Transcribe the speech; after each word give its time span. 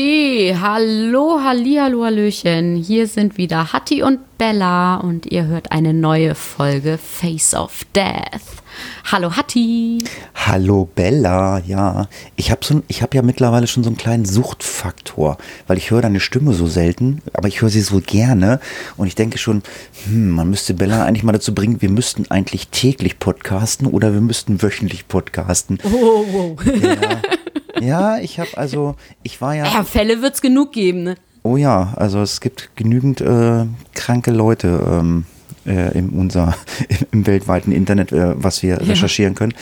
Hallo, 0.00 1.40
halli, 1.42 1.74
hallo, 1.80 2.04
hallöchen. 2.04 2.76
Hier 2.76 3.08
sind 3.08 3.36
wieder 3.36 3.72
Hatti 3.72 4.04
und 4.04 4.20
Bella 4.38 4.98
und 4.98 5.26
ihr 5.26 5.46
hört 5.46 5.72
eine 5.72 5.92
neue 5.92 6.36
Folge 6.36 6.98
Face 6.98 7.52
of 7.52 7.84
Death. 7.96 8.62
Hallo 9.10 9.34
Hatti. 9.34 9.98
Hallo 10.36 10.88
Bella, 10.94 11.58
ja. 11.66 12.06
Ich 12.36 12.52
habe 12.52 12.64
so, 12.64 12.80
ich 12.86 13.02
hab 13.02 13.12
ja 13.12 13.22
mittlerweile 13.22 13.66
schon 13.66 13.82
so 13.82 13.90
einen 13.90 13.96
kleinen 13.96 14.24
Suchtfaktor, 14.24 15.36
weil 15.66 15.78
ich 15.78 15.90
höre 15.90 16.02
deine 16.02 16.20
Stimme 16.20 16.52
so 16.52 16.68
selten, 16.68 17.20
aber 17.32 17.48
ich 17.48 17.60
höre 17.60 17.70
sie 17.70 17.80
so 17.80 18.00
gerne 18.00 18.60
und 18.96 19.08
ich 19.08 19.16
denke 19.16 19.38
schon, 19.38 19.64
hm, 20.04 20.30
man 20.30 20.48
müsste 20.48 20.74
Bella 20.74 21.06
eigentlich 21.06 21.24
mal 21.24 21.32
dazu 21.32 21.52
bringen, 21.52 21.82
wir 21.82 21.90
müssten 21.90 22.30
eigentlich 22.30 22.68
täglich 22.68 23.18
podcasten 23.18 23.88
oder 23.88 24.12
wir 24.12 24.20
müssten 24.20 24.62
wöchentlich 24.62 25.08
podcasten. 25.08 25.80
Oh, 25.82 26.24
wow. 26.30 26.64
Ja, 26.64 27.20
ja 27.80 28.18
ich 28.18 28.38
habe 28.38 28.56
also, 28.56 28.94
ich 29.22 29.40
war 29.40 29.54
ja... 29.54 29.64
Ja, 29.64 29.84
Fälle 29.84 30.22
wird's 30.22 30.40
genug 30.40 30.72
geben, 30.72 31.02
ne? 31.02 31.16
Oh 31.42 31.56
ja, 31.56 31.94
also 31.96 32.20
es 32.20 32.40
gibt 32.40 32.70
genügend 32.76 33.20
äh, 33.20 33.64
kranke 33.94 34.30
Leute 34.30 34.80
ähm, 34.90 35.24
äh, 35.66 35.96
in 35.96 36.10
unser, 36.10 36.54
im 37.12 37.26
weltweiten 37.26 37.72
Internet, 37.72 38.12
äh, 38.12 38.34
was 38.42 38.62
wir 38.62 38.80
recherchieren 38.80 39.34
können. 39.34 39.54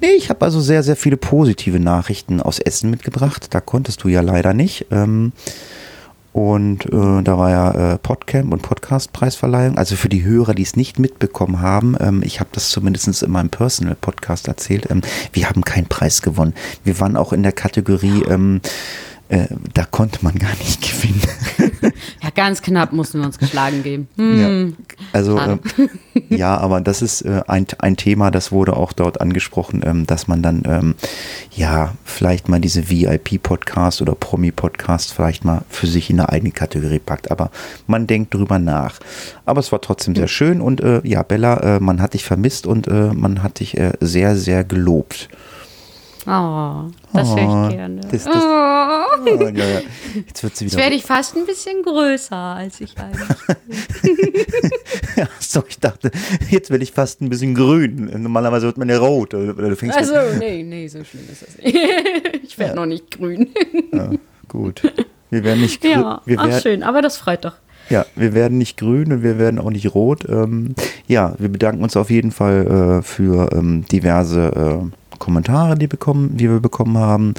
Nee, 0.00 0.12
ich 0.16 0.30
habe 0.30 0.44
also 0.44 0.60
sehr, 0.60 0.82
sehr 0.82 0.96
viele 0.96 1.16
positive 1.16 1.80
Nachrichten 1.80 2.40
aus 2.40 2.58
Essen 2.58 2.90
mitgebracht. 2.90 3.48
Da 3.50 3.60
konntest 3.60 4.04
du 4.04 4.08
ja 4.08 4.20
leider 4.20 4.54
nicht. 4.54 4.86
Ähm, 4.90 5.32
und 6.36 6.84
äh, 6.84 7.22
da 7.22 7.38
war 7.38 7.50
ja 7.50 7.94
äh, 7.94 7.98
Podcamp 7.98 8.52
und 8.52 8.60
Podcast-Preisverleihung. 8.60 9.78
Also 9.78 9.96
für 9.96 10.10
die 10.10 10.22
Hörer, 10.22 10.52
die 10.52 10.64
es 10.64 10.76
nicht 10.76 10.98
mitbekommen 10.98 11.62
haben, 11.62 11.96
ähm, 11.98 12.22
ich 12.22 12.40
habe 12.40 12.50
das 12.52 12.68
zumindest 12.68 13.22
in 13.22 13.30
meinem 13.30 13.48
Personal-Podcast 13.48 14.46
erzählt, 14.46 14.90
ähm, 14.90 15.00
wir 15.32 15.48
haben 15.48 15.64
keinen 15.64 15.86
Preis 15.86 16.20
gewonnen. 16.20 16.52
Wir 16.84 17.00
waren 17.00 17.16
auch 17.16 17.32
in 17.32 17.42
der 17.42 17.52
Kategorie, 17.52 18.22
ähm, 18.28 18.60
äh, 19.30 19.46
da 19.72 19.86
konnte 19.86 20.18
man 20.22 20.34
gar 20.34 20.54
nicht 20.56 20.82
gewinnen. 21.02 21.22
Ja, 22.22 22.28
ganz 22.28 22.60
knapp 22.60 22.92
mussten 22.92 23.20
wir 23.20 23.24
uns 23.24 23.38
geschlagen 23.38 23.82
geben. 23.82 24.06
Hm. 24.16 24.38
Ja, 24.38 24.95
also 25.16 25.38
äh, 25.38 25.56
ja, 26.28 26.58
aber 26.58 26.82
das 26.82 27.00
ist 27.00 27.22
äh, 27.22 27.40
ein, 27.48 27.66
ein 27.78 27.96
Thema, 27.96 28.30
das 28.30 28.52
wurde 28.52 28.76
auch 28.76 28.92
dort 28.92 29.20
angesprochen, 29.22 29.82
ähm, 29.82 30.06
dass 30.06 30.28
man 30.28 30.42
dann 30.42 30.62
ähm, 30.66 30.94
ja 31.54 31.94
vielleicht 32.04 32.50
mal 32.50 32.60
diese 32.60 32.90
VIP-Podcast 32.90 34.02
oder 34.02 34.14
Promi-Podcast 34.14 35.14
vielleicht 35.14 35.42
mal 35.42 35.62
für 35.70 35.86
sich 35.86 36.10
in 36.10 36.20
eine 36.20 36.28
eigene 36.28 36.52
Kategorie 36.52 36.98
packt. 36.98 37.30
Aber 37.30 37.50
man 37.86 38.06
denkt 38.06 38.34
drüber 38.34 38.58
nach. 38.58 38.98
Aber 39.46 39.60
es 39.60 39.72
war 39.72 39.80
trotzdem 39.80 40.14
sehr 40.14 40.28
schön 40.28 40.60
und 40.60 40.82
äh, 40.82 41.00
ja, 41.02 41.22
Bella, 41.22 41.76
äh, 41.76 41.80
man 41.80 42.02
hat 42.02 42.12
dich 42.12 42.24
vermisst 42.24 42.66
und 42.66 42.86
äh, 42.86 43.14
man 43.14 43.42
hat 43.42 43.60
dich 43.60 43.78
äh, 43.78 43.92
sehr, 44.00 44.36
sehr 44.36 44.64
gelobt. 44.64 45.30
Oh, 46.28 46.90
das 47.12 47.28
höre 47.36 47.48
Oh, 47.48 47.68
ich 47.68 47.76
gerne. 47.76 48.00
das- 48.00 48.24
das- 48.24 48.34
oh. 48.34 49.02
Oh, 49.28 49.48
ja, 49.48 49.64
ja. 49.64 49.80
Jetzt 50.26 50.42
wird 50.42 50.56
sie 50.56 50.64
Jetzt 50.64 50.76
werde 50.76 50.94
ich 50.96 51.04
fast 51.04 51.36
ein 51.36 51.46
bisschen 51.46 51.82
größer, 51.82 52.36
als 52.36 52.80
ich 52.80 52.94
eigentlich 52.98 53.28
Ja, 55.16 55.28
so, 55.40 55.62
ich 55.68 55.78
dachte, 55.78 56.10
jetzt 56.50 56.70
werde 56.70 56.84
ich 56.84 56.92
fast 56.92 57.20
ein 57.20 57.28
bisschen 57.28 57.54
grün. 57.54 58.10
Normalerweise 58.22 58.66
wird 58.66 58.78
man 58.78 58.88
ja 58.88 58.98
rot. 58.98 59.34
Oder 59.34 59.52
du 59.54 59.76
fängst 59.76 59.98
mit- 60.00 60.10
Also, 60.10 60.38
nee, 60.38 60.62
nee, 60.62 60.88
so 60.88 61.02
schlimm 61.04 61.24
ist 61.30 61.42
das 61.42 61.58
nicht. 61.58 61.76
Ich 62.42 62.58
werde 62.58 62.76
noch 62.76 62.86
nicht 62.86 63.10
grün. 63.18 63.48
Ja, 63.92 64.10
gut. 64.48 64.82
Wir 65.30 65.44
werden 65.44 65.60
nicht 65.60 65.80
grün. 65.82 65.90
Ja, 65.92 66.22
wir 66.24 66.38
ach 66.40 66.60
schön, 66.60 66.82
aber 66.82 67.02
das 67.02 67.16
freut 67.18 67.44
doch. 67.44 67.54
ja, 67.90 68.06
wir 68.14 68.32
werden 68.34 68.56
nicht 68.58 68.78
grün 68.78 69.12
und 69.12 69.22
wir 69.22 69.38
werden 69.38 69.58
auch 69.58 69.70
nicht 69.70 69.94
rot. 69.94 70.24
Ähm, 70.28 70.74
ja, 71.06 71.34
wir 71.38 71.48
bedanken 71.50 71.82
uns 71.82 71.96
auf 71.96 72.08
jeden 72.10 72.30
Fall 72.30 73.00
äh, 73.00 73.02
für 73.02 73.50
ähm, 73.52 73.84
diverse 73.90 74.40
äh, 74.84 75.05
Kommentare, 75.18 75.76
die, 75.76 75.86
bekommen, 75.86 76.36
die 76.36 76.50
wir 76.50 76.60
bekommen 76.60 76.98
haben. 76.98 77.34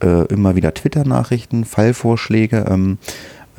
Äh, 0.00 0.26
immer 0.26 0.56
wieder 0.56 0.74
Twitter-Nachrichten, 0.74 1.64
Fallvorschläge. 1.64 2.66
Ähm, 2.68 2.98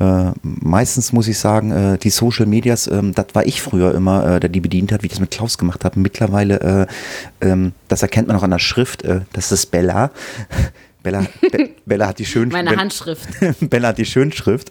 äh, 0.00 0.32
meistens 0.42 1.12
muss 1.12 1.28
ich 1.28 1.38
sagen, 1.38 1.70
äh, 1.70 1.98
die 1.98 2.08
Social 2.08 2.46
Medias, 2.46 2.86
ähm, 2.86 3.14
das 3.14 3.26
war 3.34 3.46
ich 3.46 3.60
früher 3.60 3.94
immer, 3.94 4.24
äh, 4.26 4.40
der 4.40 4.48
die 4.48 4.60
bedient 4.60 4.92
hat, 4.92 5.02
wie 5.02 5.06
ich 5.06 5.12
das 5.12 5.20
mit 5.20 5.30
Klaus 5.30 5.58
gemacht 5.58 5.84
habe. 5.84 6.00
Mittlerweile, 6.00 6.88
äh, 7.42 7.46
ähm, 7.46 7.72
das 7.88 8.00
erkennt 8.00 8.28
man 8.28 8.36
auch 8.36 8.42
an 8.42 8.50
der 8.50 8.58
Schrift, 8.58 9.02
äh, 9.02 9.20
das 9.34 9.52
ist 9.52 9.66
Bella. 9.66 10.10
Bella, 11.02 11.26
Be 11.40 11.70
Bella 11.86 12.08
hat 12.08 12.18
die 12.18 12.26
schön 12.26 12.50
Meine 12.50 12.76
Handschrift. 12.76 13.28
Bella 13.70 13.88
hat 13.88 13.98
die 13.98 14.04
Schönschrift. 14.04 14.70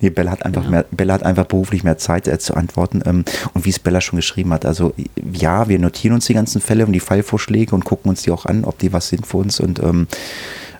Nee, 0.00 0.10
Bella 0.10 0.32
hat 0.32 0.44
einfach 0.44 0.68
mehr, 0.68 0.84
Bella 0.90 1.14
hat 1.14 1.22
einfach 1.22 1.46
beruflich 1.46 1.84
mehr 1.84 1.98
Zeit 1.98 2.28
äh, 2.28 2.38
zu 2.38 2.54
antworten. 2.54 3.02
Ähm, 3.06 3.24
und 3.54 3.64
wie 3.64 3.70
es 3.70 3.78
Bella 3.78 4.00
schon 4.00 4.18
geschrieben 4.18 4.52
hat, 4.52 4.66
also 4.66 4.94
ja, 5.32 5.68
wir 5.68 5.78
notieren 5.78 6.14
uns 6.14 6.26
die 6.26 6.34
ganzen 6.34 6.60
Fälle 6.60 6.86
und 6.86 6.92
die 6.92 7.00
Fallvorschläge 7.00 7.74
und 7.74 7.84
gucken 7.84 8.10
uns 8.10 8.22
die 8.22 8.30
auch 8.30 8.46
an, 8.46 8.64
ob 8.64 8.78
die 8.78 8.92
was 8.92 9.08
sind 9.08 9.26
für 9.26 9.38
uns. 9.38 9.58
Und 9.58 9.82
ähm, 9.82 10.06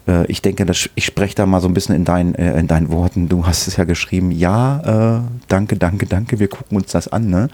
äh, 0.06 0.26
ich 0.26 0.42
denke, 0.42 0.66
dass 0.66 0.90
ich 0.94 1.04
spreche 1.04 1.34
da 1.34 1.46
mal 1.46 1.60
so 1.60 1.68
ein 1.68 1.74
bisschen 1.74 1.94
in, 1.94 2.04
dein, 2.04 2.34
äh, 2.34 2.58
in 2.58 2.66
deinen 2.66 2.90
Worten. 2.90 3.28
Du 3.28 3.46
hast 3.46 3.68
es 3.68 3.76
ja 3.76 3.84
geschrieben, 3.84 4.30
ja, 4.30 5.18
äh, 5.18 5.22
danke, 5.48 5.76
danke, 5.76 6.06
danke, 6.06 6.38
wir 6.38 6.48
gucken 6.48 6.76
uns 6.76 6.92
das 6.92 7.08
an, 7.08 7.30
ne? 7.30 7.48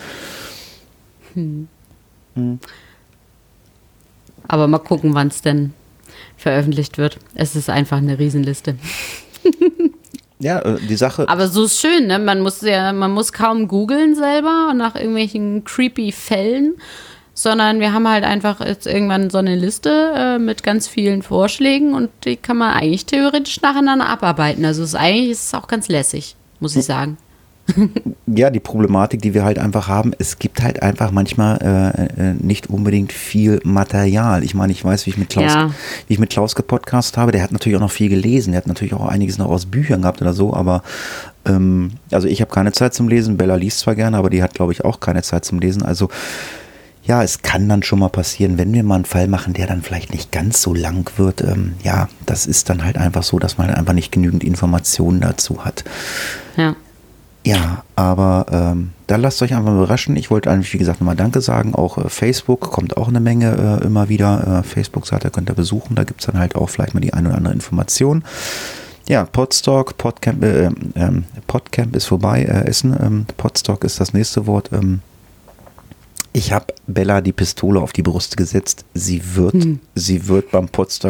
Aber 4.49 4.69
mal 4.69 4.79
gucken, 4.79 5.15
wann 5.15 5.29
es 5.29 5.43
denn 5.43 5.73
veröffentlicht 6.37 6.99
wird. 6.99 7.19
Es 7.35 7.57
ist 7.57 7.71
einfach 7.71 7.99
eine 7.99 8.19
Riesenliste. 8.19 8.77
Ja, 10.39 10.61
äh, 10.61 10.79
die 10.81 10.97
Sache. 10.97 11.29
Aber 11.29 11.49
so 11.49 11.65
ist 11.65 11.81
schön, 11.81 12.09
ne? 12.09 12.19
Man 12.19 12.41
muss 12.41 12.61
ja, 12.61 12.93
man 12.93 13.13
muss 13.13 13.33
kaum 13.33 13.69
googeln 13.69 14.15
selber 14.15 14.75
nach 14.75 14.95
irgendwelchen 14.95 15.65
creepy 15.65 16.13
Fällen, 16.13 16.75
sondern 17.33 17.81
wir 17.81 17.93
haben 17.93 18.09
halt 18.09 18.25
einfach 18.25 18.61
jetzt 18.61 18.87
irgendwann 18.87 19.31
so 19.31 19.39
eine 19.39 19.57
Liste 19.57 20.13
äh, 20.15 20.39
mit 20.39 20.63
ganz 20.63 20.89
vielen 20.89 21.23
Vorschlägen 21.23 21.95
und 21.95 22.11
die 22.25 22.37
kann 22.37 22.59
man 22.59 22.75
eigentlich 22.75 23.07
theoretisch 23.07 23.61
nacheinander 23.63 24.09
abarbeiten. 24.09 24.65
Also 24.65 24.83
es 24.83 24.91
ist 24.91 24.95
eigentlich 24.95 25.31
ist 25.31 25.47
es 25.47 25.55
auch 25.55 25.69
ganz 25.69 25.89
lässig, 25.89 26.37
muss 26.61 26.77
ich 26.77 26.85
sagen. 26.85 27.17
ja, 28.27 28.51
die 28.51 28.61
Problematik, 28.61 29.23
die 29.23 29.35
wir 29.35 29.45
halt 29.45 29.59
einfach 29.59 29.89
haben, 29.89 30.13
es 30.19 30.39
gibt 30.39 30.63
halt 30.63 30.83
einfach 30.83 31.11
manchmal 31.11 31.59
äh, 32.17 32.31
äh, 32.31 32.35
nicht 32.35 32.69
unbedingt 32.71 33.13
viel 33.13 33.61
Material. 33.65 34.45
Ich 34.45 34.55
meine, 34.55 34.73
ich 34.73 34.85
weiß, 34.85 35.07
wie 35.07 35.11
ich 35.11 35.19
mit 35.19 35.31
Klaus, 35.31 35.53
Ja. 35.55 35.71
wie 36.07 36.15
ich 36.15 36.19
mit 36.19 36.31
Klaus 36.31 36.55
gepodcast 36.55 37.17
habe, 37.17 37.33
der 37.33 37.43
hat 37.43 37.53
natürlich 37.53 37.77
auch 37.77 37.83
noch 37.83 37.91
viel 37.91 38.09
gelesen, 38.09 38.53
der 38.53 38.59
hat 38.59 38.67
natürlich 38.67 38.95
auch 38.95 39.07
einiges 39.07 39.39
noch 39.39 39.49
aus 39.49 39.67
Büchern 39.67 40.03
gehabt 40.03 40.23
oder 40.23 40.33
so, 40.33 40.55
aber 40.55 40.83
ähm, 41.45 41.93
also 42.11 42.29
ich 42.29 42.41
habe 42.41 42.51
keine 42.53 42.73
Zeit 42.73 42.95
zum 42.95 43.09
Lesen, 43.09 43.37
Bella 43.37 43.57
liest 43.57 43.81
zwar 43.81 43.95
gerne, 43.95 44.17
aber 44.17 44.31
die 44.31 44.43
hat, 44.43 44.55
glaube 44.55 44.73
ich, 44.73 44.85
auch 44.85 45.01
keine 45.01 45.23
Zeit 45.23 45.45
zum 45.45 45.59
Lesen. 45.59 45.83
Also 45.83 46.09
ja, 47.05 47.23
es 47.23 47.43
kann 47.43 47.69
dann 47.69 47.85
schon 47.85 48.01
mal 48.01 48.09
passieren, 48.09 48.59
wenn 48.59 48.73
wir 48.73 48.83
mal 48.83 48.97
einen 48.97 49.05
Fall 49.05 49.29
machen, 49.29 49.53
der 49.53 49.69
dann 49.69 49.83
vielleicht 49.83 50.13
nicht 50.13 50.33
ganz 50.33 50.61
so 50.61 50.75
lang 50.75 51.09
wird. 51.17 51.41
Ähm, 51.41 51.75
ja, 51.85 52.09
das 52.27 52.47
ist 52.47 52.69
dann 52.69 52.85
halt 52.85 52.97
einfach 52.99 53.23
so, 53.23 53.39
dass 53.39 53.59
man 53.59 53.71
einfach 53.71 53.93
nicht 53.93 54.11
genügend 54.11 54.43
Informationen 54.43 55.21
dazu 55.21 55.65
hat. 55.65 55.85
Ja. 56.57 56.75
Ja, 57.47 57.85
aber 57.95 58.47
ähm, 58.51 58.91
da 59.07 59.15
lasst 59.15 59.41
euch 59.41 59.55
einfach 59.55 59.73
überraschen. 59.73 60.17
Ich 60.17 60.33
wollte 60.33 60.51
eigentlich, 60.51 60.75
wie 60.75 60.79
gesagt, 60.79 61.01
nochmal 61.01 61.15
Danke 61.15 61.41
sagen. 61.41 61.77
Auch 61.77 61.97
äh, 61.97 62.09
Facebook 62.09 62.73
kommt 62.73 62.97
auch 62.97 63.07
eine 63.07 63.21
Menge 63.21 63.81
äh, 63.81 63.87
immer 63.87 64.09
wieder. 64.09 64.59
Äh, 64.59 64.63
Facebook-Seite 64.65 65.31
könnt 65.31 65.49
ihr 65.49 65.55
besuchen. 65.55 65.95
Da 65.95 66.03
gibt 66.03 66.21
es 66.23 66.27
dann 66.27 66.41
halt 66.41 66.57
auch 66.57 66.69
vielleicht 66.69 66.95
mal 66.95 67.01
die 67.01 67.15
eine 67.15 67.29
oder 67.29 67.39
andere 67.39 67.55
Information. 67.55 68.25
Ja, 69.09 69.25
Podstock, 69.25 69.97
Podcamp, 69.97 70.43
äh, 70.43 70.71
ähm, 70.97 71.25
Podcamp 71.47 71.95
ist 71.95 72.07
vorbei, 72.07 72.43
äh, 72.43 72.67
Essen. 72.67 72.97
Ähm, 73.01 73.27
Podstock 73.37 73.85
ist 73.85 74.01
das 74.01 74.13
nächste 74.13 74.49
Wort. 74.49 74.71
Ähm, 74.73 75.03
ich 76.37 76.53
habe 76.53 76.75
Bella 76.87 77.23
die 77.23 77.33
Pistole 77.33 77.81
auf 77.81 77.95
die 77.95 78.03
Brust 78.03 78.37
gesetzt. 78.37 78.85
Sie 78.93 79.23
wird, 79.37 79.55
sie 79.95 80.29
wird 80.29 80.51
beim 80.51 80.69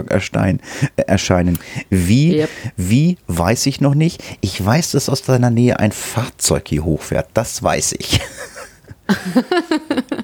erscheinen. 0.08 0.61
Äh, 0.96 1.02
erscheinen. 1.02 1.58
Wie, 1.90 2.37
Yep. 2.37 2.50
wie, 2.76 3.19
weiß 3.26 3.67
ich 3.67 3.81
noch 3.81 3.96
nicht. 3.96 4.23
Ich 4.40 4.64
weiß, 4.64 4.93
dass 4.93 5.08
aus 5.08 5.23
deiner 5.23 5.50
Nähe 5.50 5.81
ein 5.81 5.90
Fahrzeug 5.90 6.69
hier 6.69 6.84
hochfährt. 6.84 7.28
Das 7.34 7.61
weiß 7.61 7.96
ich. 7.99 8.20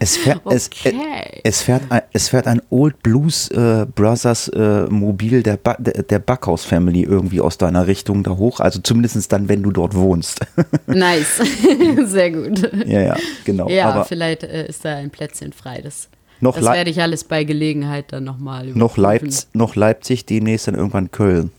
es, 0.01 0.17
fährt, 0.17 0.43
es, 0.51 0.69
äh, 0.85 0.89
Okay. 0.89 1.41
es, 1.45 1.63
fährt 1.63 1.83
ein, 1.91 2.03
es 2.13 2.29
fährt 2.29 2.47
ein 2.47 2.61
Old 2.71 3.03
Blues 3.03 3.49
äh, 3.51 3.87
Brothers 3.95 4.49
äh, 4.49 4.87
Mobil 4.89 5.43
der, 5.43 5.57
ba 5.57 5.77
der, 5.79 6.03
der 6.03 6.19
Backhaus 6.19 6.65
Family 6.65 7.03
irgendwie 7.03 7.41
aus 7.41 7.59
deiner 7.59 7.87
Richtung 7.87 8.23
da 8.23 8.33
hoch. 8.33 8.61
Also 8.61 8.81
zumindest 8.81 9.33
dann, 9.33 9.49
wenn 9.49 9.63
du 9.63 9.71
dort 9.71 9.95
wohnst. 9.95 10.41
Nice. 10.87 11.41
Sehr 12.05 12.31
gut. 12.31 12.71
ja, 12.87 13.01
ja, 13.01 13.17
genau. 13.45 13.69
Ja, 13.69 13.91
Aber 13.91 14.05
vielleicht 14.05 14.43
äh, 14.43 14.67
ist 14.67 14.85
da 14.85 14.97
ein 14.97 15.11
Plätzchen 15.11 15.53
frei. 15.53 15.81
Das, 15.83 16.09
Noch 16.41 16.57
das 16.57 16.65
werde 16.65 16.91
ich 16.91 17.01
alles 17.01 17.25
bei 17.25 17.45
Gelegenheit 17.45 18.07
dann 18.13 18.25
nochmal 18.25 18.67
noch, 18.67 18.97
Leipz 18.97 19.49
noch 19.53 19.77
Leipzig, 19.77 20.27
demnächst 20.27 20.69
dann 20.69 20.75
irgendwann 20.75 21.11
Köln. 21.11 21.51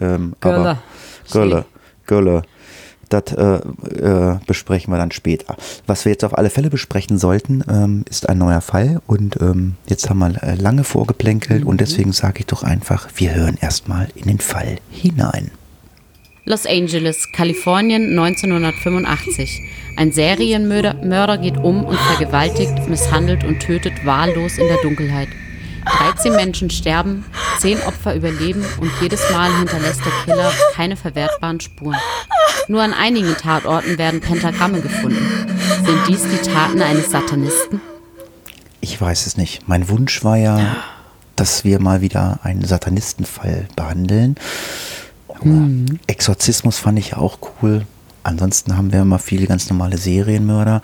Ähm, 0.00 0.34
Gölle. 0.40 0.56
Aber 0.56 0.78
Gölle. 1.30 1.64
Gölle. 2.06 2.42
Das 3.08 3.32
äh, 3.32 3.60
äh, 4.00 4.38
besprechen 4.46 4.92
wir 4.92 4.98
dann 4.98 5.10
später. 5.10 5.56
Was 5.86 6.04
wir 6.04 6.12
jetzt 6.12 6.24
auf 6.24 6.36
alle 6.36 6.50
Fälle 6.50 6.70
besprechen 6.70 7.18
sollten, 7.18 7.64
ähm, 7.68 8.04
ist 8.08 8.28
ein 8.28 8.38
neuer 8.38 8.60
Fall. 8.60 9.00
Und 9.06 9.40
ähm, 9.40 9.74
jetzt 9.86 10.10
haben 10.10 10.18
wir 10.18 10.42
äh, 10.42 10.54
lange 10.54 10.84
vorgeplänkelt 10.84 11.64
und 11.64 11.80
deswegen 11.80 12.12
sage 12.12 12.40
ich 12.40 12.46
doch 12.46 12.62
einfach, 12.62 13.08
wir 13.16 13.34
hören 13.34 13.56
erstmal 13.60 14.08
in 14.14 14.24
den 14.24 14.40
Fall 14.40 14.76
hinein. 14.90 15.50
Los 16.44 16.64
Angeles, 16.64 17.28
Kalifornien 17.32 18.18
1985. 18.18 19.60
Ein 19.96 20.12
Serienmörder 20.12 20.94
Mörder 21.04 21.36
geht 21.36 21.58
um 21.58 21.84
und 21.84 21.98
vergewaltigt, 21.98 22.88
misshandelt 22.88 23.44
und 23.44 23.60
tötet 23.60 24.06
wahllos 24.06 24.56
in 24.56 24.66
der 24.66 24.78
Dunkelheit. 24.82 25.28
13 25.84 26.32
Menschen 26.32 26.70
sterben, 26.70 27.24
10 27.60 27.82
Opfer 27.82 28.14
überleben 28.14 28.64
und 28.80 28.90
jedes 29.00 29.30
Mal 29.30 29.56
hinterlässt 29.58 30.00
der 30.04 30.12
Killer 30.24 30.52
keine 30.74 30.96
verwertbaren 30.96 31.60
Spuren. 31.60 31.96
Nur 32.68 32.82
an 32.82 32.92
einigen 32.92 33.34
Tatorten 33.36 33.98
werden 33.98 34.20
Pentagramme 34.20 34.80
gefunden. 34.80 35.26
Sind 35.84 35.98
dies 36.08 36.22
die 36.22 36.50
Taten 36.50 36.82
eines 36.82 37.10
Satanisten? 37.10 37.80
Ich 38.80 39.00
weiß 39.00 39.26
es 39.26 39.36
nicht. 39.36 39.66
Mein 39.68 39.88
Wunsch 39.88 40.22
war 40.22 40.36
ja, 40.36 40.76
dass 41.34 41.64
wir 41.64 41.80
mal 41.80 42.00
wieder 42.00 42.40
einen 42.42 42.64
Satanistenfall 42.64 43.68
behandeln. 43.74 44.36
Aber 45.28 45.68
Exorzismus 46.06 46.78
fand 46.78 46.98
ich 46.98 47.10
ja 47.10 47.18
auch 47.18 47.38
cool. 47.62 47.86
Ansonsten 48.22 48.76
haben 48.76 48.92
wir 48.92 49.02
immer 49.02 49.18
viele 49.18 49.46
ganz 49.46 49.70
normale 49.70 49.96
Serienmörder. 49.96 50.82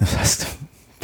Das 0.00 0.18
heißt, 0.18 0.46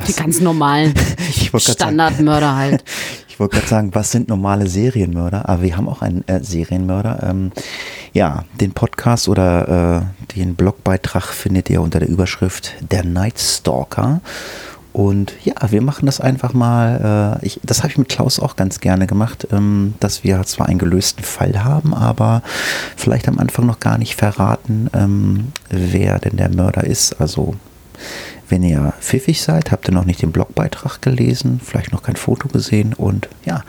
Die 0.06 0.12
ganz 0.12 0.40
normalen 0.40 0.94
Standardmörder 1.56 2.56
halt. 2.56 2.84
Ich 3.28 3.42
wollte 3.42 3.56
gerade 3.56 3.68
sagen, 3.68 3.90
was 3.94 4.12
sind 4.12 4.28
normale 4.28 4.66
Serienmörder? 4.66 5.48
Aber 5.48 5.62
wir 5.62 5.74
haben 5.74 5.88
auch 5.88 6.02
einen 6.02 6.28
äh, 6.28 6.44
Serienmörder. 6.44 7.20
Ähm, 7.22 7.52
ja, 8.12 8.44
den 8.60 8.72
Podcast 8.72 9.30
oder 9.30 10.04
äh, 10.28 10.34
den 10.36 10.56
Blogbeitrag 10.56 11.24
findet 11.24 11.70
ihr 11.70 11.80
unter 11.80 12.00
der 12.00 12.10
Überschrift 12.10 12.74
Der 12.90 13.02
Night 13.02 13.38
Stalker. 13.38 14.20
Und 14.92 15.32
ja, 15.44 15.54
wir 15.70 15.82
machen 15.82 16.06
das 16.06 16.20
einfach 16.20 16.52
mal. 16.52 17.38
Äh, 17.42 17.46
ich, 17.46 17.60
das 17.62 17.78
habe 17.78 17.88
ich 17.92 17.98
mit 17.98 18.08
Klaus 18.08 18.40
auch 18.40 18.56
ganz 18.56 18.80
gerne 18.80 19.06
gemacht, 19.06 19.46
ähm, 19.52 19.94
dass 20.00 20.24
wir 20.24 20.42
zwar 20.44 20.66
einen 20.68 20.78
gelösten 20.78 21.22
Fall 21.22 21.62
haben, 21.62 21.94
aber 21.94 22.42
vielleicht 22.96 23.28
am 23.28 23.38
Anfang 23.38 23.66
noch 23.66 23.78
gar 23.78 23.98
nicht 23.98 24.16
verraten, 24.16 24.90
ähm, 24.92 25.52
wer 25.70 26.18
denn 26.18 26.36
der 26.36 26.50
Mörder 26.50 26.84
ist. 26.84 27.20
Also 27.20 27.54
wenn 28.50 28.62
ihr 28.62 28.92
pfiffig 29.00 29.42
seid, 29.42 29.70
habt 29.70 29.88
ihr 29.88 29.94
noch 29.94 30.04
nicht 30.04 30.22
den 30.22 30.32
Blogbeitrag 30.32 31.00
gelesen, 31.02 31.60
vielleicht 31.64 31.92
noch 31.92 32.02
kein 32.02 32.16
Foto 32.16 32.48
gesehen 32.48 32.94
und 32.94 33.28
ja, 33.44 33.64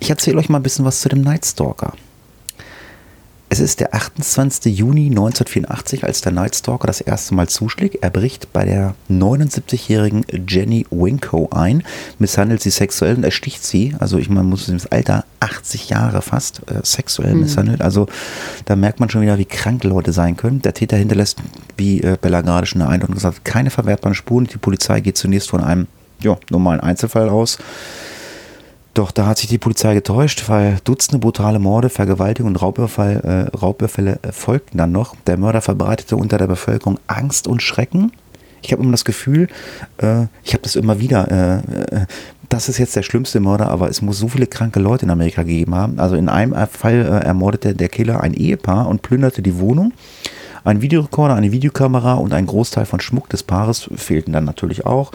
ich 0.00 0.10
erzähle 0.10 0.38
euch 0.38 0.48
mal 0.48 0.58
ein 0.58 0.62
bisschen 0.62 0.84
was 0.84 1.00
zu 1.00 1.08
dem 1.08 1.22
Night 1.22 1.44
Stalker. 1.46 1.94
Es 3.48 3.60
ist 3.60 3.78
der 3.78 3.94
28. 3.94 4.76
Juni 4.76 5.06
1984, 5.06 6.02
als 6.02 6.20
der 6.20 6.32
Night 6.32 6.56
Stalker 6.56 6.88
das 6.88 7.00
erste 7.00 7.34
Mal 7.34 7.48
zuschlägt. 7.48 8.02
Er 8.02 8.10
bricht 8.10 8.52
bei 8.52 8.64
der 8.64 8.96
79-jährigen 9.08 10.26
Jenny 10.48 10.84
Winko 10.90 11.48
ein, 11.52 11.84
misshandelt 12.18 12.60
sie 12.60 12.70
sexuell 12.70 13.14
und 13.14 13.22
ersticht 13.22 13.64
sie. 13.64 13.94
Also 14.00 14.18
ich 14.18 14.28
meine, 14.28 14.48
muss 14.48 14.66
das 14.66 14.86
Alter 14.86 15.24
80 15.40 15.88
Jahre 15.88 16.22
fast 16.22 16.62
äh, 16.70 16.80
sexuell 16.82 17.34
misshandelt. 17.34 17.82
Also 17.82 18.06
da 18.64 18.76
merkt 18.76 19.00
man 19.00 19.10
schon 19.10 19.22
wieder, 19.22 19.38
wie 19.38 19.44
krank 19.44 19.84
Leute 19.84 20.12
sein 20.12 20.36
können. 20.36 20.62
Der 20.62 20.74
Täter 20.74 20.96
hinterlässt, 20.96 21.38
wie 21.76 22.00
äh, 22.00 22.16
Bella 22.20 22.40
gerade 22.40 22.66
schon 22.66 22.80
in 22.80 22.86
der 22.86 22.94
Einladung 22.94 23.14
gesagt 23.14 23.36
hat, 23.36 23.44
keine 23.44 23.70
verwertbaren 23.70 24.14
Spuren. 24.14 24.46
Die 24.46 24.58
Polizei 24.58 25.00
geht 25.00 25.16
zunächst 25.16 25.50
von 25.50 25.62
einem 25.62 25.86
ja, 26.20 26.36
normalen 26.50 26.80
Einzelfall 26.80 27.28
aus. 27.28 27.58
Doch 28.96 29.10
da 29.10 29.26
hat 29.26 29.36
sich 29.36 29.48
die 29.48 29.58
Polizei 29.58 29.92
getäuscht, 29.92 30.48
weil 30.48 30.78
Dutzende 30.82 31.18
brutale 31.18 31.58
Morde, 31.58 31.90
Vergewaltigung 31.90 32.52
und 32.52 32.62
Raubüberfall, 32.62 33.50
äh, 33.52 33.56
Raubüberfälle 33.56 34.18
folgten 34.30 34.78
dann 34.78 34.90
noch. 34.90 35.14
Der 35.26 35.36
Mörder 35.36 35.60
verbreitete 35.60 36.16
unter 36.16 36.38
der 36.38 36.46
Bevölkerung 36.46 36.98
Angst 37.06 37.46
und 37.46 37.60
Schrecken. 37.60 38.12
Ich 38.66 38.72
habe 38.72 38.82
immer 38.82 38.90
das 38.90 39.04
Gefühl, 39.04 39.46
äh, 39.98 40.24
ich 40.42 40.52
habe 40.52 40.62
das 40.62 40.74
immer 40.74 40.98
wieder, 40.98 41.30
äh, 41.30 41.94
äh, 41.94 42.06
das 42.48 42.68
ist 42.68 42.78
jetzt 42.78 42.96
der 42.96 43.04
schlimmste 43.04 43.38
Mörder, 43.38 43.68
aber 43.68 43.88
es 43.88 44.02
muss 44.02 44.18
so 44.18 44.26
viele 44.26 44.48
kranke 44.48 44.80
Leute 44.80 45.04
in 45.04 45.10
Amerika 45.10 45.44
gegeben 45.44 45.76
haben. 45.76 46.00
Also 46.00 46.16
in 46.16 46.28
einem 46.28 46.54
Fall 46.66 46.94
äh, 46.94 47.24
ermordete 47.24 47.76
der 47.76 47.88
Killer 47.88 48.20
ein 48.22 48.34
Ehepaar 48.34 48.88
und 48.88 49.02
plünderte 49.02 49.40
die 49.40 49.60
Wohnung. 49.60 49.92
Ein 50.64 50.82
Videorekorder, 50.82 51.36
eine 51.36 51.52
Videokamera 51.52 52.14
und 52.14 52.32
ein 52.32 52.46
Großteil 52.46 52.86
von 52.86 52.98
Schmuck 52.98 53.28
des 53.28 53.44
Paares 53.44 53.88
fehlten 53.94 54.32
dann 54.32 54.44
natürlich 54.44 54.84
auch. 54.84 55.12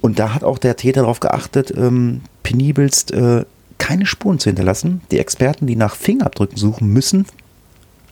Und 0.00 0.20
da 0.20 0.32
hat 0.32 0.44
auch 0.44 0.58
der 0.58 0.76
Täter 0.76 1.00
darauf 1.00 1.18
geachtet, 1.18 1.74
ähm, 1.76 2.20
penibelst 2.44 3.10
äh, 3.10 3.44
keine 3.78 4.06
Spuren 4.06 4.38
zu 4.38 4.48
hinterlassen. 4.48 5.00
Die 5.10 5.18
Experten, 5.18 5.66
die 5.66 5.74
nach 5.74 5.96
Fingerabdrücken 5.96 6.56
suchen 6.56 6.92
müssen, 6.92 7.26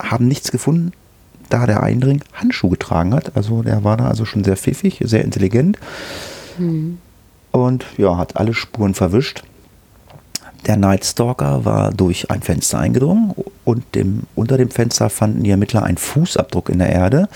haben 0.00 0.26
nichts 0.26 0.50
gefunden, 0.50 0.93
da 1.49 1.67
der 1.67 1.83
Eindring 1.83 2.23
Handschuhe 2.33 2.71
getragen 2.71 3.15
hat. 3.15 3.37
Also 3.37 3.63
der 3.63 3.85
war 3.85 3.97
da 3.97 4.09
also 4.09 4.25
schon 4.25 4.45
sehr 4.45 4.57
pfiffig, 4.57 5.01
sehr 5.05 5.25
intelligent. 5.25 5.79
Und 7.53 7.85
ja, 7.97 8.17
hat 8.17 8.37
alle 8.37 8.55
Spuren 8.55 8.95
verwischt. 8.95 9.43
Der 10.67 10.77
Night 10.77 11.05
Stalker 11.05 11.65
war 11.65 11.93
durch 11.93 12.31
ein 12.31 12.43
Fenster 12.43 12.79
eingedrungen 12.79 13.35
und 13.65 13.95
dem, 13.95 14.25
unter 14.35 14.57
dem 14.57 14.71
Fenster 14.71 15.11
fanden 15.11 15.45
die 15.45 15.51
Ermittler 15.51 15.85
einen 15.85 15.97
Fußabdruck 15.97 16.69
in 16.71 16.81
der 16.81 16.91
Erde. 16.91 17.29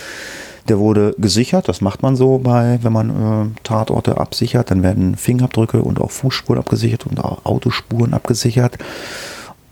Der 0.68 0.78
wurde 0.78 1.14
gesichert, 1.16 1.68
das 1.68 1.80
macht 1.80 2.02
man 2.02 2.16
so 2.16 2.38
bei, 2.38 2.78
wenn 2.82 2.92
man 2.92 3.10
äh, 3.10 3.60
Tatorte 3.62 4.18
absichert, 4.18 4.70
dann 4.70 4.82
werden 4.82 5.16
Fingerabdrücke 5.16 5.80
und 5.82 6.00
auch 6.00 6.10
Fußspuren 6.10 6.60
abgesichert 6.60 7.06
und 7.06 7.18
auch 7.20 7.44
Autospuren 7.44 8.14
abgesichert. 8.14 8.78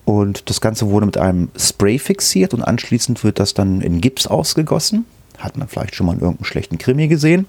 Und 0.08 0.48
das 0.48 0.62
Ganze 0.62 0.88
wurde 0.88 1.04
mit 1.04 1.18
einem 1.18 1.50
Spray 1.54 1.98
fixiert 1.98 2.54
und 2.54 2.62
anschließend 2.62 3.24
wird 3.24 3.38
das 3.38 3.52
dann 3.52 3.82
in 3.82 4.00
Gips 4.00 4.26
ausgegossen. 4.26 5.04
Hat 5.36 5.58
man 5.58 5.68
vielleicht 5.68 5.94
schon 5.94 6.06
mal 6.06 6.14
in 6.14 6.20
irgendeinem 6.20 6.46
schlechten 6.46 6.78
Krimi 6.78 7.08
gesehen. 7.08 7.44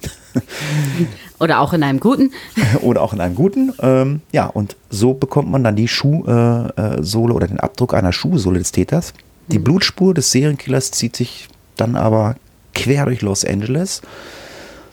Oder 1.39 1.61
auch 1.61 1.71
in 1.71 1.83
einem 1.83 2.01
guten. 2.01 2.33
oder 2.81 3.01
auch 3.01 3.13
in 3.13 3.21
einem 3.21 3.35
guten. 3.35 3.71
Ähm, 3.79 4.19
ja, 4.33 4.47
und 4.47 4.75
so 4.89 5.13
bekommt 5.13 5.49
man 5.49 5.63
dann 5.63 5.77
die 5.77 5.87
Schuhsohle 5.87 6.73
äh, 6.75 7.01
Sohle 7.01 7.33
oder 7.33 7.47
den 7.47 7.61
Abdruck 7.61 7.93
einer 7.93 8.11
Schuhsohle 8.11 8.59
des 8.59 8.73
Täters. 8.73 9.13
Die 9.47 9.59
Blutspur 9.59 10.13
des 10.13 10.29
Serienkillers 10.31 10.91
zieht 10.91 11.15
sich 11.15 11.47
dann 11.77 11.95
aber 11.95 12.35
quer 12.75 13.05
durch 13.05 13.21
Los 13.21 13.45
Angeles. 13.45 14.01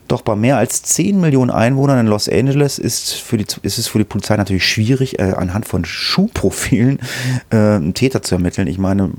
Doch 0.08 0.23
bei 0.23 0.37
mehr 0.37 0.56
als 0.56 0.82
10 0.82 1.20
Millionen 1.20 1.50
Einwohnern 1.50 1.99
in 2.00 2.06
Los 2.06 2.29
Angeles 2.29 2.79
ist, 2.79 3.14
für 3.14 3.37
die, 3.37 3.47
ist 3.62 3.79
es 3.79 3.88
für 3.88 3.99
die 3.99 4.05
Polizei 4.05 4.37
natürlich 4.37 4.67
schwierig, 4.67 5.19
äh, 5.19 5.32
anhand 5.37 5.67
von 5.67 5.85
Schuhprofilen 5.85 7.00
äh, 7.50 7.56
einen 7.56 7.95
Täter 7.95 8.23
zu 8.23 8.37
ermitteln. 8.37 8.69
Ich 8.69 8.78
meine, 8.78 9.11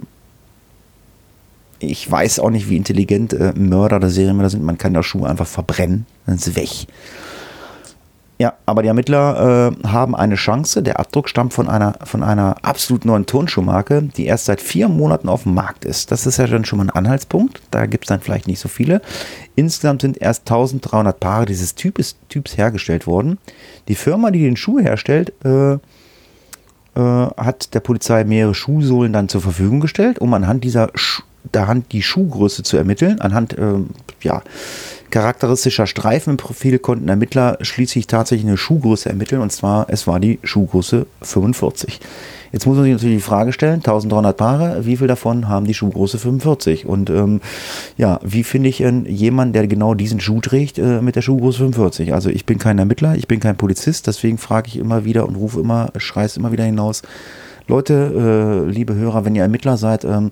ich 1.80 2.10
weiß 2.10 2.40
auch 2.40 2.50
nicht, 2.50 2.70
wie 2.70 2.78
intelligent 2.78 3.34
äh, 3.34 3.54
Mörder 3.56 3.98
oder 3.98 4.10
Serienmörder 4.10 4.50
sind. 4.50 4.64
Man 4.64 4.78
kann 4.78 4.94
da 4.94 5.04
Schuhe 5.04 5.30
einfach 5.30 5.48
verbrennen, 5.48 6.06
dann 6.26 6.36
ist 6.36 6.48
es 6.48 6.56
weg. 6.56 6.88
Ja, 8.40 8.54
aber 8.68 8.84
die 8.84 8.88
Ermittler 8.88 9.72
äh, 9.84 9.88
haben 9.88 10.16
eine 10.16 10.36
Chance. 10.36 10.84
Der 10.84 11.00
Abdruck 11.00 11.28
stammt 11.28 11.54
von 11.54 11.68
einer, 11.68 11.96
von 12.04 12.22
einer 12.22 12.56
absolut 12.64 13.04
neuen 13.04 13.26
Turnschuhmarke, 13.26 14.04
die 14.04 14.28
erst 14.28 14.46
seit 14.46 14.62
vier 14.62 14.90
Monaten 14.90 15.28
auf 15.28 15.44
dem 15.44 15.56
Markt 15.56 15.86
ist. 15.86 16.12
Das 16.12 16.28
ist 16.28 16.38
ja 16.38 16.46
dann 16.46 16.64
schon 16.64 16.78
mal 16.78 16.86
ein 16.86 16.90
Anhaltspunkt. 16.92 17.62
Da 17.72 17.88
gibt 17.88 18.06
es 18.06 18.10
dann 18.10 18.22
vielleicht 18.22 18.48
nicht 18.48 18.60
so 18.60 18.70
viele. 18.70 19.02
Insgesamt 19.56 20.04
sind 20.04 20.22
erst 20.22 20.42
1300 20.42 21.20
Paare 21.20 21.46
dieses 21.46 21.74
Types, 21.74 22.16
Typs 22.30 22.58
hergestellt 22.58 23.08
worden. 23.08 23.40
Die 23.88 23.96
Firma, 23.96 24.30
die 24.30 24.44
den 24.44 24.56
Schuh 24.56 24.80
herstellt, 24.80 25.34
äh, 25.44 25.74
äh, 25.74 25.80
hat 27.38 27.74
der 27.74 27.80
Polizei 27.80 28.24
mehrere 28.24 28.54
Schuhsohlen 28.54 29.14
dann 29.14 29.30
zur 29.30 29.42
Verfügung 29.42 29.80
gestellt, 29.80 30.20
um 30.20 30.34
anhand 30.36 30.64
dieser 30.64 30.90
Sch 30.94 31.24
anhand 31.54 31.92
die 31.92 32.02
Schuhgröße 32.02 32.64
zu 32.64 32.78
ermitteln. 32.78 33.22
Anhand 33.22 33.58
ähm, 33.58 33.90
ja, 34.22 34.42
charakteristischer 35.10 35.88
Streifen 35.88 36.32
im 36.32 36.38
Profil 36.38 36.80
konnten 36.80 37.08
Ermittler 37.08 37.58
schließlich 37.62 38.08
tatsächlich 38.08 38.48
eine 38.48 38.58
Schuhgröße 38.58 39.10
ermitteln 39.10 39.42
und 39.42 39.52
zwar 39.52 39.88
es 39.90 40.08
war 40.08 40.20
die 40.20 40.40
Schuhgröße 40.44 41.06
45. 41.22 42.00
Jetzt 42.52 42.66
muss 42.66 42.76
man 42.76 42.86
sich 42.86 42.94
natürlich 42.94 43.18
die 43.18 43.22
Frage 43.22 43.52
stellen, 43.52 43.76
1300 43.76 44.36
Paare, 44.36 44.86
wie 44.86 44.98
viel 44.98 45.08
davon 45.08 45.50
haben 45.50 45.66
die 45.66 45.74
Schuhgröße 45.74 46.18
45? 46.18 46.86
Und 46.86 47.10
ähm, 47.10 47.42
ja, 47.98 48.20
wie 48.24 48.44
finde 48.44 48.70
ich 48.70 48.82
äh, 48.82 48.92
jemanden, 49.08 49.54
der 49.54 49.68
genau 49.68 49.94
diesen 49.94 50.20
Schuh 50.20 50.40
trägt 50.40 50.78
äh, 50.78 51.02
mit 51.02 51.16
der 51.16 51.22
Schuhgröße 51.22 51.60
45? 51.60 52.14
Also 52.14 52.30
ich 52.30 52.46
bin 52.46 52.58
kein 52.58 52.80
Ermittler, 52.80 53.16
ich 53.16 53.28
bin 53.28 53.40
kein 53.40 53.58
Polizist, 53.58 54.08
deswegen 54.08 54.38
frage 54.38 54.70
ich 54.70 54.78
immer 54.78 55.04
wieder 55.04 55.28
und 55.28 55.36
rufe 55.36 55.60
immer, 55.60 55.92
schreie 55.98 56.26
es 56.26 56.38
immer 56.38 56.52
wieder 56.52 56.64
hinaus. 56.64 57.02
Leute, 57.68 58.66
äh, 58.66 58.72
liebe 58.72 58.96
Hörer, 58.96 59.26
wenn 59.26 59.36
ihr 59.36 59.42
Ermittler 59.42 59.76
seid, 59.76 60.06
ähm, 60.06 60.30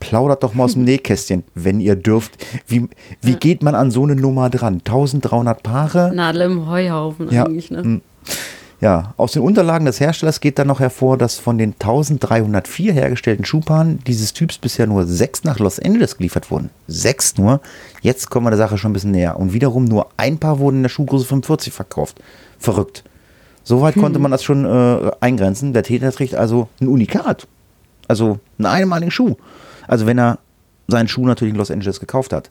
plaudert 0.00 0.42
doch 0.42 0.54
mal 0.54 0.64
aus 0.64 0.74
dem 0.74 0.84
Nähkästchen, 0.84 1.44
wenn 1.54 1.80
ihr 1.80 1.96
dürft. 1.96 2.44
Wie, 2.66 2.88
wie 3.22 3.34
geht 3.34 3.62
man 3.62 3.74
an 3.74 3.90
so 3.90 4.04
eine 4.04 4.16
Nummer 4.16 4.50
dran? 4.50 4.74
1300 4.84 5.62
Paare? 5.62 6.12
Nadel 6.14 6.42
im 6.42 6.68
Heuhaufen 6.68 7.30
Ja, 7.30 7.44
eigentlich, 7.44 7.70
ne? 7.70 7.82
mm. 7.82 8.02
Ja, 8.78 9.14
aus 9.16 9.32
den 9.32 9.40
Unterlagen 9.40 9.86
des 9.86 10.00
Herstellers 10.00 10.40
geht 10.40 10.58
dann 10.58 10.66
noch 10.66 10.80
hervor, 10.80 11.16
dass 11.16 11.38
von 11.38 11.56
den 11.56 11.72
1304 11.72 12.92
hergestellten 12.92 13.46
Schuhpaaren 13.46 14.00
dieses 14.06 14.34
Typs 14.34 14.58
bisher 14.58 14.86
nur 14.86 15.06
sechs 15.06 15.44
nach 15.44 15.58
Los 15.58 15.80
Angeles 15.80 16.18
geliefert 16.18 16.50
wurden. 16.50 16.68
Sechs 16.86 17.38
nur. 17.38 17.62
Jetzt 18.02 18.28
kommen 18.28 18.44
wir 18.44 18.50
der 18.50 18.58
Sache 18.58 18.76
schon 18.76 18.90
ein 18.90 18.92
bisschen 18.92 19.12
näher. 19.12 19.38
Und 19.40 19.54
wiederum 19.54 19.86
nur 19.86 20.08
ein 20.18 20.36
Paar 20.38 20.58
wurden 20.58 20.76
in 20.76 20.82
der 20.82 20.90
Schuhgröße 20.90 21.24
45 21.24 21.72
verkauft. 21.72 22.18
Verrückt. 22.58 23.02
Soweit 23.64 23.94
konnte 23.96 24.18
man 24.18 24.30
das 24.30 24.44
schon 24.44 24.64
äh, 24.66 25.10
eingrenzen. 25.20 25.72
Der 25.72 25.82
Täter 25.82 26.12
trägt 26.12 26.34
also 26.34 26.68
ein 26.80 26.86
Unikat. 26.88 27.48
Also 28.08 28.38
einen 28.58 28.66
einmaligen 28.66 29.10
Schuh. 29.10 29.36
Also 29.86 30.06
wenn 30.06 30.18
er 30.18 30.38
seinen 30.88 31.08
Schuh 31.08 31.26
natürlich 31.26 31.52
in 31.52 31.58
Los 31.58 31.70
Angeles 31.70 32.00
gekauft 32.00 32.32
hat. 32.32 32.50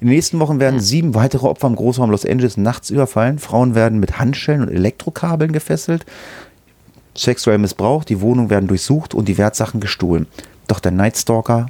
In 0.00 0.06
den 0.06 0.14
nächsten 0.14 0.40
Wochen 0.40 0.60
werden 0.60 0.80
sieben 0.80 1.14
weitere 1.14 1.46
Opfer 1.46 1.68
im 1.68 1.76
Großraum 1.76 2.10
Los 2.10 2.24
Angeles 2.24 2.56
nachts 2.56 2.90
überfallen. 2.90 3.38
Frauen 3.38 3.74
werden 3.74 4.00
mit 4.00 4.18
Handschellen 4.18 4.62
und 4.62 4.70
Elektrokabeln 4.70 5.52
gefesselt, 5.52 6.06
sexuell 7.14 7.58
missbraucht, 7.58 8.08
die 8.08 8.20
Wohnungen 8.20 8.50
werden 8.50 8.68
durchsucht 8.68 9.14
und 9.14 9.28
die 9.28 9.38
Wertsachen 9.38 9.80
gestohlen. 9.80 10.26
Doch 10.66 10.80
der 10.80 10.92
Night 10.92 11.16
Stalker 11.16 11.66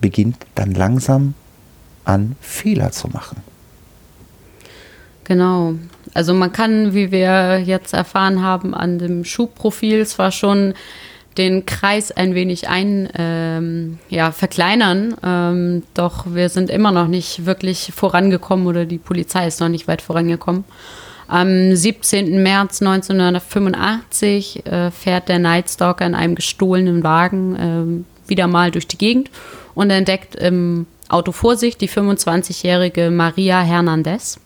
beginnt 0.00 0.38
dann 0.54 0.72
langsam 0.72 1.34
an 2.04 2.36
Fehler 2.40 2.90
zu 2.92 3.08
machen. 3.08 3.36
Genau. 5.24 5.74
Also 6.14 6.32
man 6.32 6.52
kann, 6.52 6.94
wie 6.94 7.10
wir 7.10 7.60
jetzt 7.60 7.92
erfahren 7.92 8.42
haben, 8.42 8.74
an 8.74 8.98
dem 8.98 9.24
Schuhprofil 9.24 10.06
zwar 10.06 10.32
schon 10.32 10.72
den 11.38 11.64
Kreis 11.64 12.10
ein 12.10 12.34
wenig 12.34 12.68
ein, 12.68 13.08
ähm, 13.16 13.98
ja, 14.10 14.32
verkleinern, 14.32 15.14
ähm, 15.24 15.84
doch 15.94 16.26
wir 16.34 16.48
sind 16.48 16.68
immer 16.68 16.92
noch 16.92 17.06
nicht 17.06 17.46
wirklich 17.46 17.92
vorangekommen 17.94 18.66
oder 18.66 18.84
die 18.84 18.98
Polizei 18.98 19.46
ist 19.46 19.60
noch 19.60 19.68
nicht 19.68 19.88
weit 19.88 20.02
vorangekommen. 20.02 20.64
Am 21.28 21.74
17. 21.74 22.42
März 22.42 22.82
1985 22.82 24.66
äh, 24.66 24.90
fährt 24.90 25.28
der 25.28 25.38
Nightstalker 25.38 26.06
in 26.06 26.14
einem 26.14 26.34
gestohlenen 26.34 27.04
Wagen 27.04 28.04
äh, 28.26 28.30
wieder 28.30 28.46
mal 28.46 28.70
durch 28.70 28.88
die 28.88 28.98
Gegend 28.98 29.30
und 29.74 29.90
entdeckt 29.90 30.34
im 30.34 30.86
Auto 31.08 31.32
vor 31.32 31.56
sich 31.56 31.76
die 31.76 31.88
25-jährige 31.88 33.10
Maria 33.10 33.60
Hernandez. 33.60 34.40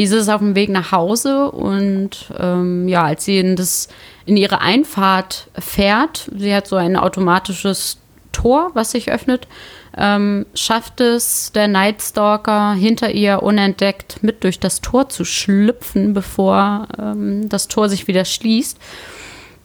Diese 0.00 0.16
ist 0.16 0.30
auf 0.30 0.40
dem 0.40 0.54
Weg 0.54 0.70
nach 0.70 0.92
Hause 0.92 1.50
und 1.50 2.32
ähm, 2.38 2.88
ja, 2.88 3.04
als 3.04 3.26
sie 3.26 3.38
in, 3.38 3.54
das, 3.54 3.88
in 4.24 4.38
ihre 4.38 4.62
Einfahrt 4.62 5.48
fährt, 5.58 6.30
sie 6.34 6.54
hat 6.54 6.66
so 6.66 6.76
ein 6.76 6.96
automatisches 6.96 7.98
Tor, 8.32 8.70
was 8.72 8.92
sich 8.92 9.12
öffnet, 9.12 9.46
ähm, 9.94 10.46
schafft 10.54 11.02
es 11.02 11.52
der 11.52 11.68
Nightstalker 11.68 12.72
hinter 12.72 13.10
ihr 13.10 13.42
unentdeckt 13.42 14.22
mit 14.22 14.42
durch 14.42 14.58
das 14.58 14.80
Tor 14.80 15.10
zu 15.10 15.26
schlüpfen, 15.26 16.14
bevor 16.14 16.88
ähm, 16.98 17.50
das 17.50 17.68
Tor 17.68 17.90
sich 17.90 18.08
wieder 18.08 18.24
schließt. 18.24 18.78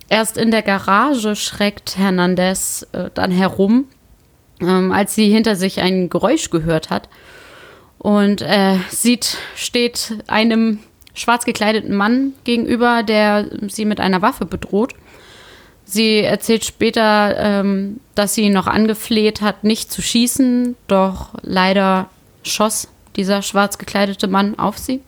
Erst 0.09 0.37
in 0.37 0.51
der 0.51 0.63
Garage 0.63 1.37
schreckt 1.37 1.97
Hernandez 1.97 2.85
äh, 2.91 3.09
dann 3.13 3.31
herum, 3.31 3.85
ähm, 4.59 4.91
als 4.91 5.15
sie 5.15 5.29
hinter 5.29 5.55
sich 5.55 5.79
ein 5.79 6.09
Geräusch 6.09 6.49
gehört 6.49 6.89
hat 6.89 7.07
und 8.05 8.43
äh, 8.43 8.77
sieht, 8.91 9.39
steht 9.55 10.19
einem 10.27 10.77
schwarz 11.15 11.43
gekleideten 11.43 11.95
Mann 11.95 12.33
gegenüber, 12.43 13.01
der 13.01 13.47
sie 13.67 13.83
mit 13.83 13.99
einer 13.99 14.21
Waffe 14.21 14.45
bedroht. 14.45 14.93
Sie 15.85 16.19
erzählt 16.19 16.63
später, 16.65 17.35
ähm, 17.35 17.99
dass 18.13 18.35
sie 18.35 18.51
noch 18.51 18.67
angefleht 18.67 19.41
hat, 19.41 19.63
nicht 19.63 19.91
zu 19.91 20.03
schießen, 20.03 20.75
doch 20.85 21.29
leider 21.41 22.11
schoss 22.43 22.89
dieser 23.15 23.41
schwarz 23.41 23.79
gekleidete 23.79 24.27
Mann 24.27 24.59
auf 24.59 24.77
sie. 24.77 25.01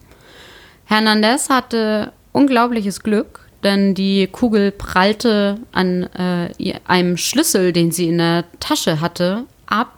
Hernandez 0.85 1.51
hatte 1.51 2.13
unglaubliches 2.31 3.03
Glück, 3.03 3.41
denn 3.61 3.93
die 3.93 4.25
Kugel 4.25 4.71
prallte 4.71 5.59
an 5.71 6.09
äh, 6.15 6.73
einem 6.87 7.17
Schlüssel, 7.17 7.73
den 7.73 7.91
sie 7.91 8.07
in 8.07 8.17
der 8.17 8.45
Tasche 8.59 9.01
hatte, 9.01 9.43
ab 9.67 9.96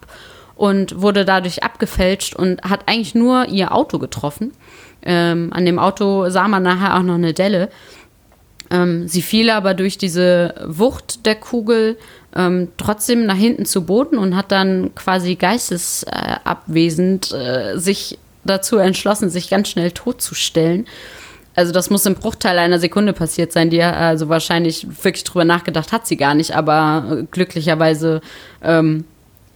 und 0.59 1.01
wurde 1.01 1.23
dadurch 1.23 1.63
abgefälscht 1.63 2.35
und 2.35 2.61
hat 2.63 2.81
eigentlich 2.85 3.15
nur 3.15 3.47
ihr 3.47 3.73
Auto 3.73 3.97
getroffen. 3.97 4.51
Ähm, 5.01 5.51
an 5.53 5.65
dem 5.65 5.79
Auto 5.79 6.29
sah 6.29 6.49
man 6.49 6.63
nachher 6.63 6.97
auch 6.97 7.03
noch 7.03 7.15
eine 7.15 7.33
Delle. 7.33 7.69
Ähm, 8.69 9.07
sie 9.07 9.21
fiel 9.21 9.51
aber 9.51 9.73
durch 9.73 9.97
diese 9.97 10.53
Wucht 10.67 11.25
der 11.25 11.35
Kugel 11.35 11.97
ähm, 12.35 12.67
trotzdem 12.75 13.25
nach 13.25 13.37
hinten 13.37 13.65
zu 13.65 13.85
Boden 13.85 14.17
und 14.17 14.35
hat 14.35 14.51
dann 14.51 14.93
quasi 14.95 15.35
geistesabwesend 15.35 17.31
äh, 17.31 17.77
sich 17.77 18.19
dazu 18.43 18.79
entschlossen, 18.79 19.29
sich 19.29 19.49
ganz 19.49 19.69
schnell 19.69 19.91
totzustellen. 19.91 20.87
Also 21.55 21.71
das 21.71 21.89
muss 21.89 22.05
im 22.05 22.15
Bruchteil 22.15 22.59
einer 22.59 22.79
Sekunde 22.79 23.13
passiert 23.13 23.53
sein, 23.53 23.69
die 23.69 23.81
also 23.81 24.27
wahrscheinlich 24.27 24.85
wirklich 25.05 25.23
drüber 25.23 25.45
nachgedacht 25.45 25.93
hat 25.93 26.05
sie 26.05 26.17
gar 26.17 26.35
nicht, 26.35 26.53
aber 26.53 27.19
äh, 27.21 27.23
glücklicherweise 27.31 28.19
ähm, 28.61 29.05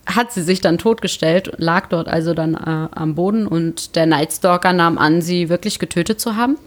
hat 0.06 0.32
sie 0.32 0.42
sich 0.42 0.62
dann 0.62 0.78
totgestellt, 0.78 1.54
lag 1.58 1.88
dort 1.88 2.08
also 2.08 2.34
dann 2.34 2.56
äh, 2.56 2.88
am 2.96 3.16
Boden 3.16 3.48
und 3.48 3.96
der 3.96 4.06
Nightstalker 4.06 4.74
nahm 4.74 4.98
an, 4.98 5.22
sie 5.22 5.50
wirklich 5.50 5.80
getötet 5.80 6.20
zu 6.20 6.36
haben 6.36 6.58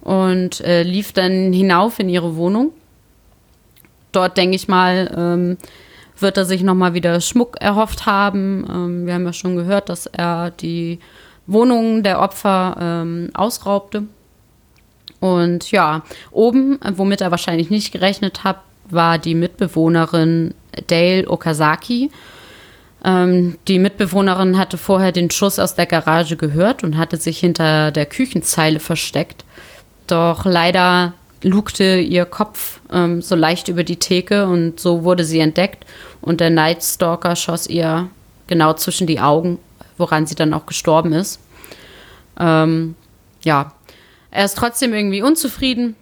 und 0.00 0.60
äh, 0.62 0.82
lief 0.82 1.12
dann 1.12 1.52
hinauf 1.52 1.98
in 1.98 2.08
ihre 2.08 2.36
Wohnung. 2.36 2.72
Dort, 4.10 4.36
denke 4.36 4.56
ich 4.56 4.68
mal, 4.68 5.12
ähm, 5.16 5.56
wird 6.18 6.36
er 6.36 6.44
sich 6.44 6.62
nochmal 6.62 6.94
wieder 6.94 7.20
Schmuck 7.20 7.56
erhofft 7.60 8.04
haben. 8.04 8.66
Ähm, 8.68 9.06
wir 9.06 9.14
haben 9.14 9.24
ja 9.24 9.32
schon 9.32 9.56
gehört, 9.56 9.88
dass 9.88 10.06
er 10.06 10.50
die 10.50 10.98
Wohnungen 11.46 12.02
der 12.02 12.20
Opfer 12.20 12.76
ähm, 12.80 13.30
ausraubte. 13.34 14.04
Und 15.20 15.70
ja, 15.70 16.02
oben, 16.30 16.78
womit 16.94 17.20
er 17.20 17.30
wahrscheinlich 17.30 17.70
nicht 17.70 17.92
gerechnet 17.92 18.44
hat, 18.44 18.58
war 18.90 19.18
die 19.18 19.34
Mitbewohnerin 19.34 20.54
Dale 20.88 21.28
Okazaki. 21.28 22.10
Ähm, 23.04 23.58
die 23.68 23.78
Mitbewohnerin 23.78 24.58
hatte 24.58 24.78
vorher 24.78 25.12
den 25.12 25.30
Schuss 25.30 25.58
aus 25.58 25.74
der 25.74 25.86
Garage 25.86 26.36
gehört 26.36 26.84
und 26.84 26.96
hatte 26.96 27.16
sich 27.16 27.38
hinter 27.38 27.90
der 27.90 28.06
Küchenzeile 28.06 28.80
versteckt. 28.80 29.44
Doch 30.06 30.44
leider 30.44 31.14
lugte 31.42 31.98
ihr 31.98 32.24
Kopf 32.24 32.80
ähm, 32.92 33.20
so 33.20 33.34
leicht 33.34 33.68
über 33.68 33.82
die 33.82 33.96
Theke 33.96 34.46
und 34.46 34.78
so 34.78 35.02
wurde 35.02 35.24
sie 35.24 35.40
entdeckt 35.40 35.84
und 36.20 36.40
der 36.40 36.50
Night 36.50 36.84
Stalker 36.84 37.34
schoss 37.34 37.66
ihr 37.66 38.08
genau 38.46 38.74
zwischen 38.74 39.06
die 39.06 39.20
Augen, 39.20 39.58
woran 39.98 40.26
sie 40.26 40.36
dann 40.36 40.54
auch 40.54 40.66
gestorben 40.66 41.12
ist. 41.12 41.40
Ähm, 42.38 42.94
ja, 43.42 43.72
er 44.30 44.44
ist 44.44 44.56
trotzdem 44.56 44.94
irgendwie 44.94 45.22
unzufrieden 45.22 45.96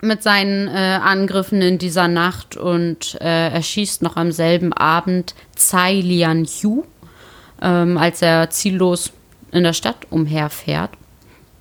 mit 0.00 0.22
seinen 0.22 0.68
äh, 0.68 0.98
Angriffen 1.02 1.62
in 1.62 1.78
dieser 1.78 2.08
Nacht 2.08 2.56
und 2.56 3.16
äh, 3.20 3.50
er 3.50 3.62
schießt 3.62 4.02
noch 4.02 4.16
am 4.16 4.32
selben 4.32 4.72
Abend 4.72 5.34
Tsai 5.54 6.00
Lian 6.00 6.44
Hu, 6.44 6.84
ähm, 7.62 7.96
als 7.96 8.22
er 8.22 8.50
ziellos 8.50 9.12
in 9.52 9.64
der 9.64 9.72
Stadt 9.72 10.06
umherfährt. 10.10 10.90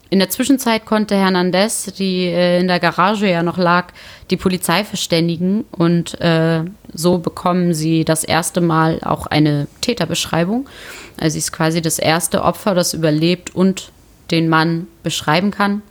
In 0.09 0.19
der 0.19 0.29
Zwischenzeit 0.29 0.85
konnte 0.85 1.15
Hernandez, 1.15 1.91
die 1.97 2.25
äh, 2.27 2.59
in 2.59 2.67
der 2.67 2.79
Garage 2.79 3.29
ja 3.29 3.41
noch 3.41 3.57
lag, 3.57 3.87
die 4.29 4.37
Polizei 4.37 4.83
verständigen 4.83 5.65
und 5.71 6.19
äh, 6.21 6.63
so 6.93 7.17
bekommen 7.17 7.73
sie 7.73 8.05
das 8.05 8.23
erste 8.23 8.61
Mal 8.61 8.99
auch 9.03 9.27
eine 9.27 9.67
Täterbeschreibung. 9.81 10.69
Also 11.19 11.33
sie 11.33 11.39
ist 11.39 11.51
quasi 11.51 11.81
das 11.81 11.99
erste 11.99 12.43
Opfer, 12.43 12.75
das 12.75 12.93
überlebt 12.93 13.55
und 13.55 13.91
den 14.31 14.47
Mann 14.47 14.87
beschreiben 15.03 15.51
kann. 15.51 15.81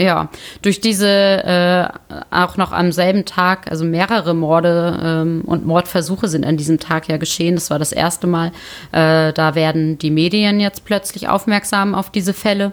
Ja, 0.00 0.30
durch 0.62 0.80
diese 0.80 1.06
äh, 1.06 1.88
auch 2.30 2.56
noch 2.56 2.72
am 2.72 2.90
selben 2.90 3.26
Tag, 3.26 3.70
also 3.70 3.84
mehrere 3.84 4.32
Morde 4.32 4.98
ähm, 5.02 5.42
und 5.44 5.66
Mordversuche 5.66 6.26
sind 6.26 6.46
an 6.46 6.56
diesem 6.56 6.80
Tag 6.80 7.08
ja 7.08 7.18
geschehen. 7.18 7.56
Das 7.56 7.68
war 7.68 7.78
das 7.78 7.92
erste 7.92 8.26
Mal. 8.26 8.50
Äh, 8.92 9.34
da 9.34 9.54
werden 9.54 9.98
die 9.98 10.10
Medien 10.10 10.58
jetzt 10.58 10.86
plötzlich 10.86 11.28
aufmerksam 11.28 11.94
auf 11.94 12.08
diese 12.08 12.32
Fälle. 12.32 12.72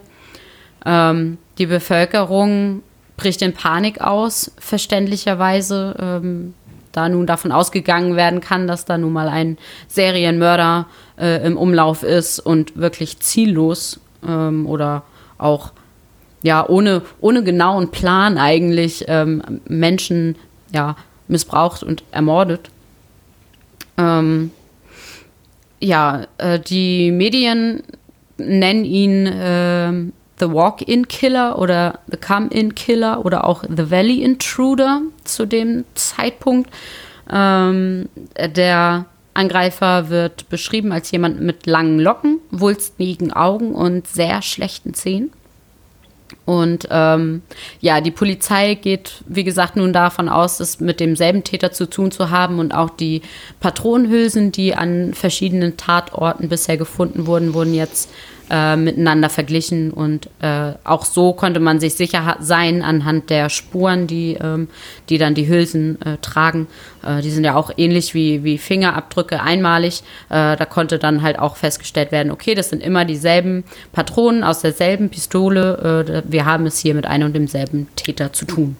Ähm, 0.86 1.38
die 1.58 1.66
Bevölkerung 1.66 2.82
bricht 3.18 3.42
in 3.42 3.52
Panik 3.52 4.00
aus, 4.00 4.54
verständlicherweise, 4.58 5.98
ähm, 6.00 6.54
da 6.94 7.10
nun 7.10 7.28
davon 7.28 7.52
ausgegangen 7.52 8.16
werden 8.16 8.40
kann, 8.40 8.68
dass 8.68 8.86
da 8.86 8.98
nun 8.98 9.12
mal 9.12 9.28
ein 9.28 9.58
Serienmörder 9.90 10.86
äh, 11.20 11.46
im 11.46 11.58
Umlauf 11.58 12.04
ist 12.04 12.40
und 12.40 12.78
wirklich 12.78 13.20
ziellos 13.20 14.00
ähm, 14.26 14.66
oder 14.66 15.04
auch 15.38 15.74
ja, 16.48 16.66
ohne, 16.68 17.02
ohne 17.20 17.44
genauen 17.44 17.92
Plan 17.92 18.38
eigentlich 18.38 19.04
ähm, 19.10 19.60
Menschen 19.68 20.38
ja, 20.74 20.96
missbraucht 21.28 21.84
und 21.84 22.06
ermordet. 22.12 22.70
Ähm, 23.98 24.52
ja, 25.82 26.26
äh, 26.38 26.58
die 26.58 27.12
Medien 27.12 27.84
nennen 28.38 28.86
ihn 28.86 29.28
äh, 29.28 29.92
The 30.40 30.54
Walk-In-Killer 30.54 31.60
oder 31.60 32.00
The 32.10 32.18
Come-In-Killer 32.18 33.26
oder 33.26 33.46
auch 33.46 33.64
The 33.64 33.92
Valley 33.92 34.24
Intruder 34.24 35.02
zu 35.26 35.46
dem 35.46 35.84
Zeitpunkt. 35.96 36.70
Ähm, 37.30 38.08
der 38.56 39.06
Angreifer 39.34 40.10
wird 40.10 40.48
beschrieben 40.48 40.94
als 40.94 41.12
jemand 41.12 41.42
mit 41.42 41.66
langen 41.66 42.00
Locken, 42.00 42.40
wulstigen 42.52 43.34
Augen 43.34 43.76
und 43.76 44.08
sehr 44.08 44.42
schlechten 44.42 44.94
Zähnen. 44.94 45.32
Und 46.48 46.88
ähm, 46.92 47.42
ja, 47.82 48.00
die 48.00 48.10
Polizei 48.10 48.76
geht, 48.76 49.22
wie 49.28 49.44
gesagt, 49.44 49.76
nun 49.76 49.92
davon 49.92 50.30
aus, 50.30 50.62
es 50.62 50.80
mit 50.80 51.02
demselben 51.02 51.44
Täter 51.44 51.74
zu 51.74 51.90
tun 51.90 52.10
zu 52.10 52.30
haben 52.30 52.60
und 52.60 52.74
auch 52.74 52.90
die 52.90 53.22
Patronenhülsen, 53.60 54.54
die 54.54 54.74
an 54.74 55.14
verschiedenen 55.14 55.76
Tatorten 55.76 56.48
bisher 56.48 56.78
gefunden 56.78 57.28
wurden, 57.28 57.54
wurden 57.54 57.74
jetzt 57.74 58.10
äh, 58.50 58.76
miteinander 58.76 59.30
verglichen 59.30 59.92
und 59.92 60.30
äh, 60.42 60.74
auch 60.84 61.06
so 61.06 61.34
konnte 61.34 61.60
man 61.60 61.80
sich 61.80 61.96
sicher 61.96 62.38
sein 62.40 62.82
anhand 62.82 63.30
der 63.30 63.50
Spuren, 63.50 64.08
die, 64.08 64.38
ähm, 64.42 64.68
die 65.10 65.18
dann 65.18 65.36
die 65.36 65.48
Hülsen 65.48 66.02
äh, 66.02 66.18
tragen. 66.22 66.68
Äh, 67.06 67.22
die 67.22 67.32
sind 67.32 67.44
ja 67.44 67.56
auch 67.56 67.72
ähnlich 67.78 68.14
wie, 68.14 68.44
wie 68.44 68.58
Fingerabdrücke 68.58 69.42
einmalig. 69.42 70.02
Äh, 70.30 70.56
da 70.56 70.66
konnte 70.66 71.00
dann 71.00 71.22
halt 71.22 71.40
auch 71.40 71.58
festgestellt 71.58 72.12
werden, 72.12 72.32
okay, 72.32 72.56
das 72.56 72.70
sind 72.70 72.82
immer 72.82 73.06
dieselben 73.06 73.64
Patronen 73.92 74.44
aus 74.44 74.62
derselben 74.62 75.10
Pistole. 75.10 76.24
Äh, 76.26 76.32
wir 76.32 76.46
haben 76.46 76.66
es 76.66 76.80
hier 76.80 76.94
mit 76.94 77.06
einem 77.06 77.28
und 77.28 77.34
demselben 77.34 77.88
Täter 77.96 78.34
zu 78.34 78.46
tun. 78.46 78.78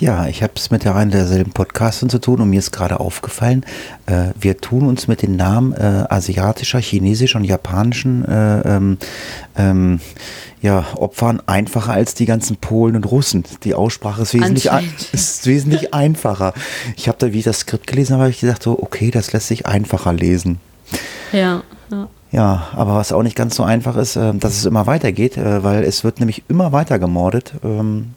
Ja, 0.00 0.26
ich 0.26 0.44
habe 0.44 0.52
es 0.54 0.70
mit 0.70 0.84
der 0.84 0.94
einen 0.94 1.10
derselben 1.10 1.50
Podcastin 1.50 2.08
zu 2.08 2.20
tun 2.20 2.40
und 2.40 2.50
mir 2.50 2.60
ist 2.60 2.70
gerade 2.70 3.00
aufgefallen, 3.00 3.64
äh, 4.06 4.28
wir 4.38 4.58
tun 4.58 4.86
uns 4.86 5.08
mit 5.08 5.22
den 5.22 5.34
Namen 5.34 5.72
äh, 5.72 6.04
asiatischer, 6.08 6.78
chinesischer 6.78 7.38
und 7.38 7.44
japanischen 7.44 8.24
äh, 8.24 8.60
ähm, 8.60 8.98
ähm, 9.56 10.00
ja, 10.62 10.86
Opfern 10.94 11.42
einfacher 11.46 11.92
als 11.92 12.14
die 12.14 12.26
ganzen 12.26 12.58
Polen 12.58 12.94
und 12.94 13.10
Russen. 13.10 13.44
Die 13.64 13.74
Aussprache 13.74 14.22
ist 14.22 14.34
wesentlich, 14.34 14.70
ein, 14.70 14.88
ist 15.12 15.46
wesentlich 15.46 15.92
einfacher. 15.94 16.54
Ich 16.96 17.08
habe 17.08 17.18
da, 17.18 17.32
wie 17.32 17.38
ich 17.38 17.44
das 17.44 17.60
Skript 17.60 17.88
gelesen 17.88 18.14
habe, 18.14 18.24
habe 18.24 18.30
ich 18.30 18.40
gesagt, 18.40 18.62
so, 18.62 18.80
okay, 18.80 19.10
das 19.10 19.32
lässt 19.32 19.48
sich 19.48 19.66
einfacher 19.66 20.12
lesen. 20.12 20.60
Ja, 21.32 21.62
ja. 21.90 22.08
Ja, 22.30 22.68
aber 22.74 22.94
was 22.94 23.10
auch 23.10 23.22
nicht 23.22 23.36
ganz 23.36 23.56
so 23.56 23.62
einfach 23.62 23.96
ist, 23.96 24.16
äh, 24.16 24.34
dass 24.34 24.58
es 24.58 24.66
immer 24.66 24.86
weitergeht, 24.86 25.38
äh, 25.38 25.64
weil 25.64 25.82
es 25.82 26.04
wird 26.04 26.20
nämlich 26.20 26.44
immer 26.48 26.72
weiter 26.72 26.98
gemordet. 26.98 27.54
Ähm, 27.64 28.14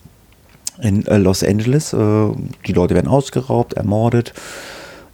in 0.81 1.05
äh, 1.07 1.17
Los 1.17 1.43
Angeles. 1.43 1.93
Äh, 1.93 2.27
die 2.67 2.73
Leute 2.73 2.95
werden 2.95 3.07
ausgeraubt, 3.07 3.73
ermordet. 3.73 4.33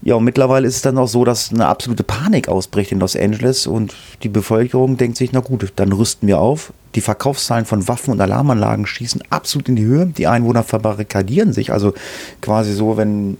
Ja, 0.01 0.15
und 0.15 0.23
mittlerweile 0.23 0.67
ist 0.67 0.75
es 0.75 0.81
dann 0.83 0.97
auch 0.97 1.07
so, 1.07 1.25
dass 1.25 1.51
eine 1.51 1.67
absolute 1.67 2.03
Panik 2.03 2.47
ausbricht 2.47 2.91
in 2.91 2.99
Los 2.99 3.15
Angeles 3.15 3.67
und 3.67 3.95
die 4.23 4.29
Bevölkerung 4.29 4.97
denkt 4.97 5.17
sich, 5.17 5.31
na 5.31 5.39
gut, 5.39 5.73
dann 5.75 5.91
rüsten 5.91 6.27
wir 6.27 6.39
auf. 6.39 6.71
Die 6.95 7.01
Verkaufszahlen 7.01 7.65
von 7.65 7.87
Waffen 7.87 8.11
und 8.11 8.21
Alarmanlagen 8.21 8.85
schießen 8.85 9.21
absolut 9.29 9.69
in 9.69 9.75
die 9.75 9.83
Höhe. 9.83 10.05
Die 10.05 10.27
Einwohner 10.27 10.63
verbarrikadieren 10.63 11.51
sich, 11.51 11.71
also 11.71 11.93
quasi 12.41 12.73
so, 12.73 12.95
wenn 12.95 13.31
ein 13.31 13.37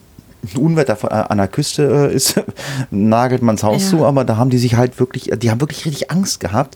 Unwetter 0.57 0.97
äh, 1.03 1.31
an 1.31 1.37
der 1.37 1.47
Küste 1.47 1.83
ist, 2.13 2.41
nagelt 2.91 3.43
man 3.43 3.55
das 3.55 3.63
Haus 3.63 3.83
ja. 3.83 3.89
zu, 3.89 4.05
aber 4.05 4.25
da 4.25 4.37
haben 4.37 4.49
die 4.49 4.57
sich 4.57 4.75
halt 4.75 4.99
wirklich, 4.99 5.31
die 5.37 5.51
haben 5.51 5.61
wirklich 5.61 5.85
richtig 5.85 6.11
Angst 6.11 6.39
gehabt. 6.39 6.75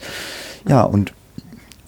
Ja, 0.67 0.84
und 0.84 1.12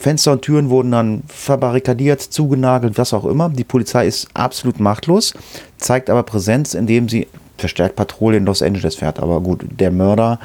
Fenster 0.03 0.33
und 0.33 0.41
Türen 0.41 0.69
wurden 0.69 0.91
dann 0.91 1.23
verbarrikadiert, 1.27 2.19
zugenagelt, 2.21 2.97
was 2.97 3.13
auch 3.13 3.23
immer. 3.23 3.47
Die 3.47 3.63
Polizei 3.63 4.05
ist 4.05 4.27
absolut 4.33 4.81
machtlos, 4.81 5.33
zeigt 5.77 6.09
aber 6.09 6.23
Präsenz, 6.23 6.73
indem 6.73 7.07
sie 7.07 7.27
verstärkt 7.57 7.95
Patrouille 7.95 8.35
in 8.35 8.45
Los 8.45 8.61
Angeles 8.61 8.95
fährt. 8.95 9.21
Aber 9.21 9.39
gut, 9.39 9.63
der 9.79 9.91
Mörder, 9.91 10.39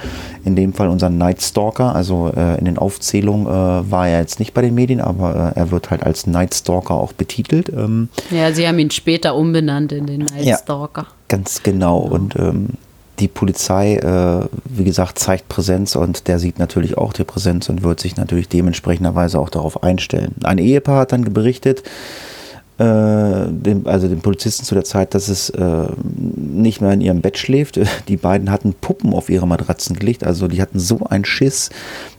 in 0.44 0.54
dem 0.54 0.74
Fall 0.74 0.86
unser 0.86 1.10
Night 1.10 1.42
Stalker, 1.42 1.92
also 1.92 2.30
äh, 2.36 2.56
in 2.60 2.66
den 2.66 2.78
Aufzählungen 2.78 3.48
äh, 3.48 3.90
war 3.90 4.06
er 4.06 4.20
jetzt 4.20 4.38
nicht 4.38 4.54
bei 4.54 4.62
den 4.62 4.76
Medien, 4.76 5.00
aber 5.00 5.52
äh, 5.56 5.58
er 5.58 5.72
wird 5.72 5.90
halt 5.90 6.04
als 6.04 6.28
Night 6.28 6.54
Stalker 6.54 6.94
auch 6.94 7.12
betitelt. 7.12 7.68
Ähm, 7.70 8.10
ja, 8.30 8.52
sie 8.52 8.68
haben 8.68 8.78
ihn 8.78 8.92
später 8.92 9.34
umbenannt 9.34 9.90
in 9.90 10.06
den 10.06 10.20
Night 10.20 10.60
Stalker. 10.62 11.02
Ja, 11.02 11.08
ganz 11.26 11.64
genau. 11.64 11.98
Und 11.98 12.36
ähm, 12.36 12.68
die 13.18 13.28
Polizei, 13.28 13.96
äh, 13.96 14.46
wie 14.64 14.84
gesagt, 14.84 15.18
zeigt 15.18 15.48
Präsenz 15.48 15.96
und 15.96 16.28
der 16.28 16.38
sieht 16.38 16.58
natürlich 16.58 16.96
auch 16.96 17.12
die 17.12 17.24
Präsenz 17.24 17.68
und 17.68 17.82
wird 17.82 18.00
sich 18.00 18.16
natürlich 18.16 18.48
dementsprechenderweise 18.48 19.38
auch 19.38 19.50
darauf 19.50 19.82
einstellen. 19.82 20.34
Ein 20.44 20.58
Ehepaar 20.58 21.00
hat 21.00 21.12
dann 21.12 21.24
berichtet, 21.24 21.82
äh, 22.78 23.48
dem, 23.48 23.88
also 23.88 24.06
dem 24.06 24.20
Polizisten 24.20 24.64
zu 24.64 24.74
der 24.76 24.84
Zeit, 24.84 25.12
dass 25.12 25.26
es 25.26 25.50
äh, 25.50 25.86
nicht 26.04 26.80
mehr 26.80 26.92
in 26.92 27.00
ihrem 27.00 27.20
Bett 27.20 27.36
schläft. 27.36 27.80
Die 28.08 28.16
beiden 28.16 28.52
hatten 28.52 28.72
Puppen 28.72 29.12
auf 29.12 29.30
ihre 29.30 29.48
Matratzen 29.48 29.98
gelegt, 29.98 30.22
also 30.22 30.46
die 30.46 30.62
hatten 30.62 30.78
so 30.78 31.00
einen 31.08 31.24
Schiss. 31.24 31.70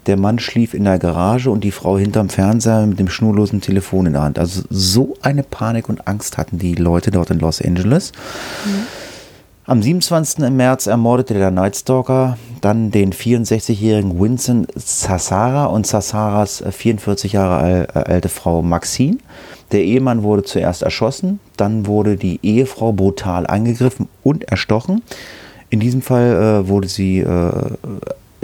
Der 0.06 0.18
Mann 0.18 0.38
schlief 0.38 0.74
in 0.74 0.84
der 0.84 1.00
Garage 1.00 1.50
und 1.50 1.63
die 1.63 1.72
Frau 1.72 1.98
hinterm 1.98 2.29
Fernseher 2.29 2.86
mit 2.88 3.00
dem 3.00 3.10
schnurlosen 3.10 3.62
Telefon 3.62 4.08
in 4.08 4.13
der 4.13 4.24
Hand. 4.24 4.39
Also 4.39 4.63
so 4.70 5.15
eine 5.22 5.44
Panik 5.44 5.88
und 5.88 6.08
Angst 6.08 6.38
hatten 6.38 6.58
die 6.58 6.75
Leute 6.75 7.12
dort 7.12 7.29
in 7.29 7.39
Los 7.39 7.62
Angeles. 7.62 8.12
Mhm. 8.65 9.09
Am 9.70 9.84
27. 9.84 10.50
März 10.50 10.88
ermordete 10.88 11.36
der 11.36 11.52
Nightstalker 11.52 12.39
dann 12.60 12.89
den 12.89 13.13
64-jährigen 13.13 14.20
Vincent 14.20 14.72
Sassara 14.76 15.65
und 15.65 15.86
Sassaras 15.86 16.63
44 16.67 17.34
Jahre 17.34 17.88
äh, 17.93 18.00
alte 18.00 18.30
Frau 18.30 18.63
Maxine. 18.63 19.20
Der 19.72 19.84
Ehemann 19.84 20.24
wurde 20.24 20.41
zuerst 20.41 20.82
erschossen, 20.82 21.39
dann 21.56 21.86
wurde 21.86 22.17
die 22.17 22.39
Ehefrau 22.41 22.93
brutal 22.93 23.46
angegriffen 23.46 24.10
und 24.24 24.43
erstochen. 24.46 25.04
In 25.70 25.80
diesem 25.80 26.02
Fall 26.02 26.63
äh, 26.63 26.67
wurde 26.67 26.88
sie, 26.88 27.20
äh, 27.20 27.52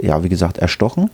ja, 0.00 0.22
wie 0.22 0.28
gesagt, 0.28 0.58
erstochen 0.58 1.10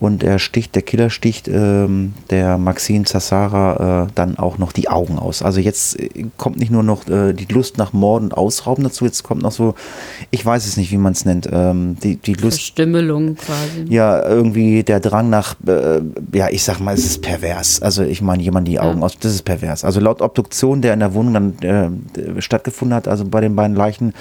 und 0.00 0.22
er 0.22 0.38
sticht, 0.38 0.74
der 0.74 0.82
Killer 0.82 1.10
sticht 1.10 1.46
ähm, 1.46 2.14
der 2.30 2.56
Maxine 2.56 3.04
Sassara 3.06 4.06
äh, 4.06 4.12
dann 4.14 4.38
auch 4.38 4.56
noch 4.56 4.72
die 4.72 4.88
Augen 4.88 5.18
aus. 5.18 5.42
Also 5.42 5.60
jetzt 5.60 6.00
äh, 6.00 6.24
kommt 6.38 6.56
nicht 6.56 6.72
nur 6.72 6.82
noch 6.82 7.06
äh, 7.06 7.34
die 7.34 7.44
Lust 7.52 7.76
nach 7.76 7.92
Morden 7.92 8.26
und 8.26 8.34
Ausrauben 8.34 8.82
dazu, 8.82 9.04
jetzt 9.04 9.22
kommt 9.22 9.42
noch 9.42 9.52
so, 9.52 9.74
ich 10.30 10.44
weiß 10.44 10.66
es 10.66 10.78
nicht, 10.78 10.90
wie 10.90 10.96
man 10.96 11.12
es 11.12 11.26
nennt, 11.26 11.48
ähm, 11.52 11.96
die, 12.02 12.16
die 12.16 12.32
Lust. 12.32 12.56
Verstümmelung 12.56 13.36
quasi. 13.36 13.84
Ja, 13.90 14.26
irgendwie 14.26 14.82
der 14.82 15.00
Drang 15.00 15.28
nach, 15.28 15.54
äh, 15.66 16.00
ja, 16.32 16.48
ich 16.48 16.64
sag 16.64 16.80
mal, 16.80 16.94
es 16.94 17.04
ist 17.04 17.20
pervers. 17.20 17.82
Also 17.82 18.02
ich 18.02 18.22
meine, 18.22 18.42
jemand 18.42 18.68
die 18.68 18.80
Augen 18.80 19.00
ja. 19.00 19.04
aus, 19.04 19.18
das 19.18 19.34
ist 19.34 19.42
pervers. 19.42 19.84
Also 19.84 20.00
laut 20.00 20.22
Obduktion, 20.22 20.80
der 20.80 20.94
in 20.94 21.00
der 21.00 21.12
Wohnung 21.12 21.34
dann 21.34 21.58
äh, 21.58 22.40
stattgefunden 22.40 22.94
hat, 22.96 23.06
also 23.06 23.26
bei 23.26 23.42
den 23.42 23.54
beiden 23.54 23.76
Leichen 23.76 24.14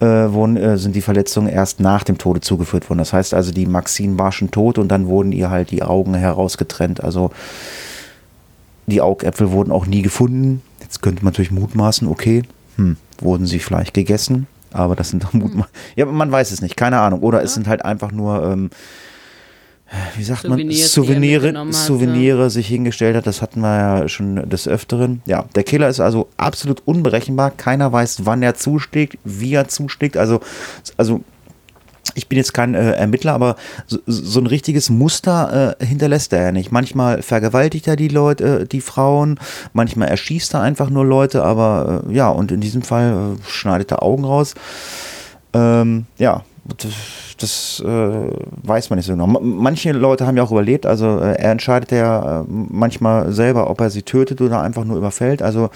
äh, 0.00 0.06
wurden, 0.06 0.78
sind 0.78 0.96
die 0.96 1.02
Verletzungen 1.02 1.48
erst 1.48 1.80
nach 1.80 2.02
dem 2.02 2.16
Tode 2.16 2.40
zugeführt 2.40 2.88
worden. 2.88 3.00
Das 3.00 3.12
heißt 3.12 3.34
also, 3.34 3.52
die 3.52 3.66
Maxine 3.66 4.18
war 4.18 4.32
schon 4.32 4.50
tot 4.50 4.78
und 4.78 4.88
dann 4.88 5.06
wurde 5.06 5.17
wurden 5.18 5.32
ihr 5.32 5.50
halt 5.50 5.72
die 5.72 5.82
Augen 5.82 6.14
herausgetrennt. 6.14 7.02
Also 7.02 7.32
die 8.86 9.00
Augäpfel 9.00 9.50
wurden 9.50 9.72
auch 9.72 9.86
nie 9.86 10.02
gefunden. 10.02 10.62
Jetzt 10.80 11.02
könnte 11.02 11.24
man 11.24 11.32
natürlich 11.32 11.50
mutmaßen, 11.50 12.06
okay, 12.06 12.42
hm, 12.76 12.96
wurden 13.20 13.46
sie 13.46 13.58
vielleicht 13.58 13.94
gegessen, 13.94 14.46
aber 14.72 14.94
das 14.94 15.10
sind 15.10 15.24
doch. 15.24 15.32
Hm. 15.32 15.64
Ja, 15.96 16.06
man 16.06 16.30
weiß 16.30 16.52
es 16.52 16.62
nicht, 16.62 16.76
keine 16.76 17.00
Ahnung. 17.00 17.20
Oder 17.20 17.38
ja. 17.38 17.44
es 17.44 17.54
sind 17.54 17.66
halt 17.66 17.84
einfach 17.84 18.12
nur, 18.12 18.44
ähm, 18.44 18.70
wie 20.16 20.22
sagt 20.22 20.42
Souvenirs, 20.42 20.80
man, 20.82 20.88
Souvenire, 20.88 21.72
Souvenire 21.72 22.44
hat, 22.44 22.52
sich 22.52 22.68
hingestellt 22.68 23.16
hat. 23.16 23.26
Das 23.26 23.42
hatten 23.42 23.60
wir 23.60 23.76
ja 23.76 24.08
schon 24.08 24.48
des 24.48 24.68
Öfteren. 24.68 25.20
Ja, 25.26 25.46
der 25.56 25.64
Killer 25.64 25.88
ist 25.88 25.98
also 25.98 26.28
absolut 26.36 26.80
unberechenbar. 26.86 27.50
Keiner 27.50 27.92
weiß, 27.92 28.24
wann 28.24 28.42
er 28.44 28.54
zuschlägt, 28.54 29.18
wie 29.24 29.54
er 29.54 29.66
zuschlägt. 29.66 30.16
Also, 30.16 30.40
also 30.96 31.24
ich 32.14 32.28
bin 32.28 32.36
jetzt 32.36 32.54
kein 32.54 32.74
äh, 32.74 32.92
Ermittler, 32.92 33.32
aber 33.32 33.56
so, 33.86 33.98
so, 34.06 34.40
ein 34.40 34.46
richtiges 34.46 34.90
Muster 34.90 35.76
äh, 35.80 35.84
hinterlässt 35.84 36.32
er 36.32 36.42
ja 36.42 36.52
nicht. 36.52 36.72
Manchmal 36.72 37.22
vergewaltigt 37.22 37.86
er 37.86 37.96
die 37.96 38.08
Leute, 38.08 38.60
äh, 38.60 38.66
die 38.66 38.80
Frauen, 38.80 39.38
manchmal 39.72 40.08
erschießt 40.08 40.54
er 40.54 40.60
einfach 40.60 40.90
nur 40.90 41.04
Leute, 41.04 41.44
aber 41.44 42.04
äh, 42.08 42.14
ja, 42.14 42.28
und 42.28 42.52
in 42.52 42.60
diesem 42.60 42.82
Fall 42.82 43.36
äh, 43.38 43.42
schneidet 43.48 43.92
er 43.92 44.02
Augen 44.02 44.24
raus. 44.24 44.54
Ähm, 45.52 46.06
ja, 46.18 46.44
das, 46.76 46.92
das 47.38 47.82
äh, 47.86 48.30
weiß 48.62 48.90
man 48.90 48.98
nicht 48.98 49.06
so 49.06 49.12
genau. 49.12 49.26
Manche 49.26 49.92
Leute 49.92 50.26
haben 50.26 50.36
ja 50.36 50.42
auch 50.42 50.50
überlebt, 50.50 50.86
also 50.86 51.18
er 51.18 51.50
entscheidet 51.50 51.92
ja 51.92 52.44
manchmal 52.46 53.32
selber, 53.32 53.70
ob 53.70 53.80
er 53.80 53.90
sie 53.90 54.02
tötet 54.02 54.40
oder 54.40 54.60
einfach 54.60 54.84
nur 54.84 54.98
überfällt. 54.98 55.40
Also 55.40 55.70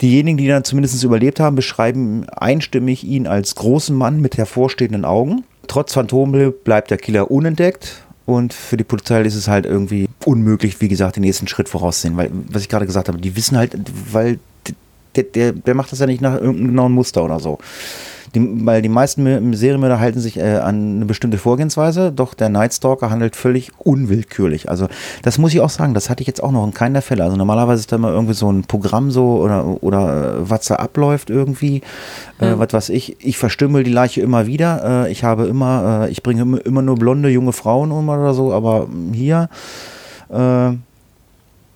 Diejenigen, 0.00 0.38
die 0.38 0.46
dann 0.46 0.64
zumindest 0.64 1.02
überlebt 1.02 1.40
haben, 1.40 1.56
beschreiben 1.56 2.28
einstimmig 2.30 3.04
ihn 3.04 3.26
als 3.26 3.54
großen 3.56 3.96
Mann 3.96 4.20
mit 4.20 4.36
hervorstehenden 4.36 5.04
Augen. 5.04 5.44
Trotz 5.66 5.92
Phantombild 5.92 6.64
bleibt 6.64 6.90
der 6.90 6.98
Killer 6.98 7.30
unentdeckt 7.30 8.04
und 8.24 8.52
für 8.52 8.76
die 8.76 8.84
Polizei 8.84 9.22
ist 9.22 9.34
es 9.34 9.48
halt 9.48 9.66
irgendwie 9.66 10.08
unmöglich, 10.24 10.80
wie 10.80 10.88
gesagt, 10.88 11.16
den 11.16 11.22
nächsten 11.22 11.48
Schritt 11.48 11.68
voraussehen, 11.68 12.16
weil, 12.16 12.30
was 12.50 12.62
ich 12.62 12.68
gerade 12.68 12.86
gesagt 12.86 13.08
habe, 13.08 13.18
die 13.18 13.36
wissen 13.36 13.56
halt, 13.56 13.76
weil 14.12 14.38
der, 15.16 15.24
der, 15.24 15.52
der 15.52 15.74
macht 15.74 15.90
das 15.92 15.98
ja 15.98 16.06
nicht 16.06 16.20
nach 16.20 16.34
irgendeinem 16.34 16.68
genauen 16.68 16.92
Muster 16.92 17.24
oder 17.24 17.40
so. 17.40 17.58
Die, 18.34 18.66
weil 18.66 18.82
die 18.82 18.88
meisten 18.88 19.54
Serienmörder 19.54 20.00
halten 20.00 20.20
sich 20.20 20.38
äh, 20.38 20.56
an 20.56 20.96
eine 20.96 21.04
bestimmte 21.04 21.38
Vorgehensweise, 21.38 22.12
doch 22.12 22.34
der 22.34 22.48
Nightstalker 22.48 23.10
handelt 23.10 23.36
völlig 23.36 23.72
unwillkürlich. 23.78 24.68
Also 24.68 24.88
das 25.22 25.38
muss 25.38 25.54
ich 25.54 25.60
auch 25.60 25.70
sagen, 25.70 25.94
das 25.94 26.10
hatte 26.10 26.22
ich 26.22 26.26
jetzt 26.26 26.42
auch 26.42 26.52
noch 26.52 26.64
in 26.64 26.74
keiner 26.74 27.02
Fälle. 27.02 27.24
Also 27.24 27.36
normalerweise 27.36 27.80
ist 27.80 27.92
da 27.92 27.96
immer 27.96 28.10
irgendwie 28.10 28.34
so 28.34 28.50
ein 28.50 28.64
Programm 28.64 29.10
so 29.10 29.38
oder, 29.38 29.82
oder 29.82 30.36
äh, 30.36 30.50
was 30.50 30.66
da 30.66 30.76
abläuft 30.76 31.30
irgendwie, 31.30 31.82
äh, 32.38 32.54
was 32.56 32.72
weiß 32.72 32.88
ich. 32.90 33.16
Ich 33.24 33.38
verstümmel 33.38 33.84
die 33.84 33.92
Leiche 33.92 34.20
immer 34.20 34.46
wieder. 34.46 35.06
Äh, 35.06 35.12
ich 35.12 35.24
habe 35.24 35.46
immer, 35.46 36.06
äh, 36.06 36.10
ich 36.10 36.22
bringe 36.22 36.58
immer, 36.60 36.82
nur 36.82 36.96
blonde 36.96 37.28
junge 37.28 37.52
Frauen 37.52 37.92
um 37.92 38.08
oder 38.08 38.34
so, 38.34 38.52
aber 38.52 38.88
hier 39.12 39.48
äh, 40.28 40.70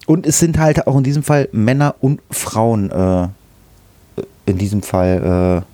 und 0.07 0.27
es 0.27 0.38
sind 0.38 0.59
halt 0.59 0.87
auch 0.87 0.97
in 0.97 1.05
diesem 1.05 1.23
Fall 1.23 1.49
Männer 1.53 1.95
und 2.01 2.21
Frauen 2.31 2.91
in 4.47 4.59
diesem 4.59 4.83
Fall 4.83 5.65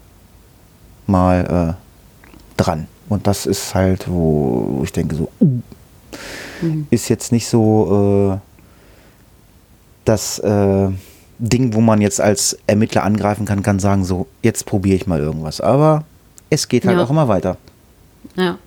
mal 1.08 1.76
äh, 1.76 2.62
dran. 2.62 2.86
Und 3.08 3.26
das 3.26 3.46
ist 3.46 3.74
halt, 3.74 4.08
wo, 4.08 4.66
wo 4.78 4.84
ich 4.84 4.92
denke, 4.92 5.14
so, 5.14 5.28
uh, 5.40 5.60
mhm. 6.60 6.86
ist 6.90 7.08
jetzt 7.08 7.32
nicht 7.32 7.48
so 7.48 8.34
äh, 8.34 8.48
das 10.04 10.38
äh, 10.40 10.88
Ding, 11.38 11.74
wo 11.74 11.80
man 11.80 12.00
jetzt 12.00 12.20
als 12.20 12.58
Ermittler 12.66 13.04
angreifen 13.04 13.46
kann, 13.46 13.62
kann 13.62 13.78
sagen, 13.78 14.04
so, 14.04 14.26
jetzt 14.42 14.66
probiere 14.66 14.96
ich 14.96 15.06
mal 15.06 15.20
irgendwas. 15.20 15.60
Aber 15.60 16.04
es 16.50 16.68
geht 16.68 16.84
halt 16.84 16.98
ja. 16.98 17.04
auch 17.04 17.10
immer 17.10 17.28
weiter. 17.28 17.56
Ja. 18.36 18.58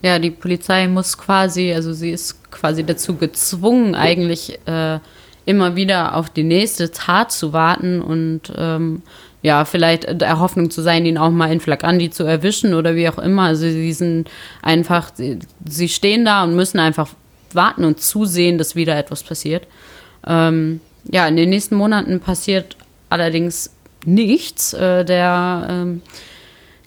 Ja, 0.00 0.20
die 0.20 0.30
Polizei 0.30 0.86
muss 0.86 1.18
quasi, 1.18 1.72
also 1.72 1.92
sie 1.92 2.12
ist 2.12 2.50
quasi 2.52 2.84
dazu 2.84 3.16
gezwungen, 3.16 3.96
eigentlich 3.96 4.60
äh, 4.66 5.00
immer 5.44 5.74
wieder 5.74 6.14
auf 6.14 6.30
die 6.30 6.44
nächste 6.44 6.92
Tat 6.92 7.32
zu 7.32 7.52
warten 7.52 8.00
und 8.00 8.52
ähm, 8.56 9.02
ja, 9.48 9.64
vielleicht 9.64 10.20
der 10.20 10.40
Hoffnung 10.40 10.70
zu 10.70 10.82
sein, 10.82 11.06
ihn 11.06 11.16
auch 11.16 11.30
mal 11.30 11.50
in 11.50 11.60
Flagranti 11.60 12.10
zu 12.10 12.24
erwischen 12.24 12.74
oder 12.74 12.94
wie 12.96 13.08
auch 13.08 13.16
immer. 13.16 13.44
Also 13.44 13.62
sie 13.62 13.94
sind 13.94 14.28
einfach, 14.60 15.10
sie, 15.14 15.38
sie 15.66 15.88
stehen 15.88 16.26
da 16.26 16.44
und 16.44 16.54
müssen 16.54 16.78
einfach 16.78 17.08
warten 17.54 17.84
und 17.84 17.98
zusehen, 17.98 18.58
dass 18.58 18.76
wieder 18.76 18.94
etwas 18.98 19.22
passiert. 19.22 19.66
Ähm, 20.26 20.82
ja, 21.10 21.26
in 21.26 21.36
den 21.36 21.48
nächsten 21.48 21.76
Monaten 21.76 22.20
passiert 22.20 22.76
allerdings 23.08 23.70
nichts. 24.04 24.74
Äh, 24.74 25.06
der 25.06 25.66
ähm, 25.70 26.02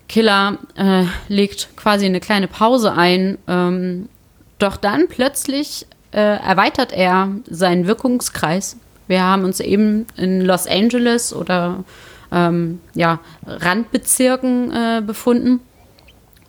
Killer 0.08 0.60
äh, 0.76 1.06
legt 1.30 1.70
quasi 1.76 2.06
eine 2.06 2.20
kleine 2.20 2.48
Pause 2.48 2.94
ein. 2.94 3.40
Ähm, 3.48 4.08
doch 4.60 4.78
dann 4.78 5.08
plötzlich 5.08 5.88
äh, 6.12 6.20
erweitert 6.20 6.92
er 6.92 7.30
seinen 7.50 7.88
Wirkungskreis. 7.88 8.78
Wir 9.08 9.24
haben 9.24 9.46
uns 9.46 9.60
eben 9.62 10.06
in 10.16 10.42
Los 10.42 10.68
Angeles 10.68 11.34
oder 11.34 11.84
ähm, 12.32 12.80
ja, 12.94 13.20
Randbezirken 13.46 14.72
äh, 14.72 15.02
befunden. 15.06 15.60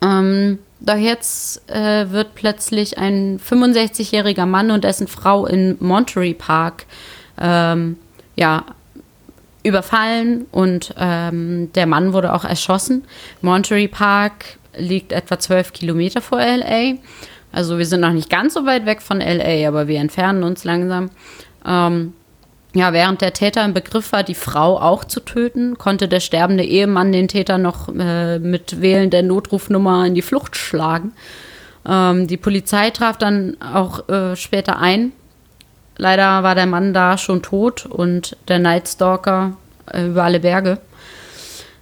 Ähm, 0.02 0.58
doch 0.80 0.96
jetzt 0.96 1.68
äh, 1.70 2.10
wird 2.10 2.34
plötzlich 2.34 2.98
ein 2.98 3.38
65-jähriger 3.38 4.46
Mann 4.46 4.70
und 4.70 4.84
dessen 4.84 5.06
Frau 5.06 5.46
in 5.46 5.76
Monterey 5.78 6.34
Park 6.34 6.86
ähm, 7.40 7.96
ja, 8.34 8.64
überfallen 9.62 10.46
und 10.50 10.94
ähm, 10.98 11.70
der 11.74 11.86
Mann 11.86 12.12
wurde 12.12 12.32
auch 12.32 12.44
erschossen. 12.44 13.04
Monterey 13.42 13.86
Park 13.86 14.58
liegt 14.76 15.12
etwa 15.12 15.38
12 15.38 15.72
Kilometer 15.72 16.20
vor 16.20 16.40
LA. 16.40 16.94
Also 17.52 17.78
wir 17.78 17.86
sind 17.86 18.00
noch 18.00 18.12
nicht 18.12 18.30
ganz 18.30 18.54
so 18.54 18.66
weit 18.66 18.86
weg 18.86 19.02
von 19.02 19.20
LA, 19.20 19.68
aber 19.68 19.86
wir 19.86 20.00
entfernen 20.00 20.42
uns 20.42 20.64
langsam. 20.64 21.10
Ähm, 21.64 22.14
ja, 22.74 22.92
während 22.92 23.20
der 23.20 23.34
Täter 23.34 23.64
im 23.64 23.74
Begriff 23.74 24.12
war, 24.12 24.22
die 24.22 24.34
Frau 24.34 24.80
auch 24.80 25.04
zu 25.04 25.20
töten, 25.20 25.76
konnte 25.76 26.08
der 26.08 26.20
sterbende 26.20 26.64
Ehemann 26.64 27.12
den 27.12 27.28
Täter 27.28 27.58
noch 27.58 27.88
äh, 27.88 28.38
mit 28.38 28.80
Wählen 28.80 29.10
der 29.10 29.22
Notrufnummer 29.22 30.06
in 30.06 30.14
die 30.14 30.22
Flucht 30.22 30.56
schlagen. 30.56 31.12
Ähm, 31.86 32.26
die 32.26 32.38
Polizei 32.38 32.90
traf 32.90 33.18
dann 33.18 33.56
auch 33.60 34.08
äh, 34.08 34.36
später 34.36 34.78
ein. 34.78 35.12
Leider 35.98 36.42
war 36.42 36.54
der 36.54 36.66
Mann 36.66 36.94
da 36.94 37.18
schon 37.18 37.42
tot 37.42 37.84
und 37.84 38.36
der 38.48 38.58
Nightstalker 38.58 39.52
äh, 39.92 40.06
über 40.06 40.24
alle 40.24 40.40
Berge. 40.40 40.78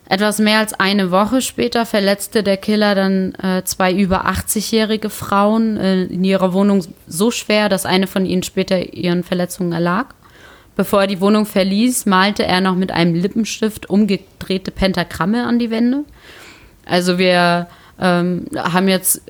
Etwas 0.09 0.41
mehr 0.41 0.59
als 0.59 0.75
eine 0.75 1.13
Woche 1.13 1.41
später 1.41 1.87
verletzte 1.87 2.43
der 2.43 2.57
Killer 2.57 2.97
dann 2.97 3.33
äh, 3.37 3.63
zwei 3.63 3.93
über 3.93 4.27
80-jährige 4.27 5.09
Frauen 5.09 5.77
äh, 5.77 6.03
in 6.03 6.25
ihrer 6.25 6.53
Wohnung 6.53 6.85
so 7.07 7.31
schwer, 7.31 7.69
dass 7.69 7.87
eine 7.87 8.09
von 8.09 8.27
ihnen 8.27 8.43
später 8.43 8.93
ihren 8.93 9.23
Verletzungen 9.23 9.71
erlag. 9.71 10.07
Bevor 10.81 11.03
er 11.03 11.09
die 11.09 11.21
Wohnung 11.21 11.45
verließ, 11.45 12.07
malte 12.07 12.47
er 12.47 12.63
noch 12.63 12.75
mit 12.75 12.91
einem 12.91 13.15
Lippenstift 13.15 13.91
umgedrehte 13.91 14.71
Pentagramme 14.71 15.45
an 15.45 15.59
die 15.59 15.69
Wände. 15.69 16.07
Also 16.87 17.19
wir 17.19 17.69
ähm, 18.01 18.47
haben 18.57 18.89
jetzt 18.89 19.21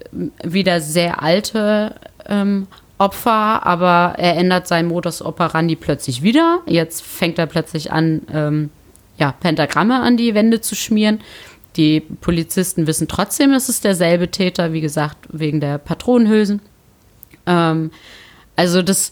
wieder 0.45 0.81
sehr 0.81 1.25
alte 1.25 1.97
ähm, 2.29 2.69
Opfer, 2.99 3.67
aber 3.67 4.15
er 4.17 4.37
ändert 4.37 4.69
seinen 4.69 4.87
Modus 4.87 5.23
operandi 5.23 5.75
plötzlich 5.75 6.23
wieder. 6.23 6.61
Jetzt 6.67 7.03
fängt 7.03 7.37
er 7.37 7.47
plötzlich 7.47 7.91
an, 7.91 8.23
ähm, 8.33 8.71
ja, 9.19 9.33
Pentagramme 9.33 10.01
an 10.01 10.17
die 10.17 10.37
Wände 10.37 10.61
zu 10.61 10.77
schmieren. 10.77 11.19
Die 11.75 11.99
Polizisten 11.99 12.87
wissen 12.87 13.09
trotzdem, 13.09 13.55
es 13.55 13.69
ist 13.69 13.83
derselbe 13.83 14.31
Täter, 14.31 14.73
wie 14.73 14.83
gesagt, 14.83 15.27
wegen 15.31 15.59
der 15.59 15.79
Patronenhülsen. 15.79 16.63
Ähm, 17.47 17.91
also 18.55 18.83
das, 18.83 19.11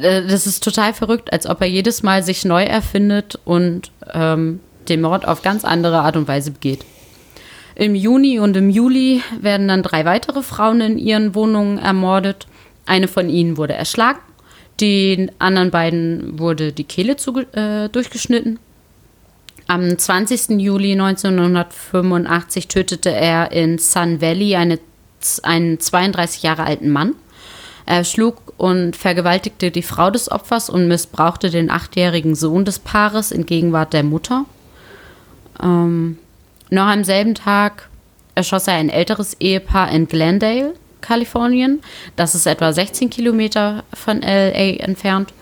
das 0.00 0.46
ist 0.46 0.62
total 0.62 0.94
verrückt, 0.94 1.32
als 1.32 1.46
ob 1.46 1.60
er 1.60 1.68
jedes 1.68 2.02
Mal 2.02 2.22
sich 2.22 2.44
neu 2.44 2.62
erfindet 2.64 3.38
und 3.44 3.90
ähm, 4.12 4.60
den 4.88 5.00
Mord 5.00 5.26
auf 5.26 5.42
ganz 5.42 5.64
andere 5.64 6.00
Art 6.00 6.16
und 6.16 6.28
Weise 6.28 6.50
begeht. 6.50 6.84
Im 7.74 7.94
Juni 7.94 8.38
und 8.38 8.56
im 8.56 8.70
Juli 8.70 9.22
werden 9.38 9.68
dann 9.68 9.82
drei 9.82 10.04
weitere 10.04 10.42
Frauen 10.42 10.80
in 10.80 10.98
ihren 10.98 11.34
Wohnungen 11.34 11.78
ermordet. 11.78 12.46
Eine 12.86 13.08
von 13.08 13.28
ihnen 13.28 13.58
wurde 13.58 13.74
erschlagen, 13.74 14.20
den 14.80 15.30
anderen 15.38 15.70
beiden 15.70 16.38
wurde 16.38 16.72
die 16.72 16.84
Kehle 16.84 17.16
zu, 17.16 17.36
äh, 17.52 17.88
durchgeschnitten. 17.90 18.58
Am 19.66 19.98
20. 19.98 20.60
Juli 20.60 20.92
1985 20.92 22.68
tötete 22.68 23.10
er 23.10 23.50
in 23.52 23.78
Sun 23.78 24.20
Valley 24.20 24.54
eine, 24.54 24.78
einen 25.42 25.80
32 25.80 26.44
Jahre 26.44 26.64
alten 26.64 26.90
Mann. 26.90 27.14
Er 27.84 28.04
schlug 28.04 28.45
und 28.56 28.96
vergewaltigte 28.96 29.70
die 29.70 29.82
Frau 29.82 30.10
des 30.10 30.30
Opfers 30.30 30.70
und 30.70 30.88
missbrauchte 30.88 31.50
den 31.50 31.70
achtjährigen 31.70 32.34
Sohn 32.34 32.64
des 32.64 32.78
Paares 32.78 33.30
in 33.30 33.46
Gegenwart 33.46 33.92
der 33.92 34.02
Mutter. 34.02 34.46
Ähm, 35.62 36.18
noch 36.70 36.86
am 36.86 37.04
selben 37.04 37.34
Tag 37.34 37.88
erschoss 38.34 38.68
er 38.68 38.74
ein 38.74 38.88
älteres 38.88 39.34
Ehepaar 39.40 39.90
in 39.90 40.08
Glendale, 40.08 40.74
Kalifornien. 41.00 41.80
Das 42.16 42.34
ist 42.34 42.46
etwa 42.46 42.72
16 42.72 43.10
Kilometer 43.10 43.84
von 43.92 44.20
LA 44.22 44.78
entfernt. 44.78 45.32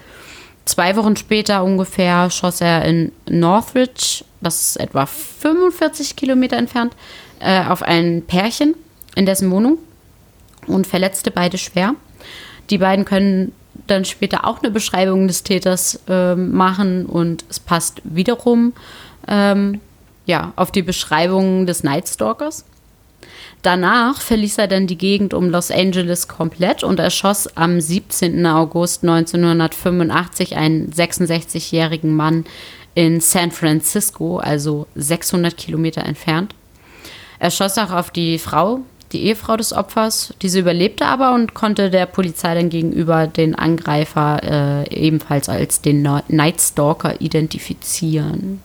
Zwei 0.64 0.96
Wochen 0.96 1.16
später 1.16 1.62
ungefähr 1.62 2.30
schoss 2.30 2.60
er 2.60 2.84
in 2.84 3.12
Northridge, 3.28 4.24
das 4.40 4.62
ist 4.62 4.76
etwa 4.76 5.06
45 5.06 6.16
Kilometer 6.16 6.56
entfernt, 6.56 6.94
äh, 7.40 7.64
auf 7.64 7.82
ein 7.82 8.22
Pärchen 8.26 8.74
in 9.14 9.26
dessen 9.26 9.50
Wohnung 9.50 9.78
und 10.66 10.86
verletzte 10.86 11.30
beide 11.30 11.58
schwer. 11.58 11.94
Die 12.70 12.78
beiden 12.78 13.04
können 13.04 13.52
dann 13.86 14.04
später 14.04 14.46
auch 14.46 14.62
eine 14.62 14.70
Beschreibung 14.70 15.26
des 15.26 15.42
Täters 15.42 16.00
äh, 16.08 16.34
machen 16.34 17.06
und 17.06 17.44
es 17.50 17.60
passt 17.60 18.00
wiederum 18.04 18.72
ähm, 19.28 19.80
ja, 20.26 20.52
auf 20.56 20.70
die 20.70 20.82
Beschreibung 20.82 21.66
des 21.66 21.82
Nightstalkers. 21.82 22.64
Danach 23.62 24.20
verließ 24.20 24.58
er 24.58 24.68
dann 24.68 24.86
die 24.86 24.98
Gegend 24.98 25.32
um 25.32 25.48
Los 25.48 25.70
Angeles 25.70 26.28
komplett 26.28 26.84
und 26.84 27.00
erschoss 27.00 27.56
am 27.56 27.80
17. 27.80 28.44
August 28.46 29.02
1985 29.02 30.56
einen 30.56 30.90
66-jährigen 30.92 32.14
Mann 32.14 32.44
in 32.94 33.20
San 33.20 33.50
Francisco, 33.50 34.38
also 34.38 34.86
600 34.94 35.56
Kilometer 35.56 36.04
entfernt. 36.04 36.54
Er 37.38 37.50
schoss 37.50 37.78
auch 37.78 37.90
auf 37.90 38.10
die 38.10 38.38
Frau 38.38 38.80
die 39.14 39.22
Ehefrau 39.24 39.56
des 39.56 39.72
Opfers. 39.72 40.34
Diese 40.42 40.58
überlebte 40.58 41.06
aber 41.06 41.34
und 41.34 41.54
konnte 41.54 41.90
der 41.90 42.06
Polizei 42.06 42.54
dann 42.54 42.68
gegenüber 42.68 43.26
den 43.26 43.54
Angreifer 43.54 44.42
äh, 44.42 44.94
ebenfalls 44.94 45.48
als 45.48 45.80
den 45.80 46.06
Night 46.28 46.60
Stalker 46.60 47.20
identifizieren. 47.20 48.60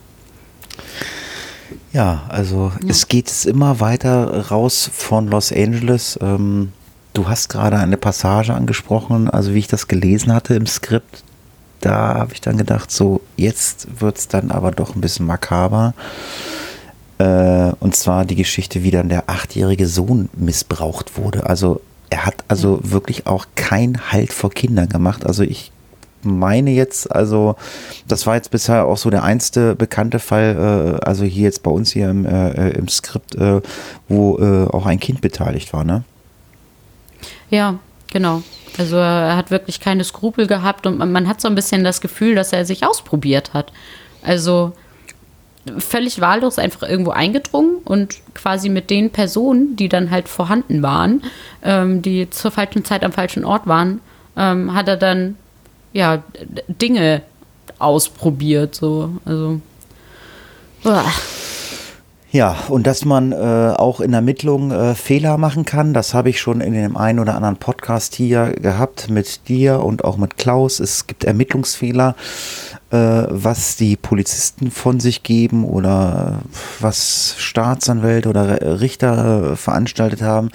Ja, 1.92 2.24
also 2.28 2.72
ja. 2.82 2.90
es 2.90 3.08
geht 3.08 3.32
immer 3.46 3.80
weiter 3.80 4.48
raus 4.50 4.90
von 4.92 5.28
Los 5.28 5.52
Angeles. 5.52 6.18
Ähm, 6.20 6.72
du 7.14 7.28
hast 7.28 7.48
gerade 7.48 7.78
eine 7.78 7.96
Passage 7.96 8.52
angesprochen, 8.52 9.30
also 9.30 9.54
wie 9.54 9.58
ich 9.60 9.68
das 9.68 9.88
gelesen 9.88 10.32
hatte 10.32 10.54
im 10.54 10.66
Skript, 10.66 11.24
da 11.80 12.14
habe 12.14 12.34
ich 12.34 12.40
dann 12.40 12.58
gedacht, 12.58 12.90
so 12.90 13.20
jetzt 13.36 14.00
wird 14.00 14.18
es 14.18 14.28
dann 14.28 14.50
aber 14.50 14.70
doch 14.70 14.94
ein 14.94 15.00
bisschen 15.00 15.26
makaber. 15.26 15.94
Äh, 17.20 17.72
und 17.80 17.94
zwar 17.94 18.24
die 18.24 18.34
Geschichte, 18.34 18.82
wie 18.82 18.90
dann 18.90 19.10
der 19.10 19.28
achtjährige 19.28 19.86
Sohn 19.86 20.30
missbraucht 20.32 21.18
wurde. 21.18 21.44
Also 21.44 21.82
er 22.08 22.24
hat 22.24 22.44
also 22.48 22.80
ja. 22.82 22.92
wirklich 22.92 23.26
auch 23.26 23.46
kein 23.56 24.10
Halt 24.10 24.32
vor 24.32 24.50
Kindern 24.50 24.88
gemacht. 24.88 25.26
Also 25.26 25.42
ich 25.42 25.70
meine 26.22 26.70
jetzt, 26.70 27.14
also 27.14 27.56
das 28.08 28.26
war 28.26 28.36
jetzt 28.36 28.50
bisher 28.50 28.86
auch 28.86 28.96
so 28.96 29.10
der 29.10 29.22
einste 29.22 29.74
bekannte 29.74 30.18
Fall, 30.18 30.98
äh, 31.02 31.04
also 31.04 31.24
hier 31.24 31.42
jetzt 31.42 31.62
bei 31.62 31.70
uns 31.70 31.92
hier 31.92 32.08
im, 32.08 32.24
äh, 32.24 32.70
im 32.70 32.88
Skript, 32.88 33.34
äh, 33.34 33.60
wo 34.08 34.38
äh, 34.38 34.66
auch 34.68 34.86
ein 34.86 34.98
Kind 34.98 35.20
beteiligt 35.20 35.74
war, 35.74 35.84
ne? 35.84 36.04
Ja, 37.50 37.78
genau. 38.10 38.42
Also 38.78 38.96
er 38.96 39.36
hat 39.36 39.50
wirklich 39.50 39.78
keine 39.80 40.04
Skrupel 40.04 40.46
gehabt 40.46 40.86
und 40.86 40.96
man, 40.96 41.12
man 41.12 41.28
hat 41.28 41.42
so 41.42 41.48
ein 41.48 41.54
bisschen 41.54 41.84
das 41.84 42.00
Gefühl, 42.00 42.34
dass 42.34 42.54
er 42.54 42.64
sich 42.64 42.86
ausprobiert 42.86 43.52
hat. 43.52 43.72
Also 44.22 44.72
völlig 45.78 46.20
wahllos 46.20 46.58
einfach 46.58 46.88
irgendwo 46.88 47.10
eingedrungen 47.10 47.76
und 47.84 48.16
quasi 48.34 48.68
mit 48.68 48.90
den 48.90 49.10
Personen, 49.10 49.76
die 49.76 49.88
dann 49.88 50.10
halt 50.10 50.28
vorhanden 50.28 50.82
waren, 50.82 51.22
ähm, 51.62 52.02
die 52.02 52.30
zur 52.30 52.50
falschen 52.50 52.84
Zeit 52.84 53.04
am 53.04 53.12
falschen 53.12 53.44
Ort 53.44 53.66
waren, 53.66 54.00
ähm, 54.36 54.74
hat 54.74 54.88
er 54.88 54.96
dann 54.96 55.36
ja 55.92 56.22
Dinge 56.68 57.22
ausprobiert. 57.78 58.74
So, 58.74 59.10
also. 59.24 59.60
Uah. 60.84 61.04
Ja, 62.32 62.56
und 62.68 62.86
dass 62.86 63.04
man 63.04 63.32
äh, 63.32 63.74
auch 63.76 64.00
in 64.00 64.12
Ermittlungen 64.12 64.70
äh, 64.70 64.94
Fehler 64.94 65.36
machen 65.36 65.64
kann, 65.64 65.92
das 65.92 66.14
habe 66.14 66.30
ich 66.30 66.40
schon 66.40 66.60
in 66.60 66.74
dem 66.74 66.96
einen 66.96 67.18
oder 67.18 67.34
anderen 67.34 67.56
Podcast 67.56 68.14
hier 68.14 68.52
gehabt 68.52 69.10
mit 69.10 69.48
dir 69.48 69.80
und 69.82 70.04
auch 70.04 70.16
mit 70.16 70.38
Klaus. 70.38 70.78
Es 70.78 71.08
gibt 71.08 71.24
Ermittlungsfehler 71.24 72.14
was 72.90 73.76
die 73.76 73.96
Polizisten 73.96 74.70
von 74.70 75.00
sich 75.00 75.22
geben 75.22 75.64
oder 75.64 76.40
was 76.80 77.34
Staatsanwälte 77.38 78.28
oder 78.28 78.80
Richter 78.80 79.52
äh, 79.52 79.56
veranstaltet 79.56 80.22
haben. 80.22 80.50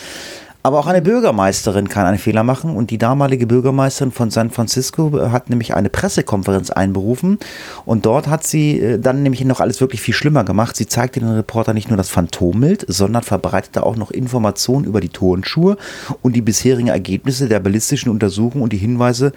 Aber 0.65 0.79
auch 0.79 0.87
eine 0.87 1.03
Bürgermeisterin 1.03 1.89
kann 1.89 2.07
einen 2.07 2.17
Fehler 2.17 2.41
machen 2.41 2.75
und 2.75 2.89
die 2.89 2.97
damalige 2.97 3.45
Bürgermeisterin 3.45 4.11
von 4.11 4.31
San 4.31 4.49
Francisco 4.49 5.15
äh, 5.15 5.29
hat 5.29 5.51
nämlich 5.51 5.75
eine 5.75 5.91
Pressekonferenz 5.91 6.71
einberufen 6.71 7.37
und 7.85 8.07
dort 8.07 8.27
hat 8.27 8.47
sie 8.47 8.79
äh, 8.79 8.99
dann 8.99 9.21
nämlich 9.21 9.45
noch 9.45 9.59
alles 9.59 9.79
wirklich 9.79 10.01
viel 10.01 10.15
schlimmer 10.15 10.43
gemacht. 10.43 10.75
Sie 10.75 10.87
zeigte 10.87 11.19
den 11.19 11.29
Reporter 11.29 11.75
nicht 11.75 11.89
nur 11.89 11.97
das 11.97 12.09
Phantombild, 12.09 12.83
sondern 12.87 13.21
verbreitete 13.21 13.83
auch 13.83 13.95
noch 13.95 14.09
Informationen 14.09 14.85
über 14.85 15.01
die 15.01 15.09
Turnschuhe 15.09 15.77
und 16.23 16.35
die 16.35 16.41
bisherigen 16.41 16.87
Ergebnisse 16.87 17.47
der 17.47 17.59
ballistischen 17.59 18.11
Untersuchung 18.11 18.63
und 18.63 18.73
die 18.73 18.77
Hinweise, 18.77 19.33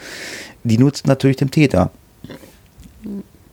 die 0.65 0.79
nutzten 0.79 1.11
natürlich 1.11 1.37
dem 1.37 1.51
Täter. 1.51 1.91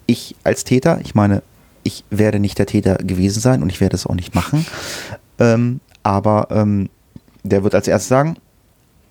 Ich 0.07 0.35
als 0.43 0.63
Täter, 0.63 0.99
ich 1.03 1.15
meine, 1.15 1.41
ich 1.83 2.03
werde 2.09 2.39
nicht 2.39 2.57
der 2.59 2.65
Täter 2.65 2.95
gewesen 2.95 3.39
sein 3.39 3.61
und 3.61 3.69
ich 3.69 3.81
werde 3.81 3.95
es 3.95 4.05
auch 4.05 4.15
nicht 4.15 4.35
machen. 4.35 4.65
Ähm, 5.37 5.81
aber 6.01 6.47
ähm, 6.49 6.87
der 7.43 7.65
wird 7.65 7.75
als 7.75 7.89
erstes 7.89 8.07
sagen, 8.07 8.37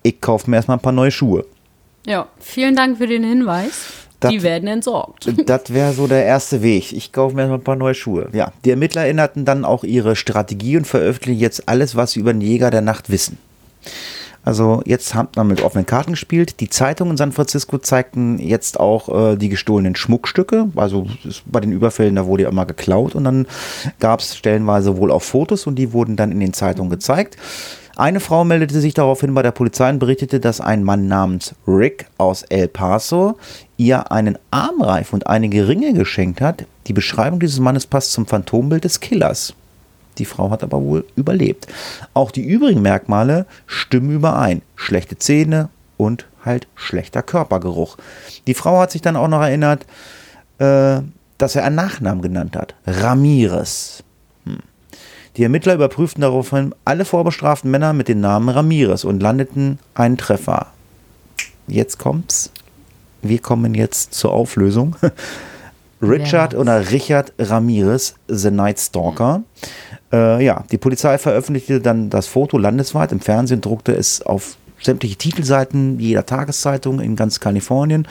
ich 0.01 0.21
kaufe 0.21 0.49
mir 0.49 0.55
erstmal 0.55 0.77
ein 0.77 0.81
paar 0.81 0.91
neue 0.91 1.11
Schuhe. 1.11 1.45
Ja, 2.07 2.27
vielen 2.39 2.75
Dank 2.75 2.97
für 2.97 3.05
den 3.05 3.23
Hinweis. 3.23 3.73
Das- 4.19 4.31
die 4.31 4.41
werden 4.41 4.67
entsorgt. 4.67 5.31
Das 5.45 5.71
wäre 5.71 5.93
so 5.93 6.07
der 6.07 6.25
erste 6.25 6.63
Weg. 6.63 6.93
Ich 6.93 7.11
kaufe 7.11 7.35
mir 7.35 7.41
erstmal 7.43 7.59
ein 7.59 7.63
paar 7.63 7.75
neue 7.75 7.93
Schuhe. 7.93 8.29
Ja, 8.33 8.51
die 8.65 8.71
Ermittler 8.71 9.03
erinnerten 9.03 9.45
dann 9.45 9.65
auch 9.65 9.83
ihre 9.83 10.15
Strategie 10.15 10.77
und 10.77 10.87
veröffentlichen 10.87 11.39
jetzt 11.39 11.69
alles, 11.69 11.95
was 11.95 12.13
sie 12.13 12.21
über 12.21 12.33
den 12.33 12.41
Jäger 12.41 12.71
der 12.71 12.81
Nacht 12.81 13.11
wissen. 13.11 13.37
Also 14.45 14.83
jetzt 14.85 15.15
hat 15.15 15.35
man 15.35 15.47
mit 15.47 15.63
offenen 15.63 15.87
Karten 15.87 16.11
gespielt. 16.11 16.59
Die 16.59 16.69
Zeitungen 16.69 17.11
in 17.11 17.17
San 17.17 17.31
Francisco 17.31 17.79
zeigten 17.79 18.37
jetzt 18.37 18.79
auch 18.79 19.09
äh, 19.09 19.35
die 19.35 19.49
gestohlenen 19.49 19.95
Schmuckstücke. 19.95 20.69
Also 20.75 21.07
bei 21.47 21.59
den 21.59 21.71
Überfällen, 21.71 22.15
da 22.15 22.27
wurde 22.27 22.43
ja 22.43 22.49
immer 22.49 22.67
geklaut 22.67 23.15
und 23.15 23.23
dann 23.23 23.47
gab 23.99 24.19
es 24.19 24.37
stellenweise 24.37 24.97
wohl 24.97 25.11
auch 25.11 25.23
Fotos 25.23 25.65
und 25.65 25.75
die 25.75 25.91
wurden 25.93 26.15
dann 26.15 26.31
in 26.31 26.39
den 26.39 26.53
Zeitungen 26.53 26.91
gezeigt. 26.91 27.37
Eine 27.97 28.19
Frau 28.19 28.43
meldete 28.43 28.79
sich 28.79 28.93
daraufhin 28.93 29.33
bei 29.33 29.41
der 29.41 29.51
Polizei 29.51 29.89
und 29.89 29.99
berichtete, 29.99 30.39
dass 30.39 30.61
ein 30.61 30.83
Mann 30.83 31.07
namens 31.07 31.55
Rick 31.65 32.07
aus 32.17 32.43
El 32.43 32.67
Paso 32.67 33.37
ihr 33.77 34.11
einen 34.11 34.37
Armreif 34.51 35.13
und 35.13 35.27
einige 35.27 35.67
Ringe 35.67 35.93
geschenkt 35.93 36.41
hat. 36.41 36.65
Die 36.87 36.93
Beschreibung 36.93 37.39
dieses 37.39 37.59
Mannes 37.59 37.87
passt 37.87 38.11
zum 38.11 38.27
Phantombild 38.27 38.83
des 38.83 38.99
Killers. 38.99 39.55
Die 40.17 40.25
Frau 40.25 40.49
hat 40.51 40.63
aber 40.63 40.81
wohl 40.81 41.05
überlebt. 41.15 41.67
Auch 42.13 42.31
die 42.31 42.43
übrigen 42.45 42.81
Merkmale 42.81 43.45
stimmen 43.67 44.11
überein. 44.11 44.61
Schlechte 44.75 45.17
Zähne 45.17 45.69
und 45.97 46.25
halt 46.43 46.67
schlechter 46.75 47.23
Körpergeruch. 47.23 47.97
Die 48.47 48.53
Frau 48.53 48.79
hat 48.79 48.91
sich 48.91 49.01
dann 49.01 49.15
auch 49.15 49.27
noch 49.27 49.41
erinnert, 49.41 49.85
äh, 50.59 51.01
dass 51.37 51.55
er 51.55 51.65
einen 51.65 51.75
Nachnamen 51.75 52.21
genannt 52.21 52.55
hat. 52.55 52.75
Ramirez. 52.85 54.03
Hm. 54.45 54.59
Die 55.35 55.43
Ermittler 55.43 55.73
überprüften 55.73 56.21
daraufhin 56.21 56.73
alle 56.85 57.03
vorbestraften 57.03 57.69
Männer 57.69 57.93
mit 57.93 58.07
dem 58.07 58.21
Namen 58.21 58.49
Ramirez 58.49 59.03
und 59.03 59.21
landeten 59.21 59.79
einen 59.93 60.17
Treffer. 60.17 60.67
Jetzt 61.67 61.97
kommt's. 61.97 62.51
Wir 63.21 63.39
kommen 63.39 63.73
jetzt 63.73 64.13
zur 64.13 64.31
Auflösung. 64.31 64.95
Richard 66.09 66.55
oder 66.55 66.91
Richard 66.91 67.33
Ramirez, 67.39 68.15
The 68.27 68.51
Night 68.51 68.79
Stalker. 68.79 69.43
Äh, 70.11 70.43
ja, 70.43 70.63
die 70.71 70.77
Polizei 70.77 71.17
veröffentlichte 71.17 71.81
dann 71.81 72.09
das 72.09 72.27
Foto 72.27 72.57
landesweit 72.57 73.11
im 73.11 73.19
Fernsehen, 73.19 73.61
druckte 73.61 73.93
es 73.93 74.21
auf 74.21 74.57
sämtliche 74.81 75.15
Titelseiten 75.15 75.99
jeder 75.99 76.25
Tageszeitung 76.25 76.99
in 76.99 77.15
ganz 77.15 77.39
Kalifornien. 77.39 78.07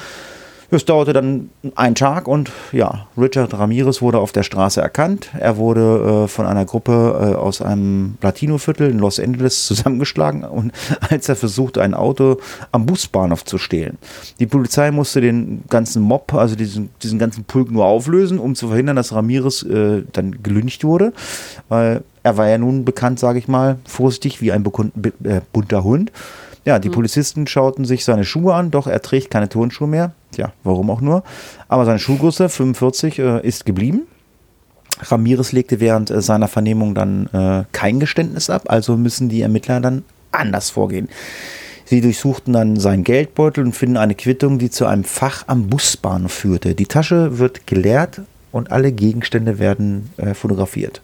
Es 0.70 0.84
dauerte 0.84 1.12
dann 1.12 1.50
einen 1.74 1.94
Tag 1.94 2.28
und 2.28 2.50
ja, 2.72 3.06
Richard 3.16 3.52
Ramirez 3.54 4.02
wurde 4.02 4.18
auf 4.18 4.32
der 4.32 4.42
Straße 4.42 4.80
erkannt. 4.80 5.30
Er 5.38 5.56
wurde 5.56 6.24
äh, 6.24 6.28
von 6.28 6.46
einer 6.46 6.64
Gruppe 6.64 6.92
äh, 6.92 7.34
aus 7.36 7.60
einem 7.60 8.16
Latino-Viertel 8.22 8.90
in 8.90 8.98
Los 8.98 9.20
Angeles 9.20 9.66
zusammengeschlagen 9.66 10.44
und 10.44 10.72
als 11.10 11.28
er 11.28 11.36
versuchte, 11.36 11.82
ein 11.82 11.94
Auto 11.94 12.38
am 12.72 12.86
Busbahnhof 12.86 13.44
zu 13.44 13.58
stehlen. 13.58 13.98
Die 14.38 14.46
Polizei 14.46 14.90
musste 14.90 15.20
den 15.20 15.64
ganzen 15.68 16.02
Mob, 16.02 16.32
also 16.34 16.56
diesen, 16.56 16.90
diesen 17.02 17.18
ganzen 17.18 17.44
Pulk 17.44 17.70
nur 17.70 17.84
auflösen, 17.84 18.38
um 18.38 18.54
zu 18.54 18.68
verhindern, 18.68 18.96
dass 18.96 19.12
Ramirez 19.12 19.62
äh, 19.62 20.02
dann 20.12 20.42
gelüncht 20.42 20.84
wurde. 20.84 21.12
Weil 21.68 22.02
er 22.22 22.36
war 22.36 22.48
ja 22.48 22.58
nun 22.58 22.84
bekannt, 22.84 23.18
sage 23.20 23.38
ich 23.38 23.48
mal, 23.48 23.76
vorsichtig 23.86 24.40
wie 24.40 24.50
ein 24.50 24.64
äh, 24.64 25.40
bunter 25.52 25.84
Hund. 25.84 26.10
Ja, 26.64 26.78
die 26.78 26.88
Polizisten 26.88 27.46
schauten 27.46 27.84
sich 27.84 28.06
seine 28.06 28.24
Schuhe 28.24 28.54
an, 28.54 28.70
doch 28.70 28.86
er 28.86 29.02
trägt 29.02 29.30
keine 29.30 29.50
Turnschuhe 29.50 29.86
mehr. 29.86 30.12
Tja, 30.34 30.52
warum 30.64 30.90
auch 30.90 31.00
nur. 31.00 31.22
Aber 31.68 31.84
seine 31.84 32.00
Schuhgröße 32.00 32.48
45 32.48 33.18
äh, 33.20 33.46
ist 33.46 33.64
geblieben. 33.64 34.02
Ramirez 35.00 35.52
legte 35.52 35.78
während 35.78 36.10
äh, 36.10 36.20
seiner 36.20 36.48
Vernehmung 36.48 36.94
dann 36.94 37.28
äh, 37.32 37.64
kein 37.70 38.00
Geständnis 38.00 38.50
ab, 38.50 38.64
also 38.66 38.96
müssen 38.96 39.28
die 39.28 39.42
Ermittler 39.42 39.80
dann 39.80 40.02
anders 40.32 40.70
vorgehen. 40.70 41.08
Sie 41.84 42.00
durchsuchten 42.00 42.52
dann 42.52 42.76
seinen 42.80 43.04
Geldbeutel 43.04 43.64
und 43.64 43.74
finden 43.74 43.96
eine 43.96 44.16
Quittung, 44.16 44.58
die 44.58 44.70
zu 44.70 44.86
einem 44.86 45.04
Fach 45.04 45.44
am 45.46 45.68
Busbahnhof 45.68 46.32
führte. 46.32 46.74
Die 46.74 46.86
Tasche 46.86 47.38
wird 47.38 47.68
geleert 47.68 48.22
und 48.50 48.72
alle 48.72 48.90
Gegenstände 48.90 49.60
werden 49.60 50.10
äh, 50.16 50.34
fotografiert. 50.34 51.00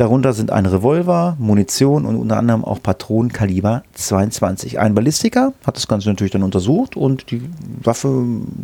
Darunter 0.00 0.32
sind 0.32 0.50
ein 0.50 0.64
Revolver, 0.64 1.36
Munition 1.38 2.06
und 2.06 2.16
unter 2.16 2.38
anderem 2.38 2.64
auch 2.64 2.82
Patronen 2.82 3.30
Kaliber 3.34 3.82
22. 3.92 4.80
Ein 4.80 4.94
Ballistiker 4.94 5.52
hat 5.66 5.76
das 5.76 5.88
Ganze 5.88 6.08
natürlich 6.08 6.30
dann 6.30 6.42
untersucht 6.42 6.96
und 6.96 7.30
die 7.30 7.42
Waffe 7.82 8.08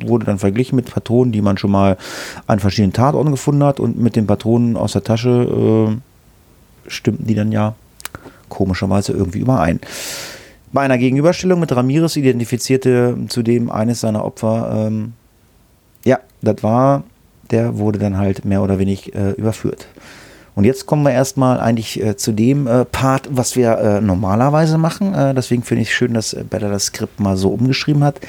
wurde 0.01 0.25
dann 0.25 0.39
verglichen 0.39 0.77
mit 0.77 0.91
Patronen, 0.91 1.33
die 1.33 1.43
man 1.43 1.59
schon 1.59 1.73
mal 1.73 1.99
an 2.47 2.59
verschiedenen 2.59 2.95
Tatorten 2.95 3.33
gefunden 3.33 3.65
hat 3.65 3.81
und 3.81 4.01
mit 4.01 4.17
den 4.17 4.27
Patronen 4.27 4.79
aus 4.79 4.93
der 4.93 5.05
Tasche 5.05 5.91
äh, 5.91 6.91
stimmten 6.91 7.27
die 7.27 7.35
dann 7.35 7.53
ja 7.53 7.75
komischerweise 8.49 9.13
irgendwie 9.13 9.41
überein. 9.41 9.81
Bei 10.73 10.81
einer 10.81 10.97
Gegenüberstellung 10.97 11.61
mit 11.61 11.71
Ramirez 11.71 12.17
identifizierte 12.17 13.15
zudem 13.29 13.71
eines 13.71 14.01
seiner 14.01 14.25
Opfer, 14.25 14.87
ähm, 14.87 15.13
ja, 16.03 16.19
das 16.41 16.63
war, 16.63 17.05
der 17.51 17.77
wurde 17.77 17.99
dann 17.99 18.17
halt 18.17 18.47
mehr 18.47 18.63
oder 18.63 18.79
weniger 18.79 19.15
äh, 19.15 19.33
überführt. 19.33 19.87
Und 20.57 20.65
jetzt 20.65 20.87
kommen 20.87 21.03
wir 21.03 21.13
erstmal 21.13 21.61
eigentlich 21.61 22.03
äh, 22.03 22.17
zu 22.17 22.33
dem 22.33 22.67
äh, 22.67 22.87
Part, 22.87 23.29
was 23.31 23.57
wir 23.57 23.77
äh, 23.77 24.01
normalerweise 24.01 24.79
machen. 24.79 25.15
Äh, 25.15 25.35
deswegen 25.35 25.63
finde 25.63 25.83
ich 25.83 25.95
schön, 25.95 26.15
dass 26.15 26.33
äh, 26.33 26.45
Bella 26.49 26.71
das 26.71 26.87
Skript 26.87 27.21
mal 27.21 27.37
so 27.37 27.51
umgeschrieben 27.51 28.03
hat. 28.03 28.21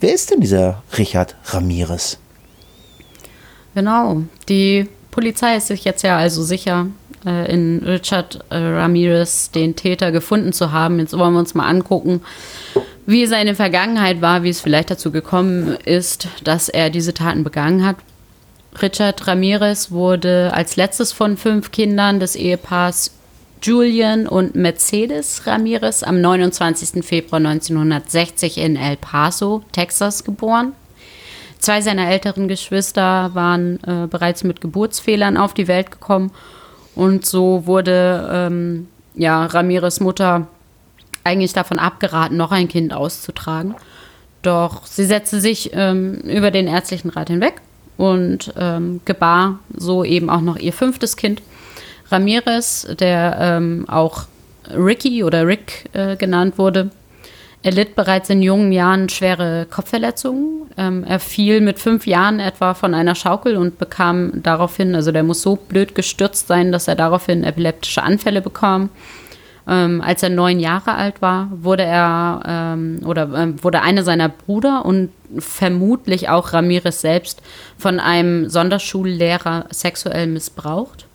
Wer 0.00 0.14
ist 0.14 0.30
denn 0.30 0.40
dieser 0.40 0.82
Richard 0.96 1.36
Ramirez? 1.44 2.18
Genau. 3.74 4.22
Die 4.48 4.88
Polizei 5.10 5.56
ist 5.56 5.66
sich 5.66 5.84
jetzt 5.84 6.02
ja 6.02 6.16
also 6.16 6.42
sicher, 6.42 6.86
äh, 7.26 7.52
in 7.52 7.82
Richard 7.84 8.42
Ramirez 8.50 9.50
den 9.50 9.76
Täter 9.76 10.10
gefunden 10.10 10.54
zu 10.54 10.72
haben. 10.72 10.98
Jetzt 10.98 11.16
wollen 11.18 11.34
wir 11.34 11.40
uns 11.40 11.54
mal 11.54 11.68
angucken, 11.68 12.22
wie 13.04 13.26
seine 13.26 13.54
Vergangenheit 13.54 14.22
war, 14.22 14.42
wie 14.42 14.48
es 14.48 14.62
vielleicht 14.62 14.90
dazu 14.90 15.10
gekommen 15.10 15.76
ist, 15.84 16.28
dass 16.44 16.70
er 16.70 16.88
diese 16.88 17.12
Taten 17.12 17.44
begangen 17.44 17.84
hat. 17.84 17.96
Richard 18.82 19.26
Ramirez 19.26 19.90
wurde 19.90 20.52
als 20.52 20.76
letztes 20.76 21.12
von 21.12 21.36
fünf 21.36 21.70
Kindern 21.70 22.20
des 22.20 22.36
Ehepaars 22.36 23.12
Julian 23.62 24.26
und 24.26 24.54
Mercedes 24.54 25.46
Ramirez 25.46 26.02
am 26.02 26.20
29. 26.20 27.04
Februar 27.04 27.38
1960 27.38 28.58
in 28.58 28.76
El 28.76 28.96
Paso, 28.96 29.62
Texas, 29.72 30.24
geboren. 30.24 30.72
Zwei 31.58 31.80
seiner 31.80 32.10
älteren 32.10 32.46
Geschwister 32.46 33.30
waren 33.34 33.82
äh, 33.84 34.06
bereits 34.06 34.44
mit 34.44 34.60
Geburtsfehlern 34.60 35.38
auf 35.38 35.54
die 35.54 35.66
Welt 35.66 35.90
gekommen 35.90 36.30
und 36.94 37.24
so 37.24 37.66
wurde 37.66 38.28
ähm, 38.30 38.88
ja, 39.14 39.46
Ramirez 39.46 40.00
Mutter 40.00 40.46
eigentlich 41.22 41.54
davon 41.54 41.78
abgeraten, 41.78 42.36
noch 42.36 42.52
ein 42.52 42.68
Kind 42.68 42.92
auszutragen. 42.92 43.74
Doch 44.42 44.84
sie 44.84 45.06
setzte 45.06 45.40
sich 45.40 45.70
ähm, 45.72 46.16
über 46.20 46.50
den 46.50 46.66
ärztlichen 46.66 47.08
Rat 47.08 47.30
hinweg 47.30 47.62
und 47.96 48.52
ähm, 48.58 49.00
gebar 49.04 49.58
so 49.74 50.04
eben 50.04 50.30
auch 50.30 50.40
noch 50.40 50.56
ihr 50.56 50.72
fünftes 50.72 51.16
Kind. 51.16 51.42
Ramirez, 52.10 52.86
der 52.98 53.36
ähm, 53.40 53.86
auch 53.88 54.24
Ricky 54.74 55.24
oder 55.24 55.46
Rick 55.46 55.90
äh, 55.92 56.16
genannt 56.16 56.58
wurde, 56.58 56.90
er 57.64 57.72
litt 57.72 57.94
bereits 57.94 58.28
in 58.28 58.42
jungen 58.42 58.72
Jahren 58.72 59.08
schwere 59.08 59.66
Kopfverletzungen. 59.70 60.70
Ähm, 60.76 61.02
er 61.04 61.18
fiel 61.18 61.62
mit 61.62 61.78
fünf 61.78 62.06
Jahren 62.06 62.38
etwa 62.38 62.74
von 62.74 62.92
einer 62.92 63.14
Schaukel 63.14 63.56
und 63.56 63.78
bekam 63.78 64.32
daraufhin, 64.42 64.94
also 64.94 65.12
der 65.12 65.22
muss 65.22 65.40
so 65.40 65.56
blöd 65.56 65.94
gestürzt 65.94 66.46
sein, 66.46 66.72
dass 66.72 66.88
er 66.88 66.94
daraufhin 66.94 67.42
epileptische 67.42 68.02
Anfälle 68.02 68.42
bekam. 68.42 68.90
Ähm, 69.66 70.02
als 70.02 70.22
er 70.22 70.28
neun 70.28 70.60
Jahre 70.60 70.94
alt 70.94 71.22
war, 71.22 71.48
wurde 71.50 71.84
er 71.84 72.42
ähm, 72.46 73.00
oder 73.06 73.30
ähm, 73.34 73.62
wurde 73.64 73.80
einer 73.80 74.02
seiner 74.02 74.28
Brüder 74.28 74.84
und 74.84 75.10
vermutlich 75.38 76.28
auch 76.28 76.52
Ramirez 76.52 77.00
selbst 77.00 77.40
von 77.78 77.98
einem 77.98 78.50
Sonderschullehrer 78.50 79.64
sexuell 79.70 80.26
missbraucht. 80.26 81.06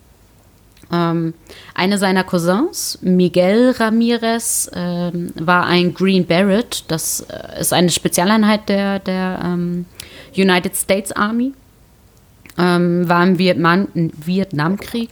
Ähm, 0.92 1.34
eine 1.74 1.98
seiner 1.98 2.24
Cousins, 2.24 2.98
Miguel 3.02 3.70
Ramirez, 3.78 4.68
ähm, 4.74 5.32
war 5.36 5.66
ein 5.66 5.94
Green 5.94 6.26
Beret. 6.26 6.84
Das 6.88 7.20
äh, 7.20 7.60
ist 7.60 7.72
eine 7.72 7.90
Spezialeinheit 7.90 8.68
der, 8.68 8.98
der 8.98 9.40
ähm, 9.44 9.86
United 10.36 10.74
States 10.74 11.12
Army. 11.12 11.52
Ähm, 12.58 13.08
war 13.08 13.22
im 13.22 13.38
Vietnam, 13.38 13.86
Vietnamkrieg 13.94 15.10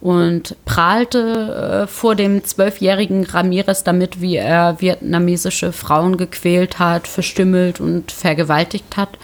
und 0.00 0.56
prahlte 0.64 1.82
äh, 1.82 1.86
vor 1.88 2.14
dem 2.14 2.44
zwölfjährigen 2.44 3.24
Ramirez 3.24 3.82
damit, 3.82 4.20
wie 4.20 4.36
er 4.36 4.80
vietnamesische 4.80 5.72
Frauen 5.72 6.16
gequält 6.16 6.78
hat, 6.78 7.08
verstümmelt 7.08 7.80
und 7.80 8.12
vergewaltigt 8.12 8.96
hat. 8.96 9.18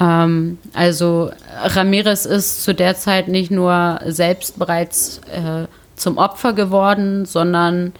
Ähm, 0.00 0.58
also 0.74 1.30
Ramirez 1.64 2.24
ist 2.24 2.62
zu 2.62 2.74
der 2.74 2.96
Zeit 2.96 3.28
nicht 3.28 3.50
nur 3.50 4.00
selbst 4.06 4.58
bereits 4.58 5.20
äh, 5.32 5.66
zum 5.96 6.18
Opfer 6.18 6.52
geworden, 6.52 7.24
sondern 7.24 7.92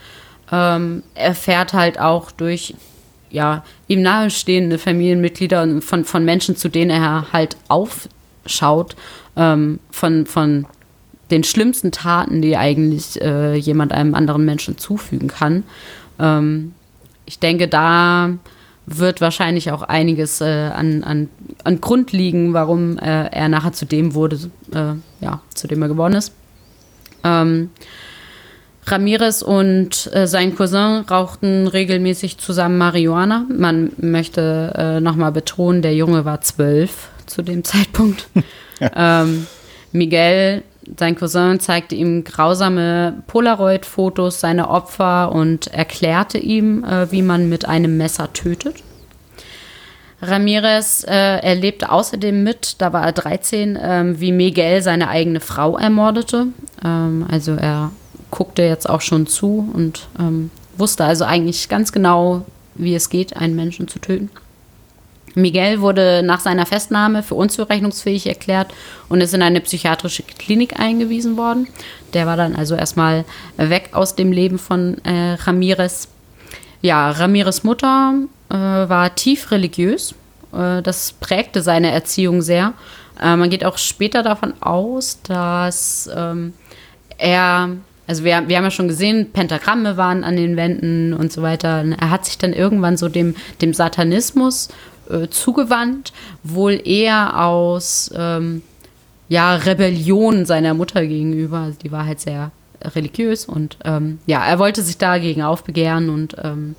ähm, 0.52 1.02
erfährt 1.14 1.72
halt 1.72 1.98
auch 1.98 2.30
durch 2.30 2.74
ja, 3.30 3.64
ihm 3.88 4.02
nahestehende 4.02 4.78
Familienmitglieder 4.78 5.62
und 5.62 5.82
von, 5.82 6.04
von 6.04 6.24
Menschen, 6.24 6.56
zu 6.56 6.68
denen 6.68 6.90
er 6.90 7.32
halt 7.32 7.56
aufschaut, 7.66 8.94
ähm, 9.36 9.80
von, 9.90 10.26
von 10.26 10.66
den 11.30 11.44
schlimmsten 11.44 11.92
Taten, 11.92 12.42
die 12.42 12.56
eigentlich 12.56 13.20
äh, 13.20 13.54
jemand 13.54 13.92
einem 13.92 14.14
anderen 14.14 14.44
Menschen 14.44 14.78
zufügen 14.78 15.28
kann. 15.28 15.64
Ähm, 16.18 16.72
ich 17.24 17.38
denke, 17.38 17.68
da 17.68 18.30
wird 18.86 19.20
wahrscheinlich 19.20 19.72
auch 19.72 19.82
einiges 19.82 20.40
äh, 20.40 20.70
an, 20.72 21.02
an, 21.02 21.28
an 21.64 21.80
Grund 21.80 22.12
liegen, 22.12 22.52
warum 22.52 22.98
äh, 22.98 23.26
er 23.26 23.48
nachher 23.48 23.72
zu 23.72 23.84
dem 23.84 24.14
wurde, 24.14 24.38
äh, 24.72 24.94
ja, 25.24 25.40
zu 25.52 25.66
dem 25.66 25.82
er 25.82 25.88
geworden 25.88 26.14
ist. 26.14 26.32
Ähm, 27.24 27.70
Ramirez 28.86 29.42
und 29.42 30.08
äh, 30.14 30.28
sein 30.28 30.54
Cousin 30.54 31.04
rauchten 31.10 31.66
regelmäßig 31.66 32.38
zusammen 32.38 32.78
Marihuana. 32.78 33.44
Man 33.48 33.90
möchte 33.96 34.72
äh, 34.76 35.00
nochmal 35.00 35.32
betonen, 35.32 35.82
der 35.82 35.94
Junge 35.94 36.24
war 36.24 36.40
zwölf 36.40 37.08
zu 37.26 37.42
dem 37.42 37.64
Zeitpunkt. 37.64 38.28
ähm, 38.80 39.48
Miguel, 39.90 40.62
sein 40.98 41.16
Cousin, 41.16 41.60
zeigte 41.60 41.94
ihm 41.94 42.24
grausame 42.24 43.22
Polaroid-Fotos 43.26 44.40
seiner 44.40 44.70
Opfer 44.70 45.32
und 45.32 45.66
erklärte 45.68 46.38
ihm, 46.38 46.84
äh, 46.84 47.10
wie 47.10 47.22
man 47.22 47.48
mit 47.48 47.66
einem 47.66 47.96
Messer 47.96 48.32
tötet. 48.32 48.82
Ramirez 50.22 51.04
äh, 51.04 51.38
erlebte 51.40 51.90
außerdem 51.90 52.42
mit, 52.42 52.76
da 52.78 52.92
war 52.92 53.04
er 53.04 53.12
13, 53.12 53.78
ähm, 53.80 54.20
wie 54.20 54.32
Miguel 54.32 54.82
seine 54.82 55.08
eigene 55.08 55.40
Frau 55.40 55.76
ermordete. 55.76 56.46
Ähm, 56.84 57.26
also 57.30 57.54
er 57.54 57.90
guckte 58.30 58.62
jetzt 58.62 58.88
auch 58.88 59.02
schon 59.02 59.26
zu 59.26 59.70
und 59.72 60.08
ähm, 60.18 60.50
wusste 60.78 61.04
also 61.04 61.24
eigentlich 61.24 61.68
ganz 61.68 61.92
genau, 61.92 62.46
wie 62.74 62.94
es 62.94 63.10
geht, 63.10 63.36
einen 63.36 63.56
Menschen 63.56 63.88
zu 63.88 63.98
töten. 63.98 64.30
Miguel 65.36 65.82
wurde 65.82 66.22
nach 66.24 66.40
seiner 66.40 66.64
Festnahme 66.64 67.22
für 67.22 67.34
unzurechnungsfähig 67.34 68.26
erklärt 68.26 68.72
und 69.10 69.20
ist 69.20 69.34
in 69.34 69.42
eine 69.42 69.60
psychiatrische 69.60 70.22
Klinik 70.22 70.80
eingewiesen 70.80 71.36
worden. 71.36 71.68
Der 72.14 72.26
war 72.26 72.38
dann 72.38 72.56
also 72.56 72.74
erstmal 72.74 73.26
weg 73.58 73.90
aus 73.92 74.16
dem 74.16 74.32
Leben 74.32 74.58
von 74.58 74.96
äh, 75.04 75.34
Ramirez. 75.34 76.08
Ja, 76.80 77.10
Ramirez 77.10 77.64
Mutter 77.64 78.14
äh, 78.48 78.54
war 78.54 79.14
tief 79.14 79.50
religiös. 79.50 80.14
Äh, 80.54 80.80
das 80.80 81.12
prägte 81.12 81.60
seine 81.60 81.90
Erziehung 81.90 82.40
sehr. 82.40 82.72
Äh, 83.20 83.36
man 83.36 83.50
geht 83.50 83.64
auch 83.64 83.76
später 83.76 84.22
davon 84.22 84.54
aus, 84.62 85.20
dass 85.22 86.08
ähm, 86.16 86.54
er 87.18 87.76
also 88.08 88.22
wir, 88.22 88.44
wir 88.46 88.56
haben 88.56 88.64
ja 88.64 88.70
schon 88.70 88.88
gesehen, 88.88 89.32
Pentagramme 89.32 89.96
waren 89.96 90.22
an 90.22 90.36
den 90.36 90.56
Wänden 90.56 91.12
und 91.12 91.32
so 91.32 91.42
weiter. 91.42 91.84
Er 91.98 92.10
hat 92.10 92.24
sich 92.24 92.38
dann 92.38 92.52
irgendwann 92.52 92.96
so 92.96 93.08
dem, 93.08 93.34
dem 93.60 93.74
Satanismus 93.74 94.68
äh, 95.10 95.28
zugewandt, 95.28 96.12
wohl 96.42 96.80
eher 96.84 97.44
aus 97.44 98.10
ähm, 98.14 98.62
ja, 99.28 99.54
Rebellion 99.54 100.46
seiner 100.46 100.74
Mutter 100.74 101.06
gegenüber. 101.06 101.58
Also 101.58 101.78
die 101.82 101.92
war 101.92 102.06
halt 102.06 102.20
sehr 102.20 102.52
religiös 102.82 103.46
und 103.46 103.78
ähm, 103.84 104.18
ja, 104.26 104.44
er 104.44 104.58
wollte 104.58 104.82
sich 104.82 104.98
dagegen 104.98 105.42
aufbegehren 105.42 106.10
und 106.10 106.36
ähm, 106.42 106.76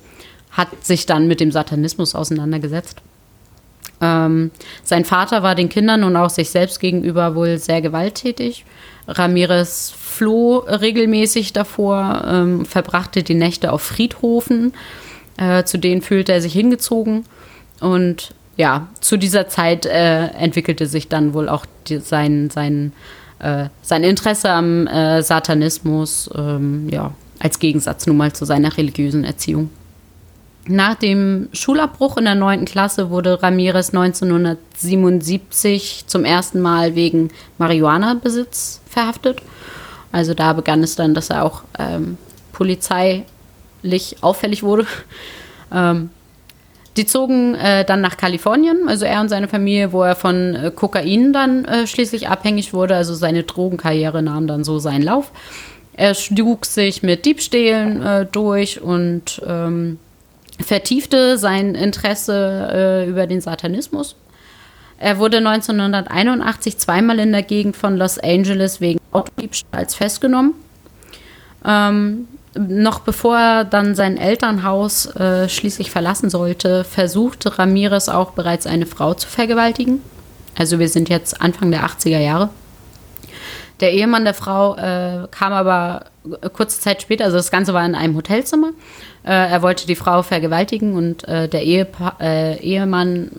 hat 0.50 0.68
sich 0.84 1.06
dann 1.06 1.28
mit 1.28 1.40
dem 1.40 1.52
Satanismus 1.52 2.14
auseinandergesetzt. 2.14 3.02
Ähm, 4.00 4.50
sein 4.84 5.04
Vater 5.04 5.42
war 5.42 5.54
den 5.54 5.68
Kindern 5.68 6.04
und 6.04 6.16
auch 6.16 6.30
sich 6.30 6.50
selbst 6.50 6.80
gegenüber 6.80 7.34
wohl 7.34 7.58
sehr 7.58 7.82
gewalttätig. 7.82 8.64
Ramirez 9.08 9.90
floh 9.90 10.58
regelmäßig 10.58 11.52
davor, 11.52 12.24
ähm, 12.26 12.64
verbrachte 12.64 13.22
die 13.22 13.34
Nächte 13.34 13.72
auf 13.72 13.82
Friedhofen, 13.82 14.72
äh, 15.36 15.64
zu 15.64 15.78
denen 15.78 16.02
fühlte 16.02 16.32
er 16.32 16.42
sich 16.42 16.52
hingezogen. 16.52 17.24
Und 17.80 18.34
ja, 18.56 18.88
zu 19.00 19.16
dieser 19.16 19.48
Zeit 19.48 19.86
äh, 19.86 20.26
entwickelte 20.26 20.86
sich 20.86 21.08
dann 21.08 21.32
wohl 21.32 21.48
auch 21.48 21.64
die, 21.86 21.98
sein, 21.98 22.50
sein, 22.50 22.92
äh, 23.38 23.68
sein 23.82 24.02
Interesse 24.02 24.50
am 24.50 24.86
äh, 24.86 25.22
Satanismus, 25.22 26.28
ähm, 26.36 26.88
ja, 26.90 27.12
als 27.38 27.60
Gegensatz 27.60 28.06
nun 28.06 28.16
mal 28.16 28.32
zu 28.32 28.44
seiner 28.44 28.76
religiösen 28.76 29.24
Erziehung. 29.24 29.70
Nach 30.66 30.96
dem 30.96 31.48
Schulabbruch 31.52 32.18
in 32.18 32.24
der 32.24 32.34
9. 32.34 32.66
Klasse 32.66 33.08
wurde 33.08 33.42
Ramirez 33.42 33.88
1977 33.90 36.04
zum 36.06 36.26
ersten 36.26 36.60
Mal 36.60 36.94
wegen 36.94 37.30
Marihuana-Besitz 37.56 38.82
verhaftet. 38.86 39.40
Also 40.12 40.34
da 40.34 40.52
begann 40.52 40.82
es 40.82 40.94
dann, 40.94 41.14
dass 41.14 41.30
er 41.30 41.44
auch 41.44 41.62
ähm, 41.78 42.18
polizeilich 42.52 43.24
auffällig 44.20 44.62
wurde. 44.62 44.86
Ähm, 45.70 46.08
die 46.98 47.06
zogen 47.06 47.54
äh, 47.54 47.84
dann 47.84 48.00
nach 48.00 48.16
Kalifornien, 48.16 48.88
also 48.88 49.04
er 49.04 49.20
und 49.20 49.28
seine 49.28 49.48
Familie, 49.48 49.92
wo 49.92 50.02
er 50.02 50.16
von 50.16 50.54
äh, 50.54 50.70
Kokain 50.74 51.32
dann 51.32 51.64
äh, 51.64 51.86
schließlich 51.86 52.28
abhängig 52.28 52.74
wurde. 52.74 52.96
Also 52.96 53.14
seine 53.14 53.44
Drogenkarriere 53.44 54.22
nahm 54.22 54.46
dann 54.46 54.64
so 54.64 54.78
seinen 54.78 55.02
Lauf. 55.02 55.30
Er 55.94 56.14
schlug 56.14 56.66
sich 56.66 57.02
mit 57.02 57.24
Diebstählen 57.24 58.02
äh, 58.02 58.26
durch 58.26 58.80
und 58.80 59.40
ähm, 59.46 59.98
vertiefte 60.60 61.38
sein 61.38 61.74
Interesse 61.74 62.68
äh, 62.72 63.08
über 63.08 63.26
den 63.26 63.40
Satanismus. 63.40 64.16
Er 64.98 65.18
wurde 65.18 65.38
1981 65.38 66.78
zweimal 66.78 67.20
in 67.20 67.30
der 67.30 67.42
Gegend 67.42 67.76
von 67.76 67.96
Los 67.96 68.18
Angeles 68.18 68.80
wegen 68.80 68.98
Autodiebstahls 69.12 69.94
festgenommen. 69.94 70.54
Ähm, 71.64 72.26
noch 72.56 73.00
bevor 73.00 73.36
er 73.36 73.64
dann 73.64 73.94
sein 73.94 74.16
Elternhaus 74.16 75.06
äh, 75.16 75.48
schließlich 75.48 75.90
verlassen 75.90 76.30
sollte, 76.30 76.84
versuchte 76.84 77.58
Ramirez 77.58 78.08
auch 78.08 78.32
bereits 78.32 78.66
eine 78.66 78.86
Frau 78.86 79.14
zu 79.14 79.28
vergewaltigen. 79.28 80.02
Also 80.56 80.78
wir 80.78 80.88
sind 80.88 81.08
jetzt 81.08 81.40
Anfang 81.40 81.70
der 81.70 81.84
80er 81.84 82.18
Jahre. 82.18 82.50
Der 83.80 83.92
Ehemann 83.92 84.24
der 84.24 84.34
Frau 84.34 84.74
äh, 84.76 85.28
kam 85.30 85.52
aber 85.52 86.06
kurze 86.52 86.80
Zeit 86.80 87.00
später, 87.00 87.24
also 87.24 87.36
das 87.36 87.50
Ganze 87.50 87.74
war 87.74 87.86
in 87.86 87.94
einem 87.94 88.16
Hotelzimmer. 88.16 88.70
Äh, 89.24 89.50
er 89.50 89.62
wollte 89.62 89.86
die 89.86 89.94
Frau 89.94 90.22
vergewaltigen 90.22 90.94
und 90.94 91.26
äh, 91.28 91.48
der 91.48 91.62
Ehepa 91.62 92.16
äh, 92.20 92.58
Ehemann, 92.58 93.30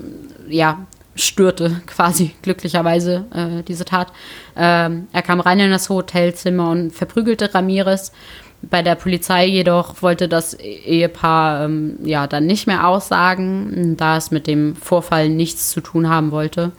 ja, 0.47 0.85
störte 1.15 1.81
quasi 1.85 2.31
glücklicherweise 2.41 3.25
äh, 3.33 3.63
diese 3.63 3.83
Tat. 3.83 4.13
Ähm, 4.55 5.07
er 5.11 5.21
kam 5.21 5.41
rein 5.41 5.59
in 5.59 5.71
das 5.71 5.89
Hotelzimmer 5.89 6.69
und 6.69 6.91
verprügelte 6.91 7.53
Ramirez. 7.53 8.13
Bei 8.61 8.81
der 8.81 8.95
Polizei 8.95 9.45
jedoch 9.45 10.01
wollte 10.01 10.27
das 10.27 10.53
Ehepaar 10.53 11.65
ähm, 11.65 11.97
ja 12.03 12.27
dann 12.27 12.45
nicht 12.45 12.67
mehr 12.67 12.87
aussagen, 12.87 13.95
da 13.97 14.17
es 14.17 14.31
mit 14.31 14.47
dem 14.47 14.75
Vorfall 14.75 15.29
nichts 15.29 15.69
zu 15.69 15.81
tun 15.81 16.09
haben 16.09 16.31
wollte. 16.31 16.71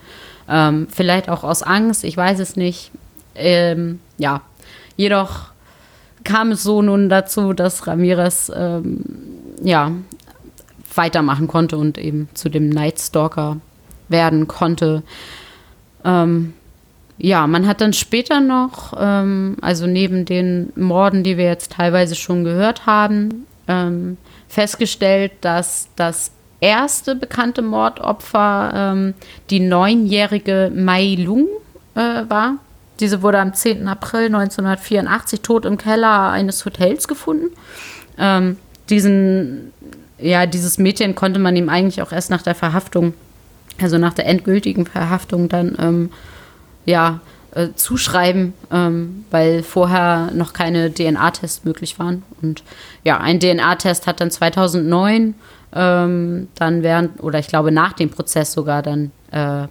Ähm, 0.47 0.87
vielleicht 0.91 1.29
auch 1.29 1.43
aus 1.43 1.63
Angst, 1.63 2.03
ich 2.03 2.15
weiß 2.15 2.39
es 2.39 2.55
nicht. 2.55 2.91
Ähm, 3.33 3.99
ja, 4.17 4.41
jedoch 4.95 5.51
kam 6.23 6.51
es 6.51 6.61
so 6.63 6.81
nun 6.81 7.09
dazu, 7.09 7.53
dass 7.53 7.87
Ramirez 7.87 8.51
ähm, 8.55 9.03
ja 9.63 9.91
weitermachen 10.93 11.47
konnte 11.47 11.77
und 11.77 11.97
eben 11.97 12.29
zu 12.33 12.49
dem 12.49 12.69
Night 12.69 12.99
Stalker 12.99 13.57
werden 14.09 14.47
konnte. 14.47 15.03
Ähm, 16.03 16.53
ja, 17.23 17.45
man 17.45 17.67
hat 17.67 17.81
dann 17.81 17.93
später 17.93 18.39
noch, 18.39 18.93
ähm, 18.97 19.55
also 19.61 19.85
neben 19.85 20.25
den 20.25 20.73
Morden, 20.75 21.23
die 21.23 21.37
wir 21.37 21.45
jetzt 21.45 21.73
teilweise 21.73 22.15
schon 22.15 22.43
gehört 22.43 22.87
haben, 22.87 23.45
ähm, 23.67 24.17
festgestellt, 24.47 25.31
dass 25.41 25.87
das 25.95 26.31
erste 26.61 27.15
bekannte 27.15 27.61
Mordopfer 27.61 28.71
ähm, 28.73 29.13
die 29.51 29.59
neunjährige 29.59 30.71
Mai 30.73 31.15
Lung 31.19 31.47
äh, 31.93 32.23
war. 32.27 32.55
Diese 32.99 33.21
wurde 33.21 33.39
am 33.39 33.53
10. 33.53 33.87
April 33.87 34.25
1984 34.25 35.41
tot 35.41 35.65
im 35.65 35.77
Keller 35.77 36.31
eines 36.31 36.65
Hotels 36.65 37.07
gefunden. 37.07 37.55
Ähm, 38.17 38.57
diesen, 38.89 39.71
ja, 40.17 40.47
dieses 40.47 40.79
Mädchen 40.79 41.13
konnte 41.13 41.39
man 41.39 41.55
ihm 41.55 41.69
eigentlich 41.69 42.01
auch 42.01 42.11
erst 42.11 42.31
nach 42.31 42.41
der 42.41 42.55
Verhaftung, 42.55 43.13
also 43.79 43.99
nach 43.99 44.15
der 44.15 44.25
endgültigen 44.25 44.87
Verhaftung 44.87 45.49
dann 45.49 45.77
ähm, 45.79 46.09
ja, 46.85 47.19
äh, 47.53 47.69
zuschreiben, 47.75 48.53
ähm, 48.71 49.25
weil 49.29 49.63
vorher 49.63 50.31
noch 50.33 50.53
keine 50.53 50.93
DNA-Tests 50.93 51.65
möglich 51.65 51.99
waren. 51.99 52.23
Und 52.41 52.63
ja, 53.03 53.17
ein 53.17 53.39
DNA-Test 53.39 54.07
hat 54.07 54.21
dann 54.21 54.31
2009 54.31 55.35
ähm, 55.73 56.47
dann 56.55 56.83
während, 56.83 57.21
oder 57.21 57.39
ich 57.39 57.47
glaube 57.47 57.71
nach 57.71 57.93
dem 57.93 58.09
Prozess 58.09 58.53
sogar 58.53 58.81
dann 58.81 59.11
äh, 59.31 59.67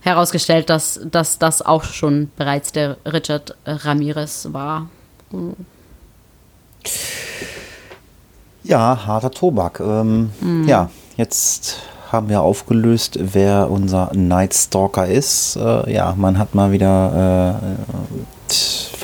herausgestellt, 0.00 0.70
dass, 0.70 1.00
dass 1.10 1.38
das 1.38 1.62
auch 1.62 1.84
schon 1.84 2.30
bereits 2.36 2.72
der 2.72 2.96
Richard 3.06 3.56
Ramirez 3.64 4.48
war. 4.52 4.88
Ja, 8.64 9.06
harter 9.06 9.30
Tobak. 9.30 9.80
Ähm, 9.80 10.30
Ja, 10.66 10.90
jetzt 11.16 11.78
haben 12.14 12.28
wir 12.28 12.40
aufgelöst, 12.42 13.18
wer 13.20 13.70
unser 13.70 14.10
Night 14.14 14.54
Stalker 14.54 15.06
ist. 15.06 15.56
Äh, 15.56 15.92
ja, 15.92 16.14
man 16.16 16.38
hat 16.38 16.54
mal 16.54 16.72
wieder 16.72 17.60
äh, 18.48 18.54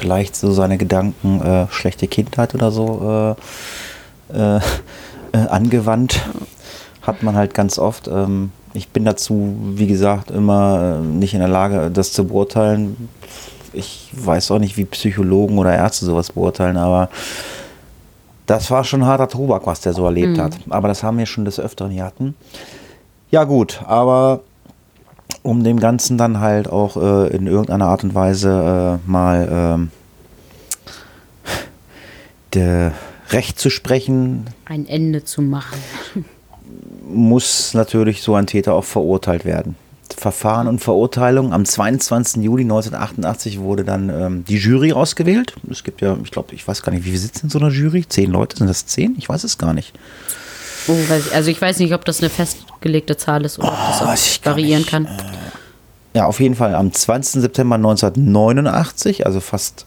vielleicht 0.01 0.37
so 0.37 0.53
seine 0.53 0.79
Gedanken, 0.79 1.43
äh, 1.43 1.67
schlechte 1.71 2.07
Kindheit 2.07 2.55
oder 2.55 2.71
so 2.71 3.37
äh, 4.33 4.57
äh, 4.57 4.61
äh, 5.33 5.37
angewandt. 5.49 6.21
Hat 7.03 7.23
man 7.23 7.35
halt 7.35 7.55
ganz 7.55 7.79
oft. 7.79 8.09
Ähm, 8.09 8.53
ich 8.73 8.89
bin 8.89 9.05
dazu, 9.05 9.55
wie 9.75 9.87
gesagt, 9.87 10.31
immer 10.31 10.99
nicht 11.01 11.35
in 11.35 11.41
der 11.41 11.49
Lage, 11.49 11.91
das 11.91 12.13
zu 12.13 12.25
beurteilen. 12.25 13.09
Ich 13.73 14.11
weiß 14.13 14.51
auch 14.53 14.59
nicht, 14.59 14.77
wie 14.77 14.85
Psychologen 14.85 15.59
oder 15.59 15.75
Ärzte 15.75 16.05
sowas 16.05 16.33
beurteilen, 16.33 16.77
aber 16.77 17.09
das 18.47 18.71
war 18.71 18.83
schon 18.83 19.05
harter 19.05 19.29
Tobak, 19.29 19.67
was 19.67 19.81
der 19.81 19.93
so 19.93 20.05
erlebt 20.05 20.39
hat. 20.39 20.57
Aber 20.71 20.89
das 20.89 21.03
haben 21.03 21.19
wir 21.19 21.27
schon 21.27 21.45
des 21.45 21.61
Öfteren 21.61 21.91
hier 21.91 22.05
hatten. 22.05 22.35
Ja 23.31 23.45
gut, 23.45 23.81
aber 23.87 24.41
um 25.43 25.63
dem 25.65 25.79
Ganzen 25.81 26.19
dann 26.19 26.41
halt 26.41 26.69
auch 26.69 26.97
äh, 26.97 27.29
in 27.35 27.47
irgendeiner 27.47 27.87
Art 27.87 28.05
und 28.05 28.15
Weise 28.15 29.01
äh, 29.05 29.11
mal 29.11 29.49
ähm, 29.51 29.91
der 32.55 32.93
Recht 33.31 33.59
zu 33.59 33.71
sprechen, 33.71 34.47
Ein 34.65 34.87
Ende 34.87 35.25
zu 35.25 35.41
machen. 35.43 35.79
muss 37.09 37.75
natürlich 37.75 38.23
so 38.23 38.35
ein 38.35 38.47
Täter 38.47 38.75
auch 38.75 38.85
verurteilt 38.85 39.45
werden. 39.45 39.77
Verfahren 40.17 40.67
und 40.67 40.81
Verurteilung. 40.81 41.53
Am 41.53 41.65
22. 41.65 42.43
Juli 42.43 42.65
1988 42.65 43.61
wurde 43.61 43.85
dann 43.85 44.11
ähm, 44.11 44.45
die 44.45 44.57
Jury 44.57 44.93
ausgewählt. 44.93 45.55
Es 45.71 45.85
gibt 45.85 46.01
ja, 46.01 46.17
ich 46.23 46.31
glaube, 46.31 46.55
ich 46.55 46.67
weiß 46.67 46.83
gar 46.83 46.93
nicht, 46.93 47.05
wie 47.07 47.13
wir 47.13 47.19
sitzen 47.19 47.47
in 47.47 47.51
so 47.51 47.59
einer 47.59 47.71
Jury. 47.71 48.05
Zehn 48.07 48.31
Leute, 48.31 48.57
sind 48.59 48.67
das 48.67 48.85
zehn? 48.87 49.15
Ich 49.17 49.29
weiß 49.29 49.45
es 49.45 49.57
gar 49.57 49.73
nicht. 49.73 49.95
Oh, 50.89 50.93
ich, 50.93 51.35
also 51.35 51.51
ich 51.51 51.61
weiß 51.61 51.79
nicht, 51.79 51.93
ob 51.95 52.05
das 52.05 52.21
eine 52.21 52.31
festgelegte 52.31 53.17
Zahl 53.17 53.45
ist 53.45 53.59
oder 53.59 53.69
ob 53.69 54.09
das 54.09 54.41
Oh, 54.43 54.47
variieren 54.47 54.87
kann. 54.87 55.09
Ja, 56.15 56.27
auf 56.27 56.41
jeden 56.41 56.57
Fall 56.57 56.75
am 56.75 56.93
20. 56.93 57.41
September 57.43 57.77
1989, 57.77 59.27
also 59.27 59.41
fast 59.41 59.87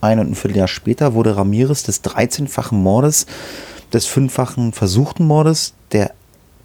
ein 0.00 0.18
und 0.18 0.30
ein 0.30 0.34
Vierteljahr 0.34 0.66
später, 0.68 1.14
wurde 1.14 1.36
Ramirez 1.36 1.82
des 1.84 2.02
13-fachen 2.02 2.76
Mordes, 2.76 3.26
des 3.92 4.06
fünffachen 4.06 4.72
versuchten 4.72 5.24
Mordes, 5.24 5.74
der, 5.92 6.12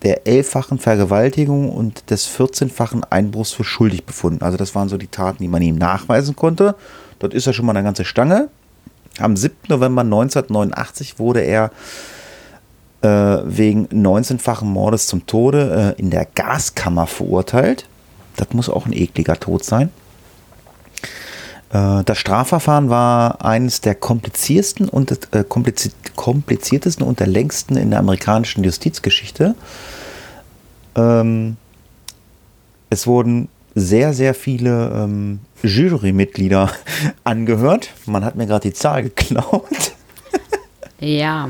der 0.03 0.25
elffachen 0.25 0.79
Vergewaltigung 0.79 1.69
und 1.69 2.09
des 2.09 2.27
14-fachen 2.27 3.03
Einbruchs 3.09 3.51
für 3.51 3.63
schuldig 3.63 4.05
befunden. 4.05 4.43
Also 4.43 4.57
das 4.57 4.73
waren 4.73 4.89
so 4.89 4.97
die 4.97 5.07
Taten, 5.07 5.43
die 5.43 5.47
man 5.47 5.61
ihm 5.61 5.75
nachweisen 5.75 6.35
konnte. 6.35 6.75
Dort 7.19 7.33
ist 7.33 7.45
er 7.47 7.53
schon 7.53 7.65
mal 7.65 7.75
eine 7.75 7.83
ganze 7.83 8.05
Stange. 8.05 8.49
Am 9.19 9.37
7. 9.37 9.55
November 9.69 10.01
1989 10.01 11.19
wurde 11.19 11.41
er 11.41 11.71
äh, 13.01 13.07
wegen 13.07 13.87
19-fachen 13.87 14.67
Mordes 14.67 15.07
zum 15.07 15.25
Tode 15.27 15.95
äh, 15.97 16.01
in 16.01 16.09
der 16.09 16.25
Gaskammer 16.25 17.07
verurteilt. 17.07 17.87
Das 18.35 18.49
muss 18.53 18.69
auch 18.69 18.85
ein 18.85 18.93
ekliger 18.93 19.39
Tod 19.39 19.63
sein. 19.63 19.89
Äh, 21.71 22.03
das 22.03 22.17
Strafverfahren 22.17 22.89
war 22.89 23.43
eines 23.43 23.81
der 23.81 23.95
kompliziertesten 23.95 24.89
und 24.89 25.11
äh, 25.33 25.43
komplizi 25.43 25.91
kompliziertesten 26.15 27.05
und 27.05 27.19
der 27.19 27.27
längsten 27.27 27.75
in 27.75 27.89
der 27.89 27.99
amerikanischen 27.99 28.63
Justizgeschichte. 28.63 29.55
Ähm, 30.95 31.57
es 32.89 33.05
wurden 33.05 33.49
sehr, 33.75 34.13
sehr 34.13 34.33
viele 34.33 34.91
ähm, 34.95 35.39
Jurymitglieder 35.61 36.71
angehört. 37.25 37.89
Man 38.05 38.23
hat 38.23 38.35
mir 38.35 38.47
gerade 38.47 38.69
die 38.69 38.73
Zahl 38.73 39.03
geklaut. 39.03 39.93
Ja. 40.99 41.49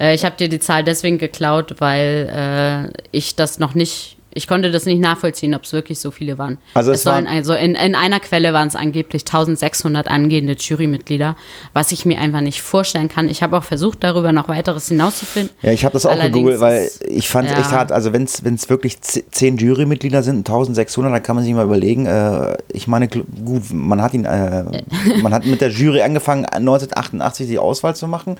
Äh, 0.00 0.14
ich 0.14 0.24
habe 0.24 0.36
dir 0.36 0.48
die 0.48 0.60
Zahl 0.60 0.84
deswegen 0.84 1.18
geklaut, 1.18 1.76
weil 1.78 2.90
äh, 2.92 3.02
ich 3.12 3.36
das 3.36 3.58
noch 3.58 3.74
nicht, 3.74 4.15
ich 4.36 4.46
konnte 4.46 4.70
das 4.70 4.84
nicht 4.84 5.00
nachvollziehen, 5.00 5.54
ob 5.54 5.64
es 5.64 5.72
wirklich 5.72 5.98
so 5.98 6.10
viele 6.10 6.38
waren. 6.38 6.58
Also 6.74 6.92
es 6.92 6.98
es 6.98 7.04
sollen 7.04 7.26
also 7.26 7.54
in, 7.54 7.74
in 7.74 7.94
einer 7.94 8.20
Quelle 8.20 8.52
waren 8.52 8.68
es 8.68 8.76
angeblich 8.76 9.22
1600 9.22 10.08
angehende 10.08 10.54
Jurymitglieder, 10.54 11.36
was 11.72 11.90
ich 11.92 12.04
mir 12.04 12.18
einfach 12.18 12.42
nicht 12.42 12.60
vorstellen 12.60 13.08
kann. 13.08 13.28
Ich 13.28 13.42
habe 13.42 13.56
auch 13.56 13.64
versucht, 13.64 14.04
darüber 14.04 14.32
noch 14.32 14.48
weiteres 14.48 14.88
hinauszufinden. 14.88 15.56
Ja, 15.62 15.72
ich 15.72 15.84
habe 15.84 15.94
das 15.94 16.04
auch 16.04 16.10
Allerdings 16.10 16.34
gegoogelt, 16.34 16.60
weil 16.60 16.90
ich 17.08 17.28
fand 17.28 17.48
es 17.48 17.54
ja. 17.54 17.60
echt 17.60 17.70
hart. 17.70 17.92
Also 17.92 18.12
wenn 18.12 18.24
es 18.24 18.68
wirklich 18.68 19.00
zehn 19.00 19.56
Jurymitglieder 19.56 20.22
sind, 20.22 20.38
1600, 20.38 21.12
dann 21.12 21.22
kann 21.22 21.36
man 21.36 21.44
sich 21.44 21.54
mal 21.54 21.64
überlegen. 21.64 22.06
Äh, 22.06 22.58
ich 22.68 22.86
meine, 22.86 23.08
gut, 23.08 23.24
man 23.72 24.02
hat 24.02 24.12
ihn, 24.12 24.26
äh, 24.26 24.64
man 25.22 25.32
hat 25.32 25.46
mit 25.46 25.60
der 25.60 25.70
Jury 25.70 26.02
angefangen, 26.02 26.44
1988 26.44 27.46
die 27.46 27.58
Auswahl 27.58 27.96
zu 27.96 28.06
machen 28.06 28.36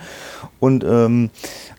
und 0.59 0.83
ähm, 0.83 1.31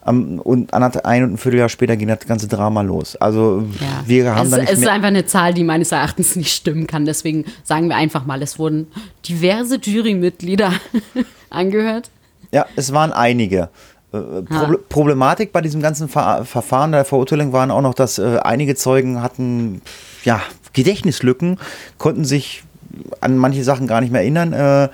am, 0.08 0.38
und 0.38 0.72
ein 0.72 0.82
und 1.22 1.32
ein 1.34 1.38
Vierteljahr 1.38 1.68
später 1.68 1.96
ging 1.96 2.08
das 2.08 2.20
ganze 2.20 2.48
Drama 2.48 2.82
los. 2.82 3.16
Also 3.16 3.64
Ja. 3.80 4.02
wir 4.06 4.34
haben 4.34 4.46
es, 4.46 4.50
da 4.50 4.56
nicht 4.58 4.72
es 4.72 4.78
ist 4.80 4.88
einfach 4.88 5.08
eine 5.08 5.26
Zahl, 5.26 5.54
die 5.54 5.64
meines 5.64 5.92
Erachtens 5.92 6.34
nicht 6.36 6.54
stimmen 6.54 6.86
kann. 6.86 7.04
Deswegen 7.04 7.44
sagen 7.62 7.88
wir 7.88 7.96
einfach 7.96 8.24
mal, 8.26 8.42
es 8.42 8.58
wurden 8.58 8.88
diverse 9.28 9.76
Jurymitglieder 9.76 10.72
angehört. 11.50 12.10
Ja, 12.52 12.66
es 12.76 12.92
waren 12.92 13.12
einige. 13.12 13.68
Äh, 14.12 14.18
Proble 14.42 14.78
Problematik 14.88 15.52
bei 15.52 15.60
diesem 15.60 15.82
ganzen 15.82 16.08
Ver 16.08 16.44
Verfahren 16.46 16.92
der 16.92 17.04
Verurteilung 17.04 17.52
waren 17.52 17.70
auch 17.70 17.82
noch, 17.82 17.94
dass 17.94 18.18
äh, 18.18 18.38
einige 18.42 18.74
Zeugen 18.74 19.22
hatten 19.22 19.82
ja, 20.24 20.40
Gedächtnislücken, 20.72 21.58
konnten 21.98 22.24
sich 22.24 22.62
an 23.20 23.36
manche 23.36 23.64
Sachen 23.64 23.86
gar 23.86 24.00
nicht 24.00 24.10
mehr 24.10 24.22
erinnern. 24.22 24.52
Äh, 24.54 24.88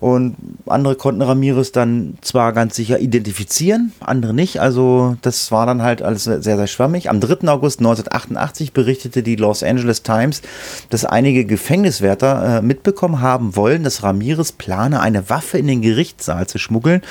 und 0.00 0.36
andere 0.66 0.94
konnten 0.94 1.22
Ramirez 1.22 1.72
dann 1.72 2.18
zwar 2.20 2.52
ganz 2.52 2.76
sicher 2.76 3.00
identifizieren, 3.00 3.92
andere 3.98 4.32
nicht. 4.32 4.60
Also 4.60 5.16
das 5.22 5.50
war 5.50 5.66
dann 5.66 5.82
halt 5.82 6.02
alles 6.02 6.24
sehr, 6.24 6.40
sehr 6.40 6.66
schwammig. 6.68 7.10
Am 7.10 7.18
3. 7.20 7.48
August 7.48 7.80
1988 7.80 8.72
berichtete 8.72 9.24
die 9.24 9.34
Los 9.34 9.64
Angeles 9.64 10.04
Times, 10.04 10.42
dass 10.90 11.04
einige 11.04 11.44
Gefängniswärter 11.44 12.58
äh, 12.58 12.62
mitbekommen 12.62 13.20
haben 13.20 13.56
wollen, 13.56 13.82
dass 13.82 14.04
Ramirez 14.04 14.52
plane, 14.52 15.00
eine 15.00 15.28
Waffe 15.30 15.58
in 15.58 15.66
den 15.66 15.82
Gerichtssaal 15.82 16.46
zu 16.46 16.58
schmuggeln, 16.58 17.02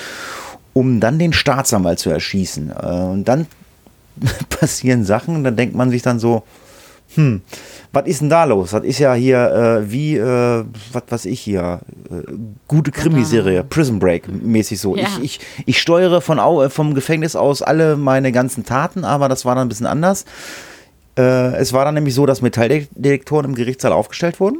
um 0.72 0.98
dann 0.98 1.18
den 1.18 1.34
Staatsanwalt 1.34 1.98
zu 1.98 2.08
erschießen. 2.08 2.70
Äh, 2.70 2.86
und 2.86 3.24
dann 3.24 3.46
passieren 4.48 5.04
Sachen 5.04 5.44
dann 5.44 5.56
denkt 5.56 5.74
man 5.74 5.90
sich 5.90 6.00
dann 6.00 6.18
so, 6.18 6.42
hm, 7.14 7.40
was 7.92 8.06
ist 8.06 8.20
denn 8.20 8.28
da 8.28 8.44
los? 8.44 8.70
Das 8.72 8.84
ist 8.84 8.98
ja 8.98 9.14
hier 9.14 9.38
äh, 9.50 9.90
wie, 9.90 10.16
äh, 10.16 10.64
was 10.92 11.02
weiß 11.08 11.24
ich 11.24 11.40
hier, 11.40 11.80
äh, 12.10 12.30
gute 12.66 12.90
Krimiserie, 12.90 13.64
Prison 13.64 13.98
Break 13.98 14.28
mäßig 14.28 14.80
so. 14.80 14.96
Ja. 14.96 15.04
Ich, 15.22 15.38
ich, 15.38 15.40
ich 15.66 15.80
steuere 15.80 16.20
von, 16.20 16.38
äh, 16.38 16.68
vom 16.68 16.94
Gefängnis 16.94 17.34
aus 17.34 17.62
alle 17.62 17.96
meine 17.96 18.30
ganzen 18.30 18.64
Taten, 18.64 19.04
aber 19.04 19.28
das 19.28 19.44
war 19.44 19.54
dann 19.54 19.66
ein 19.66 19.68
bisschen 19.68 19.86
anders. 19.86 20.26
Äh, 21.16 21.56
es 21.56 21.72
war 21.72 21.84
dann 21.84 21.94
nämlich 21.94 22.14
so, 22.14 22.26
dass 22.26 22.42
Metalldetektoren 22.42 23.46
im 23.46 23.54
Gerichtssaal 23.54 23.92
aufgestellt 23.92 24.38
wurden. 24.38 24.58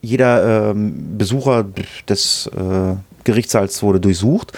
Jeder 0.00 0.70
ähm, 0.70 1.16
Besucher 1.18 1.66
des 2.08 2.48
äh, 2.54 2.94
Gerichtssaals 3.24 3.82
wurde 3.82 3.98
durchsucht. 3.98 4.52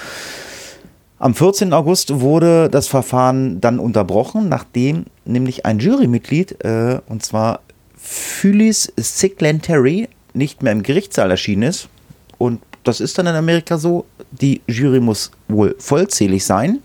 Am 1.20 1.34
14. 1.34 1.74
August 1.74 2.20
wurde 2.20 2.70
das 2.70 2.88
Verfahren 2.88 3.60
dann 3.60 3.78
unterbrochen, 3.78 4.48
nachdem 4.48 5.04
nämlich 5.26 5.66
ein 5.66 5.78
Jurymitglied, 5.78 6.64
äh, 6.64 6.98
und 7.08 7.22
zwar 7.22 7.60
Phyllis 7.94 8.90
Sigland 8.96 9.64
Terry, 9.64 10.08
nicht 10.32 10.62
mehr 10.62 10.72
im 10.72 10.82
Gerichtssaal 10.82 11.30
erschienen 11.30 11.64
ist. 11.64 11.90
Und 12.38 12.62
das 12.84 13.00
ist 13.00 13.18
dann 13.18 13.26
in 13.26 13.34
Amerika 13.34 13.76
so. 13.76 14.06
Die 14.30 14.62
Jury 14.66 15.00
muss 15.00 15.30
wohl 15.46 15.76
vollzählig 15.78 16.46
sein. 16.46 16.78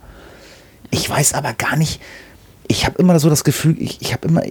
Ich 0.91 1.09
weiß 1.09 1.33
aber 1.33 1.53
gar 1.53 1.77
nicht. 1.77 2.01
Ich 2.67 2.85
habe 2.85 2.97
immer 2.97 3.17
so 3.21 3.29
das 3.29 3.45
Gefühl, 3.45 3.77
ich, 3.79 4.01
ich 4.01 4.17
immer, 4.21 4.41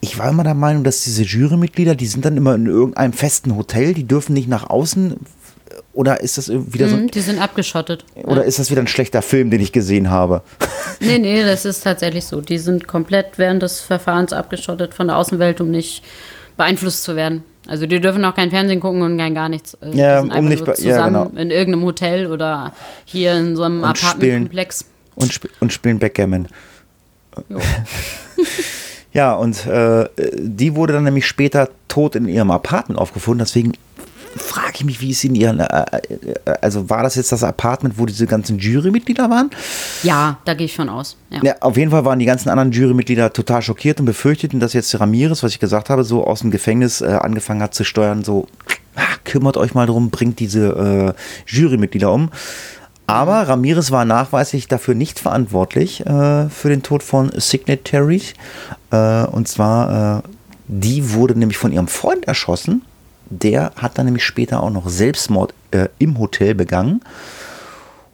ich 0.00 0.18
war 0.18 0.30
immer 0.30 0.42
der 0.42 0.54
Meinung, 0.54 0.82
dass 0.82 1.04
diese 1.04 1.22
Jurymitglieder, 1.22 1.94
die 1.94 2.06
sind 2.06 2.24
dann 2.24 2.36
immer 2.36 2.56
in 2.56 2.66
irgendeinem 2.66 3.12
festen 3.12 3.54
Hotel, 3.54 3.94
die 3.94 4.04
dürfen 4.04 4.32
nicht 4.32 4.48
nach 4.48 4.68
außen. 4.68 5.14
Oder 5.98 6.20
ist 6.20 6.38
das 6.38 6.48
wieder 6.48 6.88
so? 6.88 6.96
Mhm, 6.96 7.10
die 7.10 7.18
sind 7.20 7.40
abgeschottet. 7.40 8.04
Oder 8.14 8.44
ist 8.44 8.60
das 8.60 8.70
wieder 8.70 8.80
ein 8.80 8.86
schlechter 8.86 9.20
Film, 9.20 9.50
den 9.50 9.60
ich 9.60 9.72
gesehen 9.72 10.10
habe? 10.10 10.42
Nee, 11.00 11.18
nee, 11.18 11.44
das 11.44 11.64
ist 11.64 11.82
tatsächlich 11.84 12.24
so. 12.24 12.40
Die 12.40 12.58
sind 12.58 12.88
komplett 12.88 13.36
während 13.38 13.62
des 13.62 13.80
Verfahrens 13.80 14.32
abgeschottet 14.32 14.94
von 14.94 15.06
der 15.08 15.16
Außenwelt, 15.16 15.60
um 15.60 15.70
nicht 15.70 16.02
beeinflusst 16.56 17.04
zu 17.04 17.14
werden. 17.14 17.44
Also 17.68 17.86
die 17.86 18.00
dürfen 18.00 18.24
auch 18.24 18.34
kein 18.34 18.50
Fernsehen 18.50 18.80
gucken 18.80 19.02
und 19.02 19.16
kein 19.16 19.32
gar 19.34 19.48
nichts. 19.48 19.76
Die 19.80 19.96
Ja, 19.98 20.20
um 20.20 20.48
nicht 20.48 20.64
nur 20.64 20.74
be- 20.74 20.82
ja, 20.82 20.94
zusammen 20.94 21.30
genau. 21.30 21.40
in 21.40 21.50
irgendeinem 21.52 21.84
Hotel 21.84 22.26
oder 22.26 22.72
hier 23.04 23.34
in 23.34 23.54
so 23.54 23.62
einem. 23.64 23.84
Apartmentkomplex. 23.84 24.86
Und, 25.14 25.30
sp 25.34 25.46
und 25.60 25.72
spielen 25.72 25.98
Backgammon. 25.98 26.48
Ja, 29.12 29.34
und 29.34 29.66
äh, 29.66 30.08
die 30.38 30.74
wurde 30.76 30.92
dann 30.92 31.04
nämlich 31.04 31.26
später 31.26 31.70
tot 31.88 32.14
in 32.14 32.28
ihrem 32.28 32.50
Apartment 32.50 33.00
aufgefunden. 33.00 33.38
Deswegen 33.44 33.72
frage 34.36 34.72
ich 34.76 34.84
mich, 34.84 35.00
wie 35.00 35.10
ist 35.10 35.24
in 35.24 35.34
ihren, 35.34 35.60
äh, 35.60 35.64
äh, 35.64 36.34
also 36.60 36.90
war 36.90 37.02
das 37.02 37.14
jetzt 37.14 37.32
das 37.32 37.42
Apartment, 37.42 37.98
wo 37.98 38.06
diese 38.06 38.26
ganzen 38.26 38.58
Jurymitglieder 38.58 39.30
waren? 39.30 39.50
Ja, 40.02 40.38
da 40.44 40.54
gehe 40.54 40.66
ich 40.66 40.76
von 40.76 40.88
aus. 40.88 41.16
Ja. 41.30 41.40
Ja, 41.42 41.54
auf 41.60 41.76
jeden 41.76 41.90
Fall 41.90 42.04
waren 42.04 42.18
die 42.18 42.24
ganzen 42.24 42.48
anderen 42.48 42.72
Jurymitglieder 42.72 43.32
total 43.32 43.62
schockiert 43.62 44.00
und 44.00 44.06
befürchteten, 44.06 44.60
dass 44.60 44.72
jetzt 44.72 44.98
Ramirez, 44.98 45.42
was 45.42 45.52
ich 45.52 45.60
gesagt 45.60 45.90
habe, 45.90 46.04
so 46.04 46.24
aus 46.24 46.40
dem 46.40 46.50
Gefängnis 46.50 47.00
äh, 47.00 47.06
angefangen 47.06 47.62
hat 47.62 47.74
zu 47.74 47.84
steuern, 47.84 48.24
so 48.24 48.46
ah, 48.96 49.02
kümmert 49.24 49.56
euch 49.56 49.74
mal 49.74 49.86
drum, 49.86 50.10
bringt 50.10 50.38
diese 50.40 51.14
äh, 51.16 51.20
Jurymitglieder 51.46 52.12
um. 52.12 52.30
Aber 53.06 53.48
Ramirez 53.48 53.90
war 53.90 54.04
nachweislich 54.04 54.68
dafür 54.68 54.94
nicht 54.94 55.18
verantwortlich 55.18 56.04
äh, 56.04 56.50
für 56.50 56.68
den 56.68 56.82
Tod 56.82 57.02
von 57.02 57.30
Signatories. 57.34 58.34
Und 58.90 59.48
zwar, 59.48 60.22
die 60.66 61.12
wurde 61.12 61.38
nämlich 61.38 61.58
von 61.58 61.72
ihrem 61.72 61.88
Freund 61.88 62.26
erschossen. 62.26 62.82
Der 63.30 63.72
hat 63.76 63.98
dann 63.98 64.06
nämlich 64.06 64.24
später 64.24 64.62
auch 64.62 64.70
noch 64.70 64.88
Selbstmord 64.88 65.54
äh, 65.70 65.88
im 65.98 66.18
Hotel 66.18 66.54
begangen. 66.54 67.00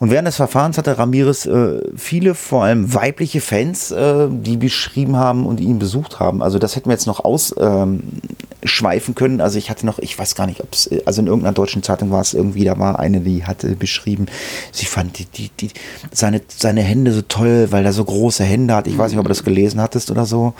Und 0.04 0.10
während 0.10 0.26
des 0.26 0.36
Verfahrens 0.36 0.76
hatte 0.76 0.98
Ramirez 0.98 1.46
äh, 1.46 1.80
viele, 1.96 2.34
vor 2.34 2.64
allem 2.64 2.92
weibliche 2.92 3.40
Fans, 3.40 3.90
äh, 3.90 4.26
die 4.28 4.56
beschrieben 4.56 5.16
haben 5.16 5.46
und 5.46 5.60
ihn 5.60 5.78
besucht 5.78 6.20
haben. 6.20 6.42
Also 6.42 6.58
das 6.58 6.76
hätten 6.76 6.90
wir 6.90 6.94
jetzt 6.94 7.06
noch 7.06 7.24
ausschweifen 7.24 9.14
können. 9.14 9.40
Also 9.40 9.56
ich 9.56 9.70
hatte 9.70 9.86
noch, 9.86 10.00
ich 10.00 10.18
weiß 10.18 10.34
gar 10.34 10.46
nicht, 10.46 10.60
ob 10.60 10.74
es, 10.74 10.90
also 11.06 11.22
in 11.22 11.28
irgendeiner 11.28 11.54
deutschen 11.54 11.82
Zeitung 11.82 12.10
war 12.10 12.20
es 12.20 12.34
irgendwie, 12.34 12.64
da 12.64 12.78
war 12.78 12.98
eine, 12.98 13.20
die 13.20 13.46
hatte 13.46 13.76
beschrieben, 13.76 14.26
sie 14.72 14.86
fand 14.86 15.18
die, 15.18 15.26
die, 15.26 15.50
die, 15.60 15.70
seine, 16.12 16.42
seine 16.48 16.82
Hände 16.82 17.12
so 17.12 17.22
toll, 17.22 17.68
weil 17.70 17.86
er 17.86 17.92
so 17.92 18.04
große 18.04 18.44
Hände 18.44 18.74
hat. 18.74 18.88
Ich 18.88 18.98
weiß 18.98 19.12
nicht, 19.12 19.18
ob 19.18 19.24
du 19.24 19.30
das 19.30 19.44
gelesen 19.44 19.80
hattest 19.80 20.10
oder 20.10 20.26
so. 20.26 20.54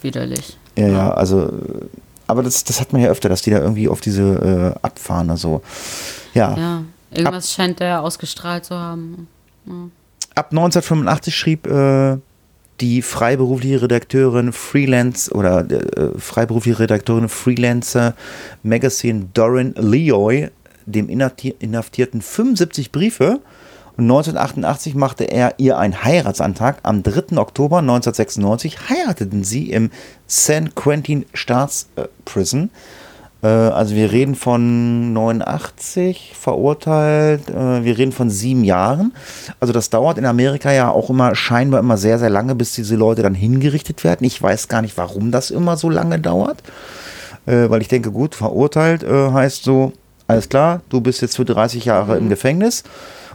Widerlich. 0.00 0.56
Ja, 0.76 0.88
ja, 0.88 1.10
also, 1.10 1.50
aber 2.28 2.44
das, 2.44 2.62
das 2.62 2.80
hat 2.80 2.92
man 2.92 3.02
ja 3.02 3.08
öfter, 3.08 3.28
dass 3.28 3.42
die 3.42 3.50
da 3.50 3.58
irgendwie 3.58 3.88
auf 3.88 4.00
diese 4.00 4.74
äh, 4.76 4.78
abfahren. 4.86 5.30
Also, 5.30 5.62
ja. 6.34 6.56
Ja, 6.56 6.82
irgendwas 7.10 7.52
scheint 7.52 7.80
der 7.80 8.02
ausgestrahlt 8.02 8.64
zu 8.66 8.76
haben. 8.76 9.26
Ja. 9.66 9.72
Ab 10.36 10.48
1985 10.52 11.34
schrieb 11.34 11.66
äh, 11.66 12.18
die 12.80 13.02
freiberufliche 13.02 13.82
Redakteurin 13.82 14.52
Freelance 14.52 15.32
oder 15.32 15.68
äh, 15.68 16.16
freiberufliche 16.16 16.78
Redakteurin 16.78 17.28
Freelancer 17.28 18.14
Magazine 18.62 19.28
Dorin 19.34 19.74
Leoy 19.76 20.48
dem 20.86 21.08
Inhafti- 21.08 21.54
Inhaftierten 21.58 22.22
75 22.22 22.92
Briefe 22.92 23.40
und 23.98 24.04
1988 24.04 24.94
machte 24.94 25.24
er 25.24 25.54
ihr 25.58 25.76
einen 25.76 26.04
Heiratsantrag. 26.04 26.78
Am 26.84 27.02
3. 27.02 27.36
Oktober 27.36 27.78
1996 27.78 28.88
heirateten 28.88 29.42
sie 29.42 29.72
im 29.72 29.90
San 30.28 30.72
Quentin 30.76 31.26
Staatsprison. 31.34 32.70
Äh, 33.42 33.48
also 33.48 33.96
wir 33.96 34.12
reden 34.12 34.36
von 34.36 35.12
89 35.12 36.34
verurteilt, 36.38 37.50
äh, 37.50 37.82
wir 37.82 37.98
reden 37.98 38.12
von 38.12 38.30
sieben 38.30 38.62
Jahren. 38.62 39.14
Also 39.58 39.72
das 39.72 39.90
dauert 39.90 40.16
in 40.16 40.26
Amerika 40.26 40.70
ja 40.70 40.92
auch 40.92 41.10
immer 41.10 41.34
scheinbar 41.34 41.80
immer 41.80 41.96
sehr, 41.96 42.20
sehr 42.20 42.30
lange, 42.30 42.54
bis 42.54 42.74
diese 42.74 42.94
Leute 42.94 43.22
dann 43.22 43.34
hingerichtet 43.34 44.04
werden. 44.04 44.24
Ich 44.24 44.40
weiß 44.40 44.68
gar 44.68 44.80
nicht, 44.80 44.96
warum 44.96 45.32
das 45.32 45.50
immer 45.50 45.76
so 45.76 45.90
lange 45.90 46.20
dauert. 46.20 46.62
Äh, 47.46 47.68
weil 47.68 47.82
ich 47.82 47.88
denke, 47.88 48.12
gut, 48.12 48.36
verurteilt 48.36 49.02
äh, 49.02 49.32
heißt 49.32 49.64
so, 49.64 49.92
alles 50.28 50.48
klar, 50.48 50.82
du 50.88 51.00
bist 51.00 51.20
jetzt 51.20 51.34
für 51.34 51.44
30 51.44 51.86
Jahre 51.86 52.16
im 52.16 52.28
Gefängnis 52.28 52.84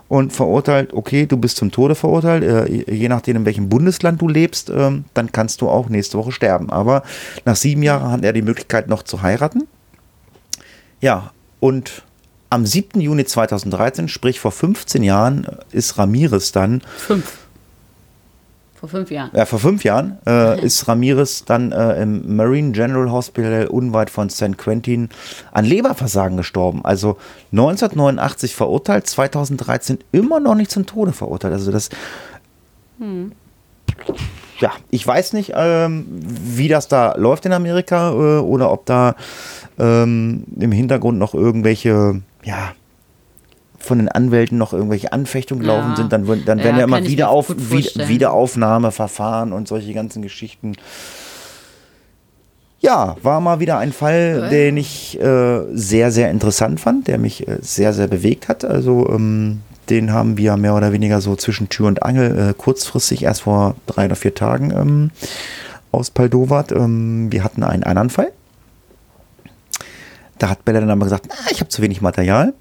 und 0.07 0.33
verurteilt, 0.33 0.93
okay, 0.93 1.25
du 1.25 1.37
bist 1.37 1.57
zum 1.57 1.71
Tode 1.71 1.95
verurteilt, 1.95 2.43
äh, 2.43 2.91
je 2.91 3.09
nachdem, 3.09 3.37
in 3.37 3.45
welchem 3.45 3.69
Bundesland 3.69 4.21
du 4.21 4.27
lebst, 4.27 4.69
ähm, 4.69 5.05
dann 5.13 5.31
kannst 5.31 5.61
du 5.61 5.69
auch 5.69 5.89
nächste 5.89 6.17
Woche 6.17 6.31
sterben. 6.31 6.69
Aber 6.69 7.03
nach 7.45 7.55
sieben 7.55 7.83
Jahren 7.83 8.11
hat 8.11 8.23
er 8.23 8.33
die 8.33 8.41
Möglichkeit 8.41 8.87
noch 8.87 9.03
zu 9.03 9.21
heiraten. 9.21 9.67
Ja, 11.01 11.31
und 11.59 12.03
am 12.49 12.65
7. 12.65 13.01
Juni 13.01 13.25
2013, 13.25 14.07
sprich 14.07 14.39
vor 14.39 14.51
15 14.51 15.01
Jahren, 15.01 15.47
ist 15.71 15.97
Ramirez 15.97 16.51
dann, 16.51 16.81
Fünf. 16.97 17.39
Vor 18.83 18.89
fünf 18.89 19.11
Jahren. 19.11 19.31
ja, 19.33 19.45
vor 19.45 19.59
fünf 19.59 19.85
Jahren, 19.85 20.17
äh, 20.27 20.59
ist 20.65 20.89
Ramirez 20.89 21.45
dann 21.45 21.71
äh, 21.71 22.01
im 22.01 22.35
Marine 22.35 22.73
General 22.73 23.09
Hospital 23.09 23.67
unweit 23.67 24.09
von 24.09 24.27
San 24.27 24.57
Quentin 24.57 25.07
an 25.53 25.63
Leberversagen 25.63 26.35
gestorben. 26.35 26.83
Also 26.83 27.15
1989 27.53 28.53
verurteilt, 28.53 29.07
2013 29.07 29.99
immer 30.11 30.41
noch 30.41 30.55
nicht 30.55 30.69
zum 30.69 30.85
Tode 30.85 31.13
verurteilt. 31.13 31.53
Also 31.53 31.71
das. 31.71 31.87
Ja, 34.59 34.73
ich 34.89 35.07
weiß 35.07 35.31
nicht, 35.31 35.53
ähm, 35.55 36.05
wie 36.09 36.67
das 36.67 36.89
da 36.89 37.15
läuft 37.15 37.45
in 37.45 37.53
Amerika 37.53 38.11
äh, 38.11 38.39
oder 38.41 38.69
ob 38.69 38.85
da 38.85 39.15
ähm, 39.79 40.43
im 40.59 40.73
Hintergrund 40.73 41.17
noch 41.17 41.33
irgendwelche, 41.33 42.21
ja, 42.43 42.73
von 43.85 43.97
den 43.99 44.09
Anwälten 44.09 44.57
noch 44.57 44.73
irgendwelche 44.73 45.11
Anfechtungen 45.13 45.61
gelaufen 45.61 45.91
Ja. 45.91 45.95
sind, 45.97 46.13
dann, 46.13 46.25
dann 46.45 46.59
Ja, 46.59 46.63
werden 46.63 46.77
ja 46.77 46.83
immer 46.85 46.95
kann 46.97 47.03
ich 47.03 47.09
mir 47.09 47.13
wieder 47.17 47.29
auf, 47.29 47.47
gut 47.47 47.57
wieder, 47.59 47.81
vorstellen. 47.81 48.09
Wiederaufnahmeverfahren 48.09 49.53
und 49.53 49.67
solche 49.67 49.93
ganzen 49.93 50.21
Geschichten. 50.21 50.75
Ja, 52.79 53.15
war 53.21 53.39
mal 53.39 53.59
wieder 53.59 53.77
ein 53.77 53.93
Fall, 53.93 54.39
Ja. 54.43 54.49
den 54.49 54.75
ich 54.77 55.19
äh, 55.21 55.61
sehr, 55.73 56.11
sehr 56.11 56.29
interessant 56.31 56.79
fand, 56.81 57.07
der 57.07 57.17
mich 57.17 57.47
äh, 57.47 57.57
sehr, 57.61 57.93
sehr 57.93 58.07
bewegt 58.07 58.49
hat. 58.49 58.65
Also 58.65 59.07
ähm, 59.09 59.61
den 59.89 60.11
haben 60.11 60.37
wir 60.37 60.57
mehr 60.57 60.75
oder 60.75 60.91
weniger 60.91 61.21
so 61.21 61.35
zwischen 61.35 61.69
Tür 61.69 61.87
und 61.87 62.03
Angel 62.03 62.49
äh, 62.49 62.53
kurzfristig 62.53 63.23
erst 63.23 63.41
vor 63.43 63.75
drei 63.85 64.05
oder 64.05 64.15
vier 64.17 64.33
Tagen 64.35 64.71
ähm, 64.71 65.11
aus 65.93 66.09
Paldovat. 66.11 66.71
Ähm, 66.73 67.31
wir 67.31 67.43
hatten 67.45 67.63
einen 67.63 67.83
anderen 67.83 68.09
Fall. 68.09 68.31
Da 70.39 70.49
hat 70.49 70.65
Bella 70.65 70.81
dann 70.81 70.89
aber 70.89 71.05
gesagt, 71.05 71.27
na, 71.29 71.51
ich 71.51 71.59
habe 71.61 71.69
zu 71.69 71.81
wenig 71.81 72.01
Material. 72.01 72.53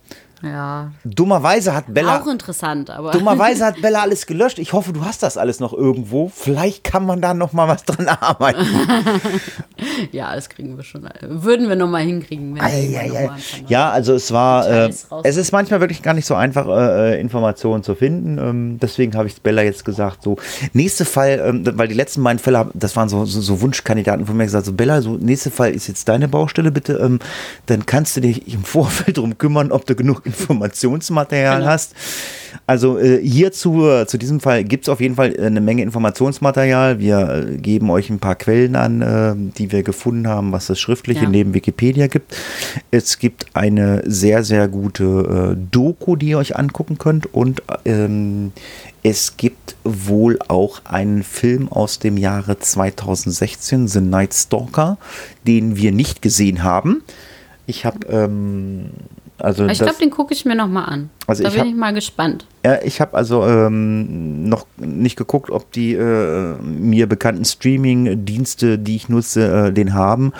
Ja. 0.42 0.92
Dummerweise 1.04 1.74
hat 1.74 1.84
Bella. 1.88 2.20
Auch 2.20 2.26
interessant, 2.26 2.90
aber. 2.90 3.12
Dummerweise 3.12 3.64
hat 3.64 3.76
Bella 3.82 4.02
alles 4.02 4.26
gelöscht. 4.26 4.58
Ich 4.58 4.72
hoffe, 4.72 4.92
du 4.92 5.04
hast 5.04 5.22
das 5.22 5.36
alles 5.36 5.60
noch 5.60 5.72
irgendwo. 5.72 6.28
Vielleicht 6.34 6.84
kann 6.84 7.06
man 7.06 7.20
da 7.20 7.32
noch 7.34 7.52
mal 7.52 7.68
was 7.68 7.84
dran 7.84 8.08
arbeiten. 8.08 8.66
Ja, 10.12 10.34
das 10.34 10.48
kriegen 10.48 10.76
wir 10.76 10.84
schon. 10.84 11.08
Würden 11.22 11.68
wir 11.68 11.76
nochmal 11.76 12.02
hinkriegen, 12.02 12.54
wenn 12.54 12.62
Ei, 12.62 12.88
noch 12.92 13.00
ei, 13.00 13.08
mal 13.08 13.30
ei. 13.30 13.40
Ja, 13.66 13.90
also 13.90 14.14
es 14.14 14.30
war, 14.32 14.68
äh, 14.68 14.92
es 15.24 15.36
ist 15.36 15.52
manchmal 15.52 15.80
wirklich 15.80 16.02
gar 16.02 16.14
nicht 16.14 16.26
so 16.26 16.34
einfach, 16.34 16.68
äh, 16.68 17.14
äh, 17.14 17.20
Informationen 17.20 17.82
zu 17.82 17.94
finden. 17.94 18.38
Ähm, 18.38 18.78
deswegen 18.80 19.16
habe 19.16 19.26
ich 19.28 19.40
Bella 19.42 19.62
jetzt 19.62 19.84
gesagt, 19.84 20.22
so 20.22 20.36
nächste 20.72 21.04
Fall, 21.04 21.42
ähm, 21.44 21.64
weil 21.76 21.88
die 21.88 21.94
letzten 21.94 22.22
beiden 22.22 22.38
Fälle, 22.38 22.70
das 22.74 22.94
waren 22.96 23.08
so, 23.08 23.24
so, 23.24 23.40
so 23.40 23.60
Wunschkandidaten 23.60 24.26
von 24.26 24.36
mir 24.36 24.44
gesagt, 24.44 24.66
so 24.66 24.72
Bella, 24.72 25.02
so 25.02 25.16
nächste 25.16 25.50
Fall 25.50 25.72
ist 25.72 25.88
jetzt 25.88 26.08
deine 26.08 26.28
Baustelle 26.28 26.70
bitte. 26.70 26.94
Ähm, 26.98 27.18
dann 27.66 27.84
kannst 27.86 28.16
du 28.16 28.20
dich 28.20 28.52
im 28.52 28.64
Vorfeld 28.64 29.16
darum 29.16 29.36
kümmern, 29.38 29.72
ob 29.72 29.86
du 29.86 29.94
genug 29.94 30.22
Informationsmaterial 30.38 31.58
Genau. 31.60 31.70
hast. 31.70 31.94
Also 32.66 32.98
äh, 32.98 33.20
hierzu, 33.22 33.86
äh, 33.88 34.06
zu 34.06 34.18
diesem 34.18 34.38
Fall 34.40 34.62
gibt 34.64 34.84
es 34.84 34.88
auf 34.88 35.00
jeden 35.00 35.14
Fall 35.16 35.34
äh, 35.34 35.46
eine 35.46 35.60
Menge 35.60 35.82
Informationsmaterial. 35.82 36.98
Wir 36.98 37.46
äh, 37.48 37.56
geben 37.56 37.90
euch 37.90 38.10
ein 38.10 38.18
paar 38.18 38.34
Quellen 38.34 38.76
an, 38.76 39.52
die 39.56 39.72
wir 39.72 39.82
gefunden 39.82 40.28
haben, 40.28 40.52
was 40.52 40.68
es 40.70 40.78
schriftliche 40.80 41.24
Ja. 41.24 41.28
neben 41.28 41.54
Wikipedia 41.54 42.06
gibt. 42.06 42.36
Es 42.90 43.18
gibt 43.18 43.46
eine 43.54 44.02
sehr, 44.06 44.44
sehr 44.44 44.68
gute 44.68 45.56
Doku, 45.70 46.16
die 46.16 46.28
ihr 46.28 46.38
euch 46.38 46.56
angucken 46.56 46.98
könnt 46.98 47.32
und 47.32 47.62
ähm, 47.84 48.52
es 49.02 49.36
gibt 49.36 49.76
wohl 49.84 50.38
auch 50.48 50.82
einen 50.84 51.22
Film 51.22 51.68
aus 51.70 51.98
dem 51.98 52.16
Jahre 52.16 52.58
2016, 52.58 53.88
The 53.88 54.00
Night 54.00 54.34
Stalker, 54.34 54.98
den 55.46 55.76
wir 55.76 55.90
nicht 55.92 56.22
gesehen 56.22 56.62
haben. 56.62 57.02
Ich 57.66 57.84
habe 57.84 58.06
ähm, 58.08 58.90
also 59.42 59.66
Ich 59.66 59.78
glaube, 59.78 59.98
den 60.00 60.10
gucke 60.10 60.32
ich 60.32 60.44
mir 60.44 60.54
nochmal 60.54 60.86
an. 60.86 61.10
Also 61.26 61.42
da 61.42 61.48
ich 61.48 61.54
bin 61.54 61.60
hab- 61.62 61.68
ich 61.68 61.74
mal 61.74 61.92
gespannt. 61.92 62.46
ja, 62.64 62.80
ich 62.82 63.00
habe 63.00 63.14
also 63.16 63.44
ähm, 63.46 64.48
noch 64.48 64.66
nicht 64.78 65.16
geguckt, 65.16 65.50
ob 65.50 65.70
die 65.72 65.94
äh, 65.94 66.54
mir 66.62 67.06
bekannten 67.08 67.44
Streaming-Dienste, 67.44 68.78
die 68.78 68.96
ich 68.96 69.08
nutze, 69.08 69.68
äh, 69.68 69.72
den 69.72 69.94
haben. 69.94 70.32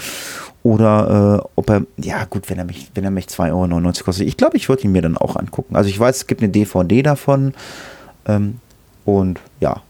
Oder 0.62 1.40
äh, 1.44 1.48
ob 1.56 1.70
er, 1.70 1.82
ja 1.96 2.24
gut, 2.24 2.48
wenn 2.48 2.58
er 2.58 2.64
mich, 2.64 2.90
wenn 2.94 3.02
er 3.04 3.10
mich 3.10 3.26
2,99 3.26 3.50
Euro 3.52 3.92
kostet. 4.04 4.28
Ich 4.28 4.36
glaube, 4.36 4.56
ich 4.56 4.68
würde 4.68 4.84
ihn 4.84 4.92
mir 4.92 5.02
dann 5.02 5.16
auch 5.16 5.34
angucken. 5.34 5.74
Also 5.74 5.90
ich 5.90 5.98
weiß, 5.98 6.16
es 6.18 6.26
gibt 6.28 6.40
eine 6.40 6.50
DVD 6.52 7.02
davon. 7.02 7.52
Ähm, 8.26 8.58
und 9.04 9.40
ja, 9.58 9.82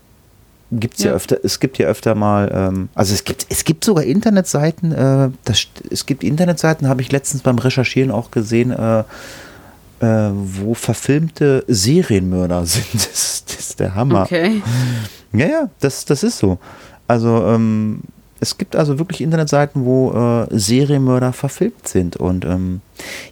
gibt's 0.73 1.03
ja. 1.03 1.11
Ja. 1.11 1.17
öfter, 1.17 1.39
es 1.43 1.61
gibt 1.61 1.79
ja 1.79 1.87
öfter 1.87 2.15
mal, 2.15 2.51
ähm, 2.53 2.89
also 2.95 3.15
es 3.15 3.25
gibt, 3.25 3.47
es 3.49 3.65
gibt 3.65 3.85
sogar 3.85 4.05
Internetseiten, 4.05 4.93
äh, 4.93 5.31
das, 5.45 5.67
es 5.91 6.07
gibt 6.07 6.25
Internetseiten, 6.25 6.89
habe 6.89 7.03
ich 7.03 7.13
letztens 7.13 7.43
beim 7.43 7.59
Recherchieren 7.59 8.11
auch 8.11 8.31
gesehen, 8.31 8.71
äh, 8.71 9.01
äh, 9.01 10.31
wo 10.33 10.75
verfilmte 10.75 11.65
Serienmörder 11.69 12.67
sind. 12.67 12.95
Das, 12.95 13.45
das 13.47 13.59
ist 13.59 13.81
der 13.81 13.95
Hammer. 13.95 14.23
Okay. 14.23 14.63
Ja, 15.33 15.47
ja, 15.47 15.71
das, 15.81 16.05
das 16.05 16.23
ist 16.23 16.39
so. 16.39 16.59
Also, 17.07 17.47
ähm, 17.47 18.01
es 18.43 18.59
gibt 18.59 18.75
also 18.75 18.99
wirklich 18.99 19.21
Internetseiten, 19.21 19.85
wo 19.85 20.11
äh, 20.11 20.47
Serienmörder 20.51 21.33
verfilmt 21.33 21.87
sind. 21.87 22.17
Und 22.17 22.45
ähm, 22.45 22.81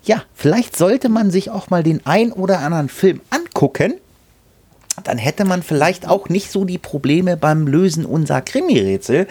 ja, 0.05 0.23
vielleicht 0.35 0.77
sollte 0.77 1.09
man 1.09 1.33
sich 1.33 1.51
auch 1.51 1.69
mal 1.69 1.83
den 1.83 2.07
ein 2.07 2.31
oder 2.31 2.61
anderen 2.61 2.89
Film 2.89 3.21
angucken. 3.31 3.95
Dann 5.05 5.19
hätte 5.19 5.45
man 5.45 5.63
vielleicht 5.63 6.09
auch 6.09 6.29
nicht 6.29 6.51
so 6.51 6.65
die 6.65 6.79
Probleme 6.79 7.37
beim 7.37 7.67
Lösen 7.67 8.05
unserer 8.05 8.41
Krimi-Rätsel. 8.41 9.27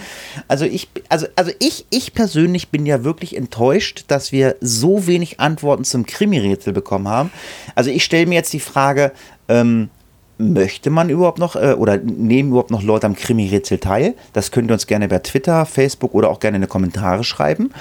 Also 0.48 0.66
ich, 0.66 0.90
also, 1.10 1.28
also 1.36 1.52
ich, 1.60 1.86
ich 1.90 2.14
persönlich 2.14 2.70
bin 2.70 2.86
ja 2.86 3.04
wirklich 3.04 3.36
enttäuscht, 3.36 4.06
dass 4.08 4.32
wir 4.32 4.56
so 4.62 5.08
wenig 5.08 5.40
Antworten 5.40 5.84
zum 5.84 6.06
Krimi-Rätsel 6.06 6.74
bekommen 6.74 7.08
haben. 7.08 7.32
Also 7.76 7.90
ich 7.90 8.04
stelle 8.04 8.26
mir 8.26 8.36
jetzt 8.36 8.54
die 8.54 8.60
Frage, 8.60 9.12
ähm, 9.48 9.90
möchte 10.40 10.90
man 10.90 11.10
überhaupt 11.10 11.38
noch 11.38 11.56
äh, 11.56 11.74
oder 11.74 11.98
nehmen 11.98 12.50
überhaupt 12.50 12.72
noch 12.72 12.82
Leute 12.82 13.06
am 13.06 13.16
Krimi-Rätsel 13.16 13.78
teil? 13.78 14.16
Das 14.34 14.52
könnt 14.52 14.72
ihr 14.72 14.74
uns 14.74 14.88
gerne 14.88 15.08
bei 15.08 15.20
Twitter, 15.20 15.66
Facebook 15.66 16.16
oder 16.16 16.30
auch 16.30 16.40
gerne 16.40 16.56
in 16.56 16.62
die 16.62 16.68
Kommentare 16.68 17.24
schreiben. 17.24 17.72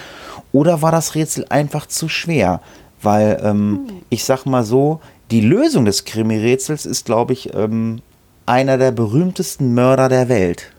Oder 0.53 0.82
war 0.82 0.93
das 0.93 1.14
Rätsel 1.14 1.47
einfach 1.49 1.86
zu 1.86 2.09
schwer? 2.09 2.61
Weil 3.01 3.41
ähm, 3.45 3.80
ich 4.11 4.24
sag 4.24 4.45
mal 4.45 4.64
so, 4.64 5.01
die 5.30 5.40
Lösung 5.40 5.84
des 5.84 6.04
Krimi-Rätsels 6.04 6.86
ist, 6.86 7.06
glaube 7.06 7.32
ich, 7.32 7.54
ähm, 7.54 8.00
einer 8.46 8.78
der 8.78 8.92
berühmtesten 8.92 9.74
Mörder 9.74 10.08
der 10.08 10.28
Welt. 10.28 10.70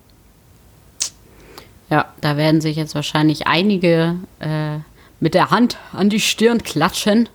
Ja, 1.89 2.13
da 2.21 2.37
werden 2.37 2.61
sich 2.61 2.75
jetzt 2.75 2.95
wahrscheinlich 2.95 3.47
einige 3.47 4.17
äh, 4.39 4.77
mit 5.19 5.33
der 5.33 5.51
Hand 5.51 5.77
an 5.91 6.09
die 6.09 6.19
Stirn 6.19 6.63
klatschen. 6.63 7.29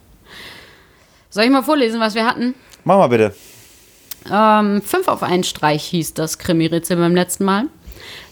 Soll 1.30 1.44
ich 1.44 1.50
mal 1.50 1.62
vorlesen, 1.62 2.00
was 2.00 2.14
wir 2.14 2.26
hatten? 2.26 2.54
Mach 2.84 2.98
mal 2.98 3.08
bitte. 3.08 3.34
Ähm, 4.30 4.80
fünf 4.82 5.08
auf 5.08 5.22
einen 5.22 5.44
Streich 5.44 5.84
hieß 5.84 6.14
das 6.14 6.38
Krimi-Rätsel 6.38 6.96
beim 6.96 7.14
letzten 7.14 7.44
Mal. 7.44 7.64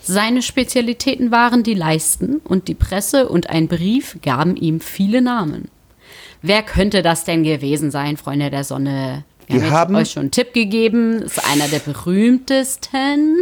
Seine 0.03 0.43
Spezialitäten 0.43 1.31
waren 1.31 1.63
die 1.63 1.75
Leisten 1.75 2.41
und 2.45 2.69
die 2.69 2.75
Presse 2.75 3.29
und 3.29 3.51
ein 3.51 3.69
Brief 3.69 4.19
gaben 4.23 4.57
ihm 4.57 4.81
viele 4.81 5.23
Namen. 5.23 5.69
Wer 6.43 6.63
könnte 6.63 7.03
das 7.03 7.25
denn 7.25 7.43
gewesen 7.45 7.91
sein, 7.91 8.17
Freunde 8.17 8.51
der 8.51 8.65
Sonne? 8.65 9.25
Wir, 9.47 9.57
Wir 9.63 9.71
haben, 9.71 9.73
haben- 9.73 9.95
euch 9.97 10.11
schon 10.13 10.23
einen 10.23 10.31
Tipp 10.31 10.53
gegeben. 10.55 11.23
Ist 11.23 11.45
einer 11.51 11.69
der 11.69 11.81
berühmtesten. 11.81 13.39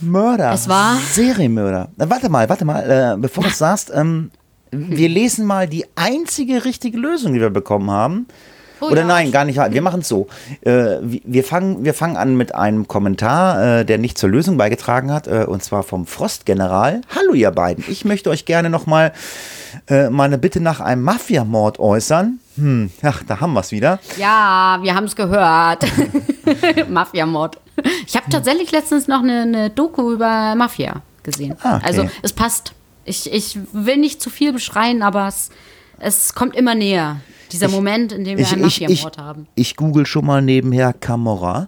Mörder. 0.00 0.52
Es 0.52 0.68
war- 0.68 0.96
Serienmörder. 1.12 1.88
Na, 1.96 2.08
warte 2.08 2.28
mal, 2.28 2.48
warte 2.48 2.64
mal, 2.64 3.14
äh, 3.14 3.20
bevor 3.20 3.44
du 3.44 3.50
es 3.50 3.58
sagst, 3.58 3.90
ähm, 3.94 4.30
wir 4.70 5.08
lesen 5.08 5.44
mal 5.46 5.66
die 5.68 5.84
einzige 5.96 6.64
richtige 6.64 6.96
Lösung, 6.96 7.34
die 7.34 7.40
wir 7.40 7.50
bekommen 7.50 7.90
haben. 7.90 8.26
Oh 8.80 8.86
Oder 8.86 9.02
ja. 9.02 9.06
nein, 9.08 9.30
gar 9.30 9.44
nicht. 9.44 9.58
Wir 9.58 9.82
machen 9.82 10.00
es 10.00 10.08
so. 10.08 10.26
Äh, 10.62 10.70
wir, 11.02 11.20
wir, 11.24 11.44
fangen, 11.44 11.84
wir 11.84 11.92
fangen 11.92 12.16
an 12.16 12.34
mit 12.38 12.54
einem 12.54 12.88
Kommentar, 12.88 13.80
äh, 13.80 13.84
der 13.84 13.98
nicht 13.98 14.16
zur 14.16 14.30
Lösung 14.30 14.56
beigetragen 14.56 15.12
hat, 15.12 15.26
äh, 15.26 15.44
und 15.46 15.62
zwar 15.62 15.82
vom 15.82 16.06
Frostgeneral. 16.06 17.02
Hallo 17.14 17.34
ihr 17.34 17.50
beiden. 17.50 17.84
Ich 17.88 18.06
möchte 18.06 18.30
euch 18.30 18.46
gerne 18.46 18.70
nochmal 18.70 19.12
äh, 19.90 20.08
meine 20.08 20.38
Bitte 20.38 20.60
nach 20.60 20.80
einem 20.80 21.02
Mafiamord 21.02 21.78
äußern. 21.80 22.38
Hm, 22.56 22.90
ach, 23.02 23.22
da 23.26 23.40
haben 23.40 23.52
wir 23.54 23.60
es 23.60 23.72
wieder. 23.72 23.98
Ja, 24.16 24.78
wir 24.82 24.94
haben 24.94 25.04
es 25.04 25.16
gehört. 25.16 25.84
Mafiamord. 26.88 27.58
Ich 28.06 28.16
habe 28.16 28.30
tatsächlich 28.30 28.70
letztens 28.70 29.08
noch 29.08 29.22
eine, 29.22 29.42
eine 29.42 29.70
Doku 29.70 30.12
über 30.12 30.54
Mafia 30.54 31.02
gesehen. 31.22 31.56
Ah, 31.62 31.76
okay. 31.76 31.86
Also 31.86 32.10
es 32.22 32.32
passt. 32.32 32.72
Ich, 33.04 33.32
ich 33.32 33.58
will 33.72 33.96
nicht 33.96 34.22
zu 34.22 34.30
viel 34.30 34.52
beschreien, 34.52 35.02
aber 35.02 35.26
es, 35.26 35.50
es 35.98 36.34
kommt 36.34 36.54
immer 36.54 36.74
näher. 36.74 37.20
Dieser 37.50 37.68
Moment, 37.68 38.12
in 38.12 38.24
dem 38.24 38.38
wir 38.38 38.46
einen 38.46 38.62
Mafiamord 38.62 39.18
haben. 39.18 39.48
Ich 39.56 39.74
google 39.74 40.06
schon 40.06 40.24
mal 40.24 40.40
nebenher 40.40 40.92
Camorra. 40.92 41.66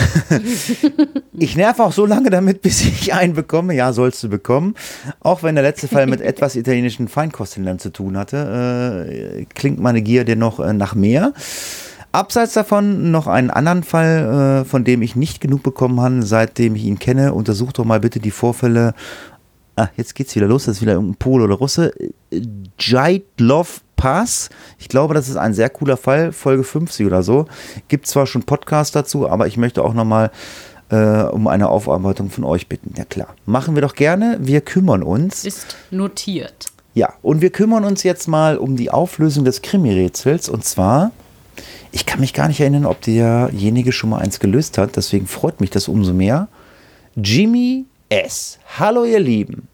ich 1.38 1.56
nerv 1.56 1.80
auch 1.80 1.92
so 1.92 2.06
lange 2.06 2.30
damit, 2.30 2.62
bis 2.62 2.82
ich 2.82 3.14
einen 3.14 3.34
bekomme. 3.34 3.74
Ja, 3.74 3.92
sollst 3.92 4.22
du 4.22 4.28
bekommen. 4.28 4.74
Auch 5.20 5.42
wenn 5.42 5.54
der 5.54 5.64
letzte 5.64 5.88
Fall 5.88 6.06
mit 6.06 6.20
etwas 6.20 6.56
italienischen 6.56 7.08
Feinkosthändlern 7.08 7.78
zu 7.78 7.90
tun 7.90 8.16
hatte, 8.16 9.06
äh, 9.08 9.44
klingt 9.46 9.80
meine 9.80 10.02
Gier 10.02 10.24
dir 10.24 10.36
noch 10.36 10.60
äh, 10.60 10.72
nach 10.72 10.94
mehr. 10.94 11.32
Abseits 12.12 12.54
davon 12.54 13.12
noch 13.12 13.28
einen 13.28 13.50
anderen 13.50 13.84
Fall, 13.84 14.62
äh, 14.62 14.64
von 14.64 14.82
dem 14.82 15.00
ich 15.02 15.14
nicht 15.14 15.40
genug 15.40 15.62
bekommen 15.62 16.00
habe, 16.00 16.22
seitdem 16.22 16.74
ich 16.74 16.84
ihn 16.84 16.98
kenne. 16.98 17.34
Untersuch 17.34 17.72
doch 17.72 17.84
mal 17.84 18.00
bitte 18.00 18.18
die 18.18 18.32
Vorfälle. 18.32 18.94
Ah, 19.76 19.88
jetzt 19.96 20.14
geht's 20.14 20.34
wieder 20.34 20.46
los. 20.46 20.64
Das 20.64 20.76
ist 20.76 20.82
wieder 20.82 20.92
irgendein 20.92 21.16
Pol 21.16 21.42
oder 21.42 21.54
Russe. 21.54 21.92
Jaidlov 22.78 23.82
Pass. 23.96 24.48
Ich 24.78 24.88
glaube, 24.88 25.12
das 25.12 25.28
ist 25.28 25.36
ein 25.36 25.52
sehr 25.52 25.68
cooler 25.68 25.96
Fall. 25.96 26.32
Folge 26.32 26.64
50 26.64 27.06
oder 27.06 27.22
so. 27.22 27.46
Gibt 27.88 28.06
zwar 28.06 28.26
schon 28.26 28.42
Podcast 28.44 28.96
dazu, 28.96 29.28
aber 29.28 29.46
ich 29.46 29.56
möchte 29.58 29.84
auch 29.84 29.92
nochmal 29.92 30.30
äh, 30.90 31.22
um 31.24 31.46
eine 31.48 31.68
Aufarbeitung 31.68 32.30
von 32.30 32.44
euch 32.44 32.66
bitten. 32.66 32.94
Ja 32.96 33.04
klar. 33.04 33.34
Machen 33.46 33.74
wir 33.74 33.82
doch 33.82 33.94
gerne. 33.94 34.38
Wir 34.40 34.62
kümmern 34.62 35.02
uns. 35.02 35.44
Ist 35.44 35.76
notiert. 35.90 36.66
Ja, 36.94 37.12
und 37.22 37.40
wir 37.40 37.50
kümmern 37.50 37.84
uns 37.84 38.02
jetzt 38.02 38.26
mal 38.26 38.58
um 38.58 38.76
die 38.76 38.90
Auflösung 38.90 39.44
des 39.44 39.62
Krimi-Rätsels. 39.62 40.48
Und 40.48 40.64
zwar, 40.64 41.12
ich 41.92 42.06
kann 42.06 42.20
mich 42.20 42.34
gar 42.34 42.48
nicht 42.48 42.60
erinnern, 42.60 42.86
ob 42.86 43.00
derjenige 43.02 43.92
schon 43.92 44.10
mal 44.10 44.18
eins 44.18 44.40
gelöst 44.40 44.78
hat. 44.78 44.96
Deswegen 44.96 45.26
freut 45.26 45.60
mich 45.60 45.70
das 45.70 45.88
umso 45.88 46.12
mehr. 46.12 46.48
Jimmy 47.16 47.84
S. 48.12 48.58
Hallo, 48.76 49.04
ihr 49.04 49.20
Lieben. 49.20 49.68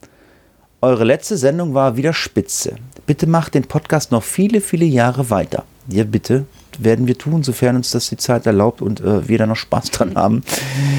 Eure 0.83 1.05
letzte 1.05 1.39
Sendung 1.39 1.73
war 1.73 1.97
wieder 1.97 2.13
spitze. 2.13 2.77
Bitte 3.07 3.27
macht 3.27 3.55
den 3.55 3.65
Podcast 3.65 4.13
noch 4.13 4.23
viele, 4.23 4.61
viele 4.61 4.85
Jahre 4.85 5.31
weiter. 5.31 5.65
Ja, 5.89 6.05
bitte. 6.05 6.45
Werden 6.79 7.07
wir 7.07 7.17
tun, 7.17 7.43
sofern 7.43 7.77
uns 7.77 7.93
das 7.93 8.11
die 8.11 8.19
Zeit 8.19 8.45
erlaubt 8.45 8.83
und 8.83 9.01
äh, 9.01 9.27
wir 9.27 9.39
da 9.39 9.47
noch 9.47 9.57
Spaß 9.57 9.91
dran 9.91 10.15
haben. 10.17 10.43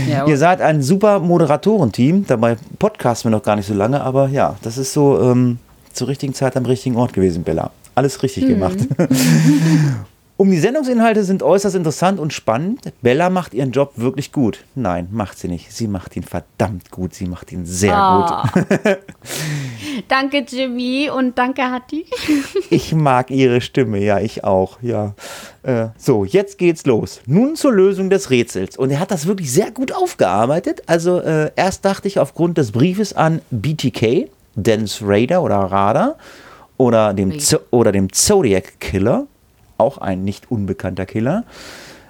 Ja, 0.10 0.26
Ihr 0.26 0.38
seid 0.40 0.62
ein 0.62 0.82
super 0.82 1.20
Moderatorenteam. 1.20 2.26
Dabei 2.26 2.58
podcasten 2.80 3.30
wir 3.30 3.38
noch 3.38 3.44
gar 3.44 3.56
nicht 3.56 3.68
so 3.68 3.76
lange, 3.76 4.02
aber 4.02 4.30
ja, 4.30 4.56
das 4.64 4.80
ist 4.80 4.94
so 4.94 5.22
ähm, 5.22 5.60
zur 5.94 6.08
richtigen 6.08 6.34
Zeit 6.34 6.58
am 6.58 6.66
richtigen 6.66 6.96
Ort 6.96 7.14
gewesen, 7.14 7.44
Bella. 7.44 7.70
Alles 7.94 8.24
richtig 8.24 8.48
gemacht. 8.48 8.80
Um 10.40 10.52
die 10.52 10.60
Sendungsinhalte 10.60 11.24
sind 11.24 11.42
äußerst 11.42 11.76
interessant 11.76 12.20
und 12.20 12.32
spannend. 12.32 12.94
Bella 13.02 13.32
macht 13.32 13.56
ihren 13.56 13.72
Job 13.72 13.94
wirklich 13.96 14.32
gut. 14.32 14.66
Nein, 14.76 15.08
macht 15.12 15.40
sie 15.40 15.48
nicht. 15.48 15.74
Sie 15.74 15.88
macht 15.88 16.16
ihn 16.16 16.22
verdammt 16.22 16.92
gut. 16.92 17.16
Sie 17.16 17.26
macht 17.26 17.52
ihn 17.52 17.66
sehr 17.66 17.96
Ah. 17.98 18.48
gut. 18.54 18.98
Danke, 20.08 20.46
Jimmy, 20.48 21.10
und 21.10 21.38
danke, 21.38 21.64
Hatti. 21.64 22.06
Ich 22.70 22.94
mag 22.94 23.32
ihre 23.32 23.62
Stimme, 23.62 23.98
ja, 24.04 24.20
ich 24.20 24.44
auch, 24.44 24.78
ja. 24.84 25.16
Äh, 25.64 25.88
so, 25.98 26.24
jetzt 26.24 26.58
geht's 26.60 26.86
los. 26.86 27.22
Nun 27.26 27.56
zur 27.56 27.74
Lösung 27.74 28.10
des 28.12 28.30
Rätsels. 28.30 28.78
Und 28.78 28.92
er 28.92 29.00
hat 29.00 29.10
das 29.10 29.26
wirklich 29.26 29.52
sehr 29.52 29.72
gut 29.72 29.92
aufgearbeitet. 29.92 30.84
Also, 30.86 31.20
äh, 31.20 31.50
erst 31.56 31.84
dachte 31.86 32.08
ich 32.08 32.20
aufgrund 32.20 32.58
des 32.60 32.72
Briefes 32.72 33.14
an 33.14 33.42
BTK, 33.50 34.30
Dennis 34.56 35.00
Raider 35.02 35.42
oder 35.42 35.56
Radar, 35.58 36.18
oder 36.78 37.14
dem. 37.16 37.40
Zo 37.40 37.58
oder 37.72 37.92
dem 37.92 38.12
Zodiac 38.14 38.80
Killer, 38.80 39.26
auch 39.78 39.98
ein 39.98 40.24
nicht 40.24 40.52
unbekannter 40.52 41.06
Killer. 41.06 41.44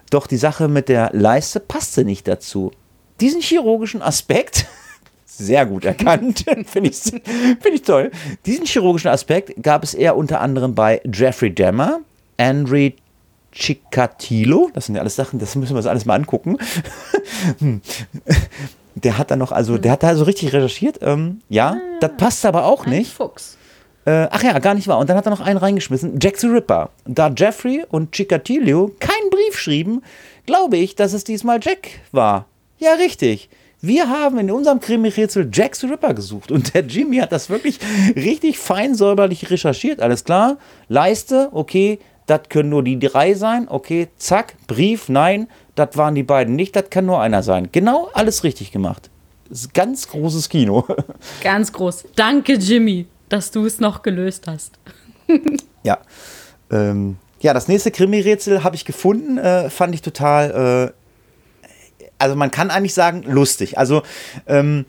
Doch 0.10 0.28
die 0.28 0.38
Sache 0.38 0.68
mit 0.68 0.90
der 0.90 1.12
Leiste 1.14 1.60
passte 1.60 2.06
nicht 2.06 2.28
dazu. 2.28 2.72
Diesen 3.20 3.42
chirurgischen 3.42 4.02
Aspekt 4.02 4.66
sehr 5.26 5.66
gut 5.66 5.86
erkannt. 5.86 6.46
Finde 6.66 6.90
ich, 6.90 6.98
find 6.98 7.74
ich 7.74 7.82
toll. 7.82 8.12
Diesen 8.46 8.66
chirurgischen 8.66 9.12
Aspekt 9.12 9.62
gab 9.62 9.84
es 9.84 9.94
eher 9.94 10.16
unter 10.16 10.42
anderem 10.42 10.76
bei 10.76 11.02
Jeffrey 11.12 11.54
Dahmer, 11.54 12.00
Henry 12.38 12.96
Chikatilo. 13.52 14.70
Das 14.74 14.86
sind 14.86 14.96
ja 14.96 15.02
alles 15.02 15.16
Sachen, 15.16 15.40
das 15.40 15.56
müssen 15.56 15.74
wir 15.74 15.78
uns 15.78 15.88
alles 15.88 16.06
mal 16.06 16.16
angucken. 16.16 16.58
Hm. 17.60 17.82
Der 18.96 19.18
hat 19.18 19.30
da 19.30 19.36
noch, 19.36 19.52
also, 19.52 19.78
der 19.78 19.92
hat 19.92 20.02
da 20.02 20.16
so 20.16 20.24
richtig 20.24 20.54
recherchiert. 20.54 21.00
Ähm, 21.02 21.42
ja, 21.50 21.78
das 22.00 22.12
passt 22.18 22.46
aber 22.46 22.66
auch 22.66 22.88
nicht. 22.88 23.14
Fuchs. 23.14 23.58
Äh, 24.08 24.30
ach 24.32 24.42
ja, 24.42 24.58
gar 24.60 24.74
nicht 24.74 24.88
wahr. 24.88 25.00
Und 25.00 25.10
dann 25.10 25.18
hat 25.18 25.28
er 25.28 25.32
noch 25.32 25.42
einen 25.42 25.58
reingeschmissen, 25.58 26.18
Jack 26.22 26.38
the 26.38 26.48
Ripper. 26.48 26.92
Da 27.04 27.28
Jeffrey 27.28 27.84
und 27.90 28.14
Chikatilo 28.14 28.92
keinen 29.00 29.30
Brief 29.30 29.60
schrieben, 29.60 30.02
glaube 30.46 30.78
ich, 30.78 30.96
dass 30.96 31.12
es 31.12 31.26
diesmal 31.26 31.60
Jack 31.62 31.90
war. 32.14 32.46
Ja, 32.78 32.94
richtig. 32.94 33.50
Wir 33.82 34.10
haben 34.10 34.40
in 34.40 34.50
unserem 34.50 34.80
Krimi-Rätsel 34.80 35.50
Jack 35.52 35.76
the 35.76 35.88
Ripper 35.88 36.14
gesucht. 36.14 36.54
Und 36.54 36.74
der 36.74 36.86
Jimmy 36.86 37.18
hat 37.18 37.34
das 37.34 37.50
wirklich 37.50 37.80
richtig 38.16 38.60
fein 38.60 38.96
säuberlich 38.96 39.52
recherchiert. 39.52 40.00
Alles 40.00 40.24
klar. 40.24 40.56
Leiste, 40.88 41.50
okay, 41.52 42.00
das 42.28 42.44
können 42.48 42.70
nur 42.70 42.84
die 42.84 42.98
drei 42.98 43.34
sein. 43.34 43.68
Okay, 43.68 44.08
zack. 44.18 44.56
Brief, 44.68 45.10
nein, 45.10 45.50
das 45.76 45.98
waren 45.98 46.16
die 46.16 46.24
beiden 46.24 46.56
nicht. 46.56 46.78
Das 46.78 46.90
kann 46.90 47.06
nur 47.06 47.20
einer 47.20 47.44
sein. 47.44 47.68
Genau 47.74 48.10
alles 48.14 48.46
richtig 48.46 48.72
gemacht. 48.72 49.10
Ganz 49.74 50.08
großes 50.08 50.48
Kino. 50.48 50.86
Ganz 51.44 51.74
groß. 51.74 52.06
Danke, 52.16 52.54
Jimmy, 52.54 53.06
dass 53.30 53.52
du 53.52 53.66
es 53.66 53.80
noch 53.80 54.02
gelöst 54.04 54.48
hast. 54.48 54.80
Ja. 55.84 56.00
Ähm, 56.70 57.16
ja, 57.40 57.54
das 57.54 57.70
nächste 57.70 57.92
Krimi-Rätsel 57.92 58.62
habe 58.64 58.76
ich 58.76 58.84
gefunden, 58.84 59.38
äh, 59.38 59.70
fand 59.70 59.96
ich 59.96 60.02
total, 60.02 60.92
äh, 61.64 61.68
also 62.18 62.36
man 62.36 62.52
kann 62.52 62.72
eigentlich 62.72 62.94
sagen, 62.94 63.24
lustig. 63.24 63.78
Also 63.78 64.02
ähm, 64.48 64.86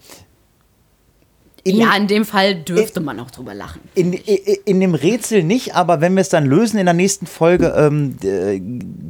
in, 1.64 1.76
Ja, 1.76 1.94
in 1.94 2.06
dem 2.06 2.24
Fall 2.24 2.54
dürfte 2.54 3.00
man 3.00 3.20
auch 3.20 3.30
drüber 3.30 3.54
lachen. 3.54 3.80
in, 3.94 4.12
in, 4.12 4.38
in 4.64 4.80
dem 4.80 4.94
Rätsel 4.94 5.42
nicht, 5.42 5.74
aber 5.74 6.00
wenn 6.00 6.14
wir 6.14 6.22
es 6.22 6.30
dann 6.30 6.46
lösen 6.46 6.78
in 6.78 6.86
der 6.86 6.94
nächsten 6.94 7.26
Folge, 7.26 7.74
ähm, 7.76 8.16
äh, 8.22 8.60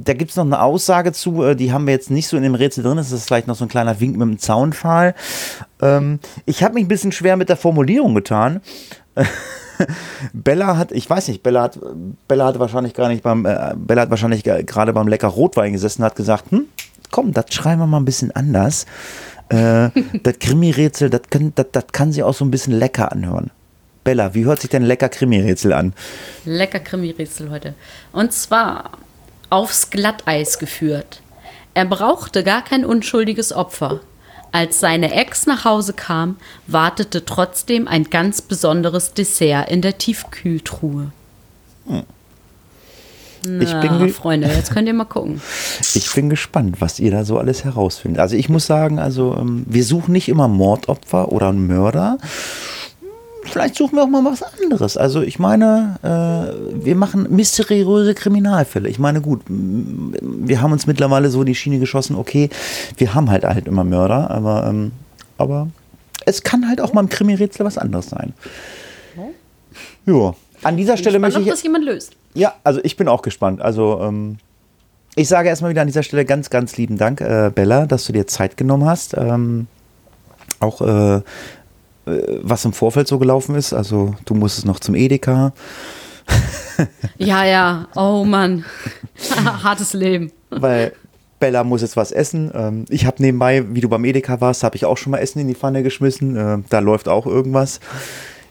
da 0.05 0.15
gibt 0.15 0.31
es 0.33 0.37
noch 0.37 0.45
eine 0.45 0.61
Aussage 0.61 1.13
zu, 1.13 1.43
äh, 1.45 1.55
die 1.57 1.73
haben 1.73 1.87
wir 1.87 1.95
jetzt 1.95 2.11
nicht 2.11 2.27
so 2.27 2.37
in 2.37 2.43
dem 2.43 2.55
Rätsel 2.55 2.83
drin, 2.83 2.97
das 2.97 3.13
ist 3.13 3.27
vielleicht 3.27 3.47
noch 3.47 3.57
so 3.57 3.65
ein 3.65 3.69
kleiner 3.69 4.01
Wink 4.01 4.17
mit 4.17 4.27
dem 4.27 4.39
Zaunpfahl. 4.39 5.15
Ähm, 5.81 6.19
ich 6.47 6.63
habe 6.65 6.75
mich 6.75 6.85
ein 6.85 6.89
bisschen 6.89 7.13
schwer 7.13 7.37
mit 7.37 7.49
der 7.49 7.57
Formulierung 7.57 8.15
getan. 8.15 8.61
Bella 10.33 10.77
hat, 10.77 10.93
ich 10.93 11.09
weiß 11.09 11.29
nicht, 11.29 11.43
Bella 11.43 11.63
hat, 11.63 11.79
Bella 12.27 12.47
hat 12.47 12.59
wahrscheinlich 12.59 12.95
gar 12.95 13.09
nicht 13.09 13.23
beim, 13.23 13.47
äh, 13.47 13.75
Bella 13.77 14.03
hat 14.03 14.11
wahrscheinlich 14.11 14.43
ge- 14.43 14.65
gerade 14.65 14.93
beim 14.93 15.07
lecker 15.09 15.29
Rotwein 15.29 15.73
gesessen, 15.73 16.03
hat 16.05 16.17
gesagt, 16.17 16.51
hm, 16.51 16.65
komm, 17.11 17.33
das 17.33 17.47
schreiben 17.51 17.81
wir 17.81 17.87
mal 17.87 17.99
ein 17.99 18.05
bisschen 18.05 18.33
anders. 18.33 18.87
Äh, 19.51 19.91
das 20.23 20.39
Krimi-Rätsel, 20.41 21.11
das 21.11 21.23
kann, 21.31 21.53
das, 21.55 21.67
das 21.73 21.87
kann 21.93 22.13
sich 22.13 22.23
auch 22.23 22.35
so 22.35 22.45
ein 22.45 22.51
bisschen 22.51 22.73
lecker 22.79 23.13
anhören. 23.13 23.51
Bella, 24.05 24.35
wie 24.35 24.45
hört 24.47 24.61
sich 24.61 24.71
denn 24.71 24.83
lecker 24.83 25.09
Krimi-Rätsel 25.09 25.73
an? 25.73 25.93
Lecker 26.45 26.81
Krimi-Rätsel 26.81 27.51
heute. 27.51 27.75
Und 28.13 28.33
zwar 28.33 28.93
aufs 29.51 29.91
Glatteis 29.91 30.59
geführt. 30.59 31.23
Er 31.75 31.85
brauchte 31.85 32.43
gar 32.43 32.65
kein 32.65 32.85
unschuldiges 32.85 33.53
Opfer. 33.53 34.01
Als 34.53 34.81
seine 34.81 35.13
Ex 35.13 35.47
nach 35.47 35.65
Hause 35.65 35.93
kam, 35.93 36.37
wartete 36.67 37.25
trotzdem 37.25 37.87
ein 37.87 38.05
ganz 38.05 38.41
besonderes 38.43 39.13
Dessert 39.15 39.71
in 39.71 39.83
der 39.83 39.99
Tiefkühltruhe. 39.99 41.13
Ich 43.43 43.71
Na, 43.73 43.81
bin 43.81 43.99
ge- 43.99 44.09
Freunde, 44.09 44.49
jetzt 44.49 44.73
könnt 44.73 44.89
ihr 44.89 44.95
mal 44.95 45.05
gucken. 45.05 45.41
Ich 45.95 46.13
bin 46.13 46.29
gespannt, 46.29 46.81
was 46.81 46.99
ihr 46.99 47.11
da 47.13 47.25
so 47.25 47.39
alles 47.39 47.65
herausfindet. 47.65 48.21
Also 48.21 48.35
ich 48.37 48.49
muss 48.49 48.67
sagen, 48.67 48.99
also 48.99 49.37
ähm, 49.39 49.65
wir 49.69 49.85
suchen 49.85 50.13
nicht 50.13 50.29
immer 50.29 50.49
Mordopfer 50.49 51.31
oder 51.31 51.49
einen 51.49 51.67
Mörder. 51.67 52.19
Vielleicht 53.51 53.75
suchen 53.77 53.97
wir 53.97 54.03
auch 54.03 54.09
mal 54.09 54.25
was 54.25 54.43
anderes. 54.43 54.97
Also 54.97 55.23
ich 55.23 55.39
meine, 55.39 55.97
äh, 56.03 56.85
wir 56.85 56.97
machen 56.97 57.27
mysteriöse 57.31 58.15
Kriminalfälle. 58.15 58.89
Ich 58.89 58.99
meine, 58.99 59.21
gut, 59.21 59.43
wir 59.49 60.61
haben 60.61 60.73
uns 60.73 60.87
mittlerweile 60.87 61.31
so 61.31 61.41
in 61.41 61.47
die 61.47 61.55
Schiene 61.55 61.79
geschossen, 61.79 62.17
okay, 62.17 62.51
wir 62.97 63.15
haben 63.15 63.31
halt 63.31 63.45
halt 63.45 63.67
immer 63.67 63.85
Mörder, 63.85 64.31
aber, 64.31 64.67
ähm, 64.69 64.93
aber 65.39 65.69
es 66.27 66.43
kann 66.43 66.69
halt 66.69 66.81
auch 66.81 66.93
mal 66.93 67.01
im 67.01 67.09
Krimi-Rätsel 67.09 67.65
was 67.65 67.79
anderes 67.79 68.11
sein. 68.11 68.35
Ja, 70.07 70.35
an 70.63 70.77
dieser 70.77 70.97
Stelle 70.97 71.19
Spannend, 71.19 71.23
möchte 71.23 71.41
ob 71.41 71.47
ich... 71.47 71.51
das 71.51 71.63
jemand 71.63 71.85
löst. 71.85 72.13
Ja, 72.35 72.55
also 72.65 72.81
ich 72.83 72.97
bin 72.97 73.09
auch 73.09 73.23
gespannt. 73.23 73.61
Also 73.61 74.01
ähm, 74.03 74.39
ich 75.15 75.29
sage 75.29 75.49
erstmal 75.49 75.71
wieder 75.71 75.83
an 75.83 75.87
dieser 75.87 76.03
Stelle 76.03 76.25
ganz, 76.25 76.51
ganz 76.51 76.77
lieben 76.77 76.99
Dank, 76.99 77.21
äh, 77.21 77.51
Bella, 77.55 77.87
dass 77.87 78.07
du 78.07 78.13
dir 78.13 78.27
Zeit 78.27 78.57
genommen 78.57 78.85
hast. 78.85 79.17
Ähm, 79.17 79.67
auch 80.61 80.81
äh, 80.81 81.23
was 82.43 82.65
im 82.65 82.73
Vorfeld 82.73 83.09
so 83.09 83.19
gelaufen 83.19 83.55
ist. 83.55 83.73
Also 83.73 84.15
du 84.25 84.35
musstest 84.35 84.67
noch 84.67 84.81
zum 84.81 84.95
Edeka. 84.95 85.53
Ja, 87.19 87.45
ja. 87.45 87.89
Oh 87.97 88.25
Mann. 88.25 88.65
Hartes 89.63 89.93
Leben. 89.95 90.31
weil 90.51 90.93
Bella 91.41 91.65
muss 91.65 91.83
jetzt 91.83 91.97
was 91.97 92.13
essen. 92.13 92.51
Ähm, 92.55 92.85
ich 92.89 93.07
habe 93.07 93.23
nebenbei, 93.23 93.65
wie 93.75 93.81
du 93.81 93.89
beim 93.89 94.05
Edeka 94.05 94.41
warst, 94.41 94.65
habe 94.65 94.77
ich 94.77 94.85
auch 94.85 94.97
schon 94.97 95.13
mal 95.13 95.19
Essen 95.19 95.41
in 95.41 95.49
die 95.49 95.55
Pfanne 95.55 95.83
geschmissen. 95.83 96.37
Äh, 96.37 96.59
da 96.69 96.81
läuft 96.81 97.09
auch 97.09 97.27
irgendwas. 97.27 97.81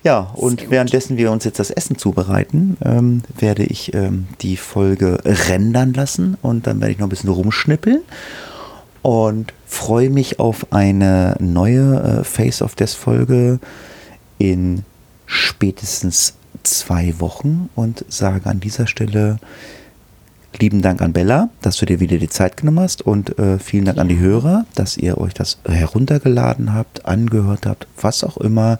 Ja, 0.03 0.31
und 0.35 0.69
währenddessen 0.69 1.17
wir 1.17 1.31
uns 1.31 1.43
jetzt 1.43 1.59
das 1.59 1.69
Essen 1.69 1.97
zubereiten, 1.97 2.77
ähm, 2.85 3.23
werde 3.37 3.63
ich 3.63 3.93
ähm, 3.93 4.27
die 4.41 4.55
Folge 4.55 5.19
rendern 5.25 5.93
lassen 5.93 6.37
und 6.41 6.65
dann 6.65 6.79
werde 6.79 6.93
ich 6.93 6.99
noch 6.99 7.07
ein 7.07 7.09
bisschen 7.09 7.29
rumschnippeln 7.29 8.01
und 9.01 9.53
freue 9.65 10.09
mich 10.09 10.39
auf 10.39 10.71
eine 10.71 11.35
neue 11.39 12.19
äh, 12.19 12.23
Face 12.23 12.61
of 12.61 12.75
Death 12.75 12.91
Folge 12.91 13.59
in 14.37 14.83
spätestens 15.25 16.35
zwei 16.63 17.19
Wochen 17.19 17.69
und 17.75 18.05
sage 18.09 18.49
an 18.49 18.59
dieser 18.59 18.87
Stelle 18.87 19.39
lieben 20.59 20.81
Dank 20.81 21.01
an 21.01 21.13
Bella, 21.13 21.49
dass 21.61 21.77
du 21.77 21.85
dir 21.85 21.99
wieder 21.99 22.17
die 22.17 22.29
Zeit 22.29 22.57
genommen 22.57 22.79
hast 22.79 23.01
und 23.01 23.37
äh, 23.37 23.59
vielen 23.59 23.85
Dank 23.85 23.97
an 23.97 24.07
die 24.07 24.19
Hörer, 24.19 24.65
dass 24.75 24.97
ihr 24.97 25.17
euch 25.17 25.33
das 25.33 25.59
heruntergeladen 25.67 26.73
habt, 26.73 27.05
angehört 27.05 27.65
habt, 27.65 27.87
was 28.01 28.23
auch 28.23 28.37
immer. 28.37 28.79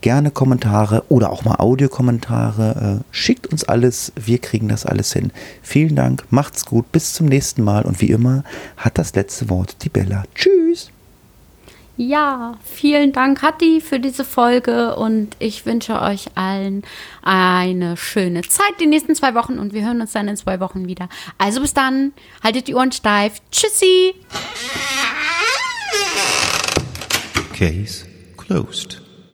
Gerne 0.00 0.30
Kommentare 0.30 1.04
oder 1.08 1.30
auch 1.30 1.44
mal 1.44 1.56
Audiokommentare. 1.56 3.00
Äh, 3.00 3.04
schickt 3.14 3.46
uns 3.48 3.64
alles, 3.64 4.12
wir 4.16 4.38
kriegen 4.38 4.68
das 4.68 4.86
alles 4.86 5.12
hin. 5.12 5.30
Vielen 5.62 5.96
Dank, 5.96 6.24
macht's 6.30 6.64
gut, 6.64 6.90
bis 6.92 7.12
zum 7.12 7.26
nächsten 7.26 7.62
Mal 7.62 7.84
und 7.84 8.00
wie 8.00 8.10
immer 8.10 8.44
hat 8.76 8.98
das 8.98 9.14
letzte 9.14 9.50
Wort 9.50 9.76
die 9.84 9.90
Bella. 9.90 10.24
Tschüss! 10.34 10.90
Ja, 12.02 12.56
vielen 12.64 13.12
Dank, 13.12 13.42
Hatti, 13.42 13.82
für 13.82 14.00
diese 14.00 14.24
Folge 14.24 14.96
und 14.96 15.36
ich 15.38 15.66
wünsche 15.66 16.00
euch 16.00 16.28
allen 16.34 16.82
eine 17.22 17.98
schöne 17.98 18.40
Zeit 18.40 18.72
die 18.80 18.86
nächsten 18.86 19.14
zwei 19.14 19.34
Wochen 19.34 19.58
und 19.58 19.74
wir 19.74 19.84
hören 19.84 20.00
uns 20.00 20.12
dann 20.12 20.26
in 20.26 20.36
zwei 20.38 20.60
Wochen 20.60 20.88
wieder. 20.88 21.10
Also 21.36 21.60
bis 21.60 21.74
dann, 21.74 22.12
haltet 22.42 22.68
die 22.68 22.74
Ohren 22.74 22.92
steif. 22.92 23.42
Tschüssi! 23.50 24.14
Case 27.52 28.06
closed. 28.38 29.02